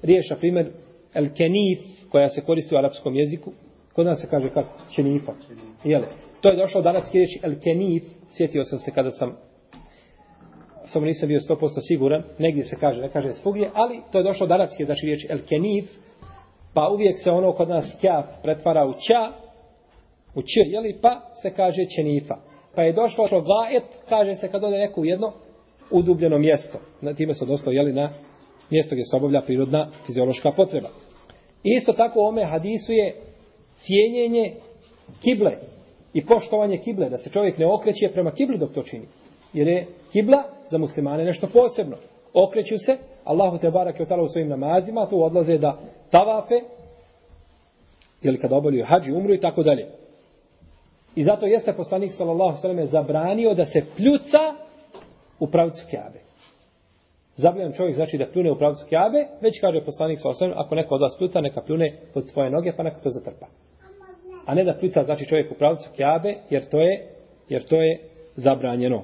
riječ, 0.03 0.31
na 0.31 0.37
primjer, 0.37 0.71
el 1.15 1.27
kenif, 1.37 1.79
koja 2.11 2.29
se 2.29 2.41
koristi 2.41 2.75
u 2.75 2.79
arapskom 2.79 3.17
jeziku, 3.17 3.53
kod 3.93 4.07
nas 4.07 4.21
se 4.21 4.27
kaže 4.31 4.51
kako, 4.51 4.69
kenifa. 4.97 5.33
Jele. 5.85 6.07
To 6.41 6.49
je 6.49 6.57
došlo 6.57 6.81
od 6.81 6.87
arapske 6.87 7.19
riječi 7.19 7.41
el 7.43 7.55
kenif, 7.65 8.03
sjetio 8.29 8.65
sam 8.65 8.79
se 8.79 8.91
kada 8.91 9.11
sam 9.11 9.37
samo 10.85 11.07
nisam 11.07 11.29
bio 11.29 11.39
100% 11.39 11.57
siguran, 11.89 12.23
negdje 12.39 12.65
se 12.65 12.77
kaže, 12.81 13.01
ne 13.01 13.09
kaže 13.09 13.33
svugdje, 13.33 13.71
ali 13.75 14.01
to 14.13 14.19
je 14.19 14.25
došlo 14.25 14.45
od 14.45 14.53
arapske, 14.53 14.85
znači 14.85 15.07
riječ 15.07 15.27
el 15.31 15.39
kenif, 15.49 15.87
pa 16.79 16.89
uvijek 16.89 17.17
se 17.25 17.31
ono 17.31 17.53
kod 17.53 17.69
nas 17.69 17.97
kjaf 18.01 18.27
pretvara 18.43 18.87
u 18.87 18.93
ća, 18.93 19.33
u 20.35 20.43
č, 20.43 20.49
jeli, 20.67 20.99
pa 21.03 21.21
se 21.43 21.51
kaže 21.51 21.87
čenifa. 21.97 22.37
Pa 22.75 22.83
je 22.83 22.93
došlo 22.93 23.27
što 23.27 23.41
gaet, 23.41 23.85
kaže 24.09 24.35
se 24.35 24.51
kad 24.51 24.65
ode 24.65 24.79
neko 24.79 25.01
u 25.01 25.05
jedno 25.05 25.33
udubljeno 25.91 26.39
mjesto. 26.39 26.79
Na 27.01 27.15
time 27.15 27.35
se 27.35 27.45
odnoslo, 27.45 27.73
jeli, 27.73 27.93
na 27.93 28.11
mjesto 28.71 28.95
gdje 28.95 29.05
se 29.05 29.17
obavlja 29.17 29.41
prirodna 29.41 29.91
fiziološka 30.07 30.53
potreba. 30.53 30.89
Isto 31.63 31.93
tako 31.93 32.21
u 32.21 32.27
ome 32.27 32.45
hadisu 32.45 32.93
je 32.93 33.17
cijenjenje 33.79 34.55
kible 35.23 35.53
i 36.13 36.27
poštovanje 36.27 36.79
kible, 36.79 37.11
da 37.11 37.19
se 37.19 37.31
čovjek 37.31 37.59
ne 37.59 37.67
okreće 37.67 38.09
prema 38.13 38.31
kibli 38.31 38.59
dok 38.59 38.73
to 38.73 38.83
čini. 38.83 39.07
Jer 39.53 39.69
je 39.69 39.87
kibla 40.13 40.45
za 40.71 40.79
muslimane 40.79 41.25
nešto 41.25 41.47
posebno. 41.53 41.97
Okreću 42.47 42.79
se, 42.79 42.97
Allahu 43.25 43.59
te 43.59 43.71
barak 43.71 43.99
je 43.99 44.03
otala 44.03 44.23
u 44.23 44.29
svojim 44.29 44.49
namazima, 44.49 45.07
tu 45.07 45.25
odlaze 45.25 45.59
da 45.59 45.79
tavafe, 46.11 46.55
ili 48.23 48.39
kada 48.39 48.57
obavljaju 48.57 48.85
hađi, 48.85 49.13
umru 49.13 49.35
i 49.35 49.41
tako 49.41 49.63
dalje. 49.63 49.87
I 51.17 51.25
zato 51.25 51.47
jeste 51.47 51.73
poslanik 51.73 52.13
sallallahu 52.13 52.57
sallam 52.57 52.87
zabranio 52.87 53.55
da 53.55 53.65
se 53.65 53.83
pljuca 53.97 54.39
u 55.39 55.47
pravcu 55.47 55.87
kjabe. 55.91 56.19
Zabranjen 57.37 57.73
čovjek 57.73 57.97
znači 57.97 58.19
da 58.19 58.27
pljune 58.33 58.53
u 58.53 58.59
pravcu 58.59 58.87
kjabe, 58.89 59.27
već 59.41 59.61
kaže 59.61 59.85
poslanik 59.85 60.19
sallallahu 60.19 60.39
sallam, 60.39 60.59
ako 60.59 60.75
neko 60.75 60.95
od 60.95 61.01
vas 61.01 61.17
pljuca, 61.19 61.41
neka 61.41 61.63
pljune 61.63 61.97
pod 62.15 62.29
svoje 62.29 62.51
noge, 62.51 62.73
pa 62.77 62.83
neka 62.83 63.01
to 63.01 63.11
zatrpa. 63.11 63.47
A 64.47 64.55
ne 64.55 64.65
da 64.65 64.75
pljuca 64.75 65.05
znači 65.05 65.27
čovjek 65.27 65.53
u 65.53 65.55
pravcu 65.55 65.89
kjabe, 65.97 66.35
jer 66.51 66.69
to 66.69 66.81
je, 66.81 67.09
jer 67.49 67.63
to 67.63 67.83
je 67.83 68.01
zabranjeno. 68.37 69.03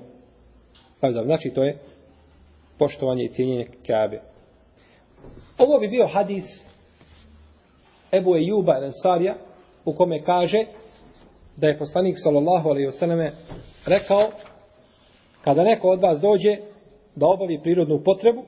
Pa 1.00 1.10
znači 1.10 1.50
to 1.50 1.64
je 1.64 1.78
poštovanje 2.78 3.24
i 3.24 3.28
cijenjenje 3.28 3.66
Kabe. 3.86 4.20
Ovo 5.58 5.78
bi 5.78 5.88
bio 5.88 6.06
hadis 6.06 6.44
Ebu 8.12 8.36
Ejuba 8.36 8.84
Ensarija 8.84 9.34
u 9.84 9.92
kome 9.92 10.22
kaže 10.22 10.64
da 11.56 11.66
je 11.66 11.78
poslanik 11.78 12.16
sallallahu 12.22 12.68
alejhi 12.68 12.86
ve 12.86 12.92
selleme 12.92 13.30
rekao 13.86 14.30
kada 15.42 15.64
neko 15.64 15.88
od 15.88 16.02
vas 16.02 16.20
dođe 16.20 16.56
da 17.16 17.26
obavi 17.26 17.60
prirodnu 17.62 18.02
potrebu 18.04 18.42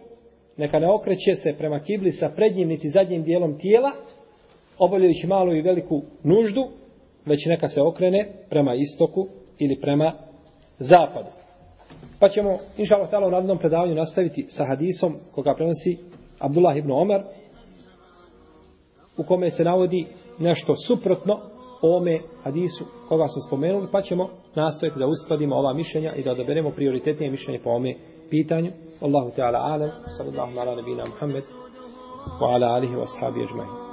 neka 0.56 0.78
ne 0.78 0.90
okreće 0.90 1.34
se 1.34 1.54
prema 1.58 1.80
kibli 1.80 2.12
sa 2.12 2.28
prednjim 2.28 2.68
niti 2.68 2.88
zadnjim 2.88 3.22
dijelom 3.22 3.58
tijela 3.58 3.92
obavljajući 4.78 5.26
malu 5.26 5.54
i 5.54 5.62
veliku 5.62 6.02
nuždu 6.22 6.68
već 7.26 7.46
neka 7.46 7.68
se 7.68 7.82
okrene 7.82 8.32
prema 8.50 8.74
istoku 8.74 9.26
ili 9.58 9.80
prema 9.80 10.12
zapadu 10.78 11.45
pa 12.20 12.28
ćemo 12.28 12.58
inša 12.76 12.94
Allah 12.94 13.28
u 13.28 13.30
nadnom 13.30 13.58
predavanju 13.58 13.94
nastaviti 13.94 14.46
sa 14.48 14.64
hadisom 14.64 15.12
koga 15.34 15.54
prenosi 15.54 15.96
Abdullah 16.38 16.76
ibn 16.76 16.92
Omer 16.92 17.22
u 19.16 19.24
kome 19.24 19.50
se 19.50 19.64
navodi 19.64 20.06
nešto 20.38 20.74
suprotno 20.86 21.40
ome 21.82 22.20
hadisu 22.44 22.84
koga 23.08 23.28
smo 23.28 23.42
spomenuli, 23.46 23.88
pa 23.92 24.02
ćemo 24.02 24.28
nastojati 24.54 24.98
da 24.98 25.06
uskladimo 25.06 25.56
ova 25.56 25.72
mišljenja 25.74 26.14
i 26.14 26.22
da 26.22 26.32
odaberemo 26.32 26.70
prioritetnije 26.70 27.30
mišljenje 27.30 27.60
po 27.64 27.70
ome 27.70 27.94
pitanju. 28.30 28.72
Allahu 29.00 29.30
Teala 29.30 29.58
alem, 29.58 29.90
sallallahu 30.16 30.58
ala 30.58 30.74
nabina 30.74 31.04
Muhammed, 31.06 31.44
wa 32.40 32.54
ala 32.54 32.66
alihi 32.66 32.94
wa 32.94 33.02
ashabi 33.02 33.40
ajma'in. 33.40 33.85